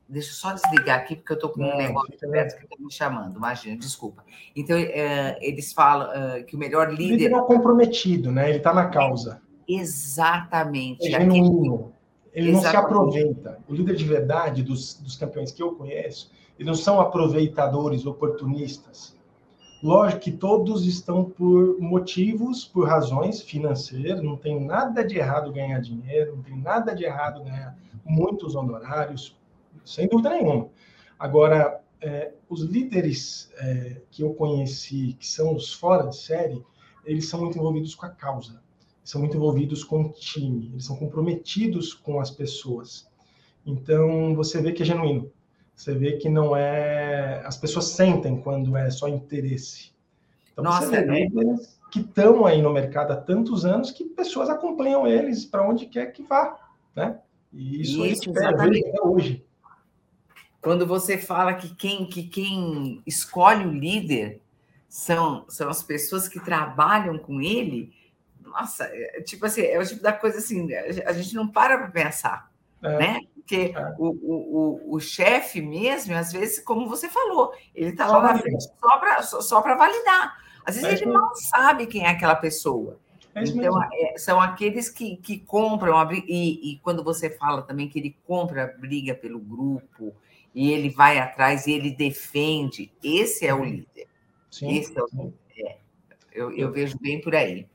Deixa 0.09 0.30
eu 0.30 0.34
só 0.34 0.53
desligar 0.53 1.01
aqui, 1.01 1.16
porque 1.16 1.32
eu 1.32 1.36
estou 1.36 1.51
com 1.51 1.62
um 1.62 1.76
negócio 1.76 2.14
aberto 2.22 2.59
que 2.59 2.64
está 2.64 2.76
me 2.78 2.92
chamando, 2.92 3.36
imagina, 3.36 3.76
desculpa. 3.76 4.22
Então, 4.55 4.76
é, 4.76 5.38
eles 5.40 5.72
falam 5.72 6.12
é, 6.12 6.42
que 6.42 6.55
o 6.55 6.59
melhor 6.59 6.90
líder. 6.90 7.05
O 7.05 7.16
líder 7.16 7.32
é 7.32 7.40
comprometido, 7.40 8.30
né? 8.30 8.49
Ele 8.51 8.59
está 8.59 8.72
na 8.72 8.88
causa. 8.88 9.42
exatamente. 9.66 11.09
É 11.09 11.18
genuíno. 11.18 11.92
Ele 12.32 12.51
exatamente. 12.51 12.53
não 12.53 12.61
se 12.61 12.76
aproveita. 12.76 13.59
O 13.66 13.74
líder 13.74 13.97
de 13.97 14.05
verdade 14.05 14.62
dos, 14.62 14.95
dos 14.95 15.16
campeões 15.16 15.51
que 15.51 15.62
eu 15.62 15.74
conheço, 15.74 16.30
e 16.59 16.64
não 16.64 16.74
são 16.74 17.00
aproveitadores, 17.00 18.07
oportunistas. 18.07 19.16
Lógico 19.82 20.22
que 20.22 20.32
todos 20.32 20.86
estão 20.86 21.24
por 21.24 21.78
motivos, 21.78 22.64
por 22.64 22.88
razões 22.88 23.42
financeiras, 23.42 24.22
não 24.22 24.36
tem 24.36 24.64
nada 24.64 25.05
de 25.05 25.18
errado 25.18 25.52
ganhar 25.52 25.78
dinheiro, 25.80 26.36
não 26.36 26.42
tem 26.42 26.57
nada 26.57 26.94
de 26.94 27.05
errado 27.05 27.44
ganhar 27.44 27.76
muitos 28.05 28.55
honorários, 28.55 29.36
sem 29.84 30.09
dúvida 30.09 30.30
nenhuma. 30.30 30.68
Agora, 31.18 31.82
é, 32.00 32.32
os 32.48 32.62
líderes 32.62 33.52
é, 33.59 34.00
que 34.11 34.22
eu 34.22 34.32
conheci, 34.34 35.16
que 35.18 35.26
são 35.26 35.55
os 35.55 35.72
fora 35.72 36.09
de 36.09 36.16
série, 36.16 36.64
eles 37.05 37.28
são 37.28 37.40
muito 37.40 37.59
envolvidos 37.59 37.94
com 37.94 38.07
a 38.07 38.11
causa, 38.11 38.62
são 39.02 39.20
muito 39.20 39.36
envolvidos 39.36 39.84
com 39.84 40.02
o 40.02 40.12
time, 40.12 40.70
eles 40.72 40.86
são 40.86 40.96
comprometidos 40.96 41.92
com 41.92 42.20
as 42.20 42.30
pessoas. 42.30 43.07
Então, 43.66 44.34
você 44.34 44.61
vê 44.61 44.72
que 44.72 44.82
é 44.82 44.86
genuíno. 44.86 45.30
Você 45.75 45.95
vê 45.95 46.12
que 46.12 46.29
não 46.29 46.57
é. 46.57 47.43
As 47.45 47.57
pessoas 47.57 47.87
sentem 47.87 48.41
quando 48.41 48.77
é 48.77 48.91
só 48.91 49.09
interesse. 49.09 49.93
Então, 50.53 50.64
Nossa, 50.64 50.87
você 50.87 51.03
vê 51.03 51.25
é... 51.25 51.29
que 51.91 52.01
estão 52.01 52.47
aí 52.47 52.62
no 52.62 52.72
mercado 52.72 53.12
há 53.12 53.16
tantos 53.16 53.64
anos 53.64 53.91
que 53.91 54.05
pessoas 54.05 54.49
acompanham 54.49 55.07
eles 55.07 55.45
para 55.45 55.68
onde 55.68 55.87
quer 55.87 56.12
que 56.12 56.22
vá. 56.22 56.59
Né? 56.95 57.18
E 57.53 57.83
isso, 57.83 58.05
isso 58.05 58.31
a 58.31 58.66
gente 58.66 58.87
até 58.89 59.03
hoje. 59.03 59.45
Quando 60.61 60.87
você 60.87 61.18
fala 61.18 61.55
que 61.55 61.75
quem, 61.75 62.07
que 62.07 62.22
quem 62.22 63.03
escolhe 63.07 63.66
o 63.66 63.72
líder 63.72 64.41
são, 64.89 65.45
são 65.49 65.68
as 65.68 65.83
pessoas 65.83 66.27
que 66.27 66.41
trabalham 66.41 67.18
com 67.18 67.41
ele, 67.41 67.93
nossa, 68.41 68.85
é, 68.85 69.20
tipo 69.22 69.45
assim, 69.45 69.62
é 69.62 69.79
o 69.79 69.85
tipo 69.85 70.01
da 70.01 70.12
coisa 70.12 70.39
assim, 70.39 70.72
a 70.72 71.12
gente 71.12 71.35
não 71.35 71.49
para 71.49 71.77
para 71.77 71.91
pensar, 71.91 72.51
é. 72.83 72.99
né? 72.99 73.20
Porque 73.45 73.74
é. 73.76 73.95
o, 73.99 74.09
o, 74.09 74.95
o, 74.97 75.01
chefe 75.01 75.61
mesmo, 75.61 76.16
às 76.16 76.32
vezes, 76.32 76.61
como 76.61 76.88
você 76.88 77.11
falou, 77.11 77.53
ele 77.74 77.90
está 77.90 78.07
lá 78.07 78.22
na 78.22 78.38
frente 78.38 78.64
só 78.80 78.99
para 78.99 79.22
só, 79.22 79.40
só 79.42 79.61
validar. 79.61 80.42
Às 80.64 80.76
vezes 80.76 81.03
é 81.03 81.05
ele 81.05 81.12
não 81.12 81.34
sabe 81.34 81.86
quem 81.86 82.05
é 82.05 82.09
aquela 82.09 82.36
pessoa. 82.36 82.99
É 83.34 83.42
então, 83.42 83.82
é, 83.82 84.16
são 84.16 84.40
aqueles 84.40 84.88
que, 84.88 85.18
que 85.18 85.38
compram 85.38 85.99
a 85.99 86.05
briga. 86.07 86.24
E, 86.26 86.72
e, 86.72 86.78
quando 86.78 87.05
você 87.05 87.28
fala 87.28 87.61
também 87.61 87.86
que 87.86 87.99
ele 87.99 88.16
compra 88.26 88.64
a 88.64 88.80
briga 88.80 89.14
pelo 89.14 89.38
grupo, 89.38 90.14
e 90.55 90.72
ele 90.72 90.88
vai 90.88 91.18
atrás 91.18 91.66
e 91.66 91.72
ele 91.72 91.90
defende, 91.90 92.90
esse 93.03 93.47
é 93.47 93.53
o 93.53 93.62
líder. 93.62 94.07
Sim, 94.51 94.78
esse 94.78 94.97
é 94.97 95.03
o 95.03 95.09
líder. 95.12 95.34
Eu, 96.35 96.51
eu 96.53 96.72
vejo 96.72 96.99
bem 97.01 97.20
por 97.20 97.35
aí. 97.35 97.66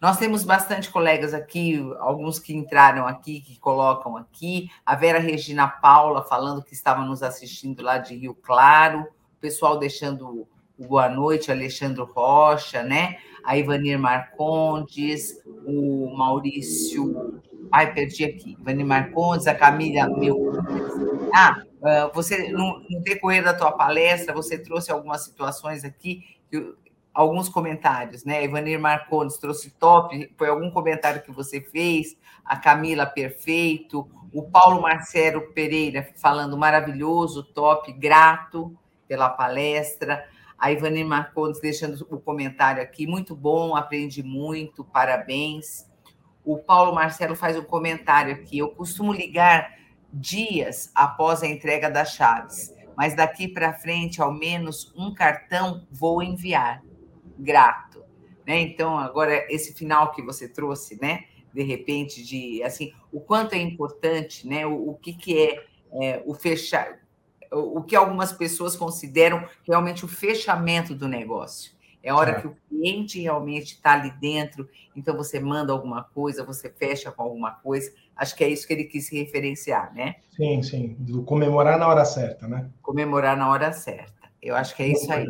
Nós 0.00 0.18
temos 0.18 0.44
bastante 0.44 0.90
colegas 0.90 1.34
aqui, 1.34 1.76
alguns 1.98 2.38
que 2.38 2.54
entraram 2.54 3.08
aqui, 3.08 3.40
que 3.40 3.58
colocam 3.58 4.16
aqui. 4.16 4.70
A 4.86 4.94
Vera 4.94 5.18
Regina 5.18 5.66
Paula 5.66 6.22
falando 6.22 6.62
que 6.62 6.74
estava 6.74 7.04
nos 7.04 7.22
assistindo 7.22 7.82
lá 7.82 7.98
de 7.98 8.14
Rio 8.14 8.34
Claro. 8.34 9.00
O 9.00 9.40
pessoal 9.40 9.78
deixando 9.78 10.28
o 10.28 10.48
boa 10.78 11.08
noite, 11.08 11.50
Alexandre 11.50 12.02
Rocha, 12.02 12.82
né? 12.82 13.18
A 13.44 13.56
Ivanir 13.56 13.98
Marcondes, 13.98 15.40
o 15.66 16.14
Maurício. 16.16 17.42
Ai, 17.70 17.92
perdi 17.92 18.24
aqui. 18.24 18.56
Ivanir 18.60 18.86
Marcondes, 18.86 19.46
a 19.46 19.54
Camila 19.54 20.08
Meu. 20.16 20.52
Ah, 21.34 21.62
ah, 21.82 22.10
você, 22.14 22.48
no, 22.50 22.80
no 22.88 23.00
decorrer 23.02 23.42
da 23.42 23.54
tua 23.54 23.72
palestra, 23.72 24.32
você 24.32 24.56
trouxe 24.58 24.90
algumas 24.90 25.24
situações 25.24 25.84
aqui 25.84 26.22
que 26.50 26.74
alguns 27.14 27.48
comentários, 27.48 28.24
né? 28.24 28.44
Ivanir 28.44 28.80
Marcondes 28.80 29.38
trouxe 29.38 29.70
top, 29.70 30.34
foi 30.36 30.48
algum 30.48 30.70
comentário 30.70 31.22
que 31.22 31.30
você 31.30 31.60
fez, 31.60 32.16
a 32.44 32.56
Camila 32.56 33.06
perfeito, 33.06 34.10
o 34.32 34.42
Paulo 34.42 34.82
Marcelo 34.82 35.52
Pereira 35.52 36.08
falando 36.16 36.58
maravilhoso, 36.58 37.44
top, 37.44 37.92
grato 37.92 38.76
pela 39.06 39.30
palestra, 39.30 40.26
a 40.58 40.72
Ivanir 40.72 41.06
Marcondes 41.06 41.60
deixando 41.60 42.04
o 42.10 42.18
comentário 42.18 42.82
aqui, 42.82 43.06
muito 43.06 43.36
bom, 43.36 43.76
aprendi 43.76 44.22
muito, 44.22 44.84
parabéns. 44.84 45.88
O 46.44 46.58
Paulo 46.58 46.94
Marcelo 46.94 47.36
faz 47.36 47.56
um 47.56 47.62
comentário 47.62 48.34
aqui, 48.34 48.58
eu 48.58 48.70
costumo 48.70 49.12
ligar 49.12 49.78
dias 50.12 50.90
após 50.94 51.42
a 51.42 51.46
entrega 51.46 51.88
das 51.88 52.12
chaves, 52.14 52.74
mas 52.96 53.14
daqui 53.14 53.46
para 53.46 53.72
frente, 53.72 54.20
ao 54.20 54.32
menos 54.32 54.92
um 54.96 55.14
cartão 55.14 55.86
vou 55.90 56.22
enviar. 56.22 56.82
Grato. 57.38 58.04
Né? 58.46 58.60
Então, 58.60 58.98
agora, 58.98 59.46
esse 59.50 59.72
final 59.72 60.12
que 60.12 60.22
você 60.22 60.48
trouxe, 60.48 61.00
né? 61.00 61.24
De 61.52 61.62
repente, 61.62 62.22
de 62.22 62.62
assim, 62.62 62.92
o 63.12 63.20
quanto 63.20 63.54
é 63.54 63.58
importante, 63.58 64.46
né? 64.46 64.66
O, 64.66 64.90
o 64.90 64.94
que, 64.94 65.12
que 65.12 65.38
é, 65.38 65.64
é 65.92 66.22
o 66.26 66.34
fechar, 66.34 66.98
o, 67.52 67.78
o 67.78 67.82
que 67.82 67.96
algumas 67.96 68.32
pessoas 68.32 68.76
consideram 68.76 69.46
realmente 69.66 70.04
o 70.04 70.08
fechamento 70.08 70.94
do 70.94 71.08
negócio. 71.08 71.72
É 72.02 72.10
a 72.10 72.16
hora 72.16 72.32
é. 72.32 72.40
que 72.40 72.46
o 72.46 72.56
cliente 72.68 73.18
realmente 73.18 73.72
está 73.76 73.94
ali 73.94 74.10
dentro, 74.20 74.68
então 74.94 75.16
você 75.16 75.40
manda 75.40 75.72
alguma 75.72 76.04
coisa, 76.04 76.44
você 76.44 76.68
fecha 76.68 77.10
com 77.10 77.22
alguma 77.22 77.52
coisa. 77.52 77.90
Acho 78.14 78.36
que 78.36 78.44
é 78.44 78.48
isso 78.48 78.66
que 78.66 78.74
ele 78.74 78.84
quis 78.84 79.06
se 79.06 79.18
referenciar, 79.18 79.94
né? 79.94 80.16
Sim, 80.36 80.62
sim. 80.62 80.96
Do 80.98 81.22
comemorar 81.22 81.78
na 81.78 81.88
hora 81.88 82.04
certa, 82.04 82.46
né? 82.46 82.68
Comemorar 82.82 83.38
na 83.38 83.48
hora 83.48 83.72
certa. 83.72 84.28
Eu 84.42 84.54
acho 84.54 84.76
que 84.76 84.82
é 84.82 84.88
isso 84.88 85.10
aí. 85.10 85.26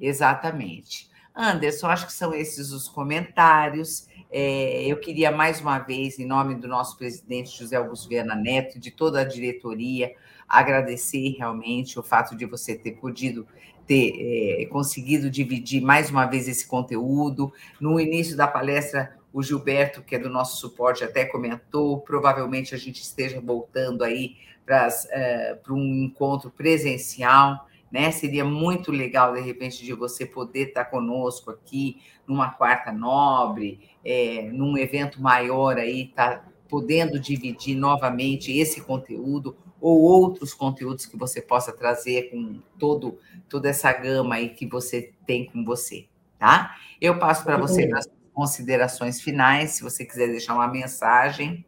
Exatamente. 0.00 1.08
Anderson, 1.34 1.88
acho 1.88 2.06
que 2.06 2.12
são 2.12 2.32
esses 2.32 2.70
os 2.70 2.88
comentários. 2.88 4.06
É, 4.30 4.84
eu 4.86 4.98
queria 4.98 5.30
mais 5.32 5.60
uma 5.60 5.78
vez, 5.78 6.18
em 6.18 6.26
nome 6.26 6.54
do 6.54 6.68
nosso 6.68 6.96
presidente 6.96 7.56
José 7.58 7.76
Augusto 7.76 8.08
Viana 8.08 8.34
Neto 8.34 8.78
de 8.78 8.90
toda 8.90 9.20
a 9.20 9.24
diretoria, 9.24 10.14
agradecer 10.48 11.34
realmente 11.36 11.98
o 11.98 12.02
fato 12.02 12.36
de 12.36 12.46
você 12.46 12.76
ter 12.76 12.92
podido 12.92 13.46
ter 13.86 14.62
é, 14.62 14.66
conseguido 14.66 15.30
dividir 15.30 15.82
mais 15.82 16.10
uma 16.10 16.24
vez 16.26 16.48
esse 16.48 16.66
conteúdo. 16.66 17.52
No 17.80 18.00
início 18.00 18.36
da 18.36 18.46
palestra, 18.46 19.16
o 19.32 19.42
Gilberto, 19.42 20.02
que 20.02 20.14
é 20.14 20.18
do 20.18 20.30
nosso 20.30 20.56
suporte, 20.56 21.04
até 21.04 21.24
comentou, 21.24 22.00
provavelmente 22.00 22.74
a 22.74 22.78
gente 22.78 23.02
esteja 23.02 23.40
voltando 23.40 24.02
aí 24.02 24.36
para 24.64 24.88
é, 25.10 25.58
um 25.68 26.04
encontro 26.04 26.50
presencial. 26.50 27.68
Né? 27.94 28.10
Seria 28.10 28.44
muito 28.44 28.90
legal, 28.90 29.34
de 29.34 29.40
repente, 29.40 29.84
de 29.84 29.92
você 29.92 30.26
poder 30.26 30.70
estar 30.70 30.86
conosco 30.86 31.52
aqui 31.52 32.02
numa 32.26 32.50
quarta 32.50 32.90
nobre, 32.90 33.88
é, 34.04 34.50
num 34.50 34.76
evento 34.76 35.22
maior 35.22 35.78
aí, 35.78 36.08
tá 36.08 36.44
podendo 36.68 37.20
dividir 37.20 37.76
novamente 37.76 38.50
esse 38.50 38.80
conteúdo 38.80 39.56
ou 39.80 40.00
outros 40.00 40.52
conteúdos 40.52 41.06
que 41.06 41.16
você 41.16 41.40
possa 41.40 41.70
trazer 41.72 42.32
com 42.32 42.58
todo, 42.80 43.16
toda 43.48 43.68
essa 43.68 43.92
gama 43.92 44.34
aí 44.34 44.48
que 44.48 44.66
você 44.66 45.12
tem 45.24 45.46
com 45.46 45.64
você, 45.64 46.08
tá? 46.36 46.74
Eu 47.00 47.20
passo 47.20 47.44
para 47.44 47.56
você 47.56 47.88
as 47.94 48.10
considerações 48.32 49.20
finais, 49.20 49.70
se 49.70 49.84
você 49.84 50.04
quiser 50.04 50.26
deixar 50.26 50.56
uma 50.56 50.66
mensagem. 50.66 51.64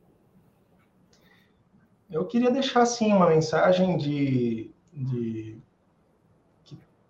Eu 2.11 2.27
queria 2.27 2.51
deixar, 2.51 2.85
sim, 2.85 3.13
uma 3.13 3.29
mensagem 3.29 3.97
de, 3.97 4.73
de 4.93 5.65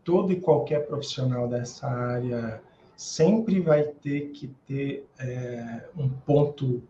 todo 0.06 0.32
e 0.32 0.40
qualquer 0.40 0.86
profissional 0.86 1.46
dessa 1.46 1.86
área 1.86 2.62
sempre 2.96 3.60
vai 3.60 3.82
ter 3.82 4.30
que 4.30 4.48
ter 4.66 5.06
é, 5.18 5.84
um 5.94 6.08
ponto 6.08 6.82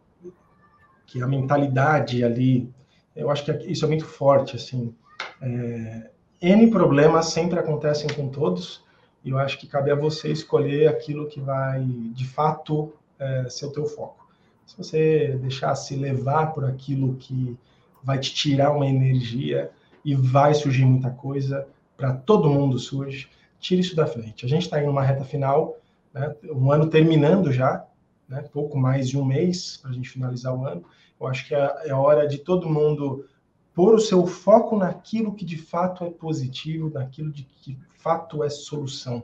que 1.05 1.21
a 1.21 1.27
mentalidade 1.27 2.23
ali 2.23 2.73
eu 3.17 3.31
acho 3.31 3.45
que 3.45 3.73
isso 3.73 3.85
é 3.85 3.89
muito 3.89 4.05
forte, 4.05 4.57
assim. 4.57 4.95
É, 5.41 6.11
N 6.41 6.71
problemas 6.71 7.27
sempre 7.27 7.59
acontecem 7.59 8.09
com 8.15 8.29
todos, 8.29 8.85
e 9.25 9.31
eu 9.31 9.39
acho 9.39 9.59
que 9.59 9.67
cabe 9.67 9.91
a 9.91 9.95
você 9.95 10.31
escolher 10.31 10.87
aquilo 10.89 11.27
que 11.27 11.41
vai, 11.41 11.83
de 11.83 12.29
fato, 12.29 12.93
é, 13.19 13.49
ser 13.49 13.67
o 13.67 13.73
teu 13.73 13.87
foco. 13.87 14.29
Se 14.67 14.77
você 14.77 15.39
deixar 15.41 15.75
se 15.75 15.97
levar 15.97 16.53
por 16.53 16.65
aquilo 16.65 17.15
que 17.15 17.57
vai 18.05 18.19
te 18.19 18.35
tirar 18.35 18.73
uma 18.73 18.87
energia 18.87 19.71
e 20.05 20.15
vai 20.15 20.53
surgir 20.53 20.85
muita 20.85 21.11
coisa, 21.11 21.67
para 21.97 22.13
todo 22.13 22.51
mundo 22.51 22.79
surge, 22.79 23.29
tire 23.59 23.81
isso 23.81 23.97
da 23.97 24.07
frente. 24.07 24.45
A 24.45 24.49
gente 24.49 24.63
está 24.63 24.83
em 24.83 24.89
uma 24.89 25.03
reta 25.03 25.25
final, 25.25 25.79
né, 26.13 26.35
um 26.45 26.71
ano 26.71 26.89
terminando 26.89 27.53
já, 27.53 27.87
né, 28.29 28.43
pouco 28.53 28.77
mais 28.77 29.09
de 29.09 29.19
um 29.19 29.25
mês 29.25 29.77
para 29.77 29.91
a 29.91 29.95
gente 29.95 30.11
finalizar 30.11 30.55
o 30.55 30.67
ano, 30.67 30.85
eu 31.19 31.27
acho 31.27 31.47
que 31.47 31.55
é, 31.55 31.89
é 31.89 31.95
hora 31.95 32.27
de 32.29 32.39
todo 32.39 32.69
mundo 32.69 33.27
pôr 33.75 33.95
o 33.95 34.01
seu 34.01 34.27
foco 34.27 34.77
naquilo 34.77 35.35
que 35.35 35.45
de 35.45 35.59
fato 35.59 36.05
é 36.05 36.11
positivo, 36.11 36.91
naquilo 36.91 37.31
de 37.31 37.45
que 37.45 37.75
de 37.75 37.79
fato 37.99 38.43
é 38.43 38.49
solução. 38.49 39.23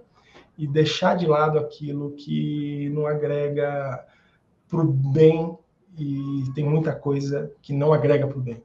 E 0.56 0.66
deixar 0.66 1.16
de 1.16 1.26
lado 1.26 1.58
aquilo 1.58 2.12
que 2.12 2.90
não 2.90 3.06
agrega 3.06 4.06
para 4.68 4.80
o 4.80 4.84
bem 4.84 5.56
e 5.98 6.44
tem 6.54 6.64
muita 6.64 6.94
coisa 6.94 7.52
que 7.62 7.72
não 7.72 7.92
agrega 7.92 8.26
para 8.26 8.38
o 8.38 8.42
bem. 8.42 8.62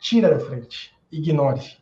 Tira 0.00 0.30
da 0.30 0.40
frente, 0.40 0.92
ignore. 1.10 1.81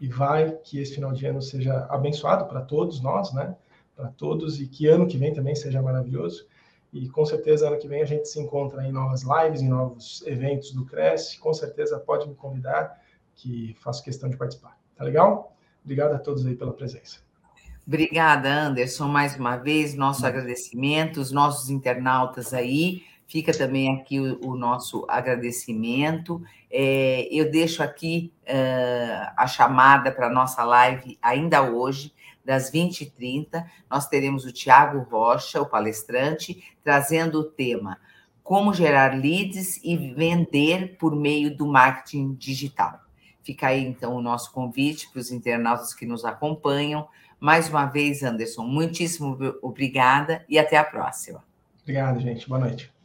E 0.00 0.08
vai 0.08 0.52
que 0.52 0.78
esse 0.80 0.94
final 0.94 1.12
de 1.12 1.26
ano 1.26 1.42
seja 1.42 1.86
abençoado 1.90 2.46
para 2.46 2.60
todos 2.60 3.00
nós, 3.00 3.32
né? 3.32 3.56
Para 3.96 4.08
todos, 4.08 4.60
e 4.60 4.66
que 4.66 4.86
ano 4.86 5.06
que 5.06 5.18
vem 5.18 5.34
também 5.34 5.54
seja 5.54 5.82
maravilhoso. 5.82 6.46
E 6.92 7.08
com 7.08 7.24
certeza 7.26 7.66
ano 7.66 7.78
que 7.78 7.88
vem 7.88 8.00
a 8.00 8.06
gente 8.06 8.28
se 8.28 8.40
encontra 8.40 8.86
em 8.86 8.92
novas 8.92 9.22
lives, 9.22 9.60
em 9.60 9.68
novos 9.68 10.22
eventos 10.26 10.72
do 10.72 10.86
Cresce. 10.86 11.38
Com 11.38 11.52
certeza 11.52 11.98
pode 11.98 12.28
me 12.28 12.34
convidar, 12.34 13.02
que 13.34 13.76
faço 13.80 14.02
questão 14.02 14.30
de 14.30 14.36
participar. 14.36 14.78
Tá 14.96 15.04
legal? 15.04 15.56
Obrigado 15.84 16.14
a 16.14 16.18
todos 16.18 16.46
aí 16.46 16.54
pela 16.54 16.72
presença. 16.72 17.18
Obrigada, 17.86 18.50
Anderson, 18.50 19.08
mais 19.08 19.34
uma 19.36 19.56
vez, 19.56 19.94
nosso 19.94 20.26
agradecimento, 20.26 21.20
os 21.20 21.32
nossos 21.32 21.70
internautas 21.70 22.52
aí. 22.52 23.02
Fica 23.28 23.52
também 23.52 23.94
aqui 23.94 24.18
o, 24.18 24.40
o 24.42 24.56
nosso 24.56 25.04
agradecimento. 25.06 26.42
É, 26.70 27.28
eu 27.30 27.50
deixo 27.50 27.82
aqui 27.82 28.32
uh, 28.44 29.32
a 29.36 29.46
chamada 29.46 30.10
para 30.10 30.28
a 30.28 30.32
nossa 30.32 30.64
live 30.64 31.18
ainda 31.20 31.62
hoje 31.62 32.14
das 32.42 32.72
20h30, 32.72 33.66
nós 33.90 34.08
teremos 34.08 34.46
o 34.46 34.52
Tiago 34.52 35.06
Rocha, 35.10 35.60
o 35.60 35.66
palestrante, 35.66 36.64
trazendo 36.82 37.40
o 37.40 37.44
tema 37.44 38.00
Como 38.42 38.72
gerar 38.72 39.14
leads 39.14 39.78
e 39.84 39.94
vender 40.14 40.96
por 40.96 41.14
meio 41.14 41.54
do 41.54 41.66
marketing 41.66 42.32
digital. 42.32 42.98
Fica 43.42 43.66
aí, 43.66 43.84
então, 43.84 44.14
o 44.14 44.22
nosso 44.22 44.50
convite 44.52 45.10
para 45.10 45.20
os 45.20 45.30
internautas 45.30 45.92
que 45.92 46.06
nos 46.06 46.24
acompanham. 46.24 47.06
Mais 47.38 47.68
uma 47.68 47.84
vez, 47.84 48.22
Anderson, 48.22 48.62
muitíssimo 48.62 49.36
obrigada 49.60 50.42
e 50.48 50.58
até 50.58 50.78
a 50.78 50.84
próxima. 50.84 51.44
Obrigado, 51.82 52.18
gente. 52.20 52.48
Boa 52.48 52.60
noite. 52.60 52.97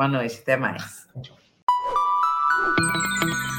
Boa 0.00 0.08
noite, 0.08 0.40
até 0.40 0.56
mais. 0.56 1.06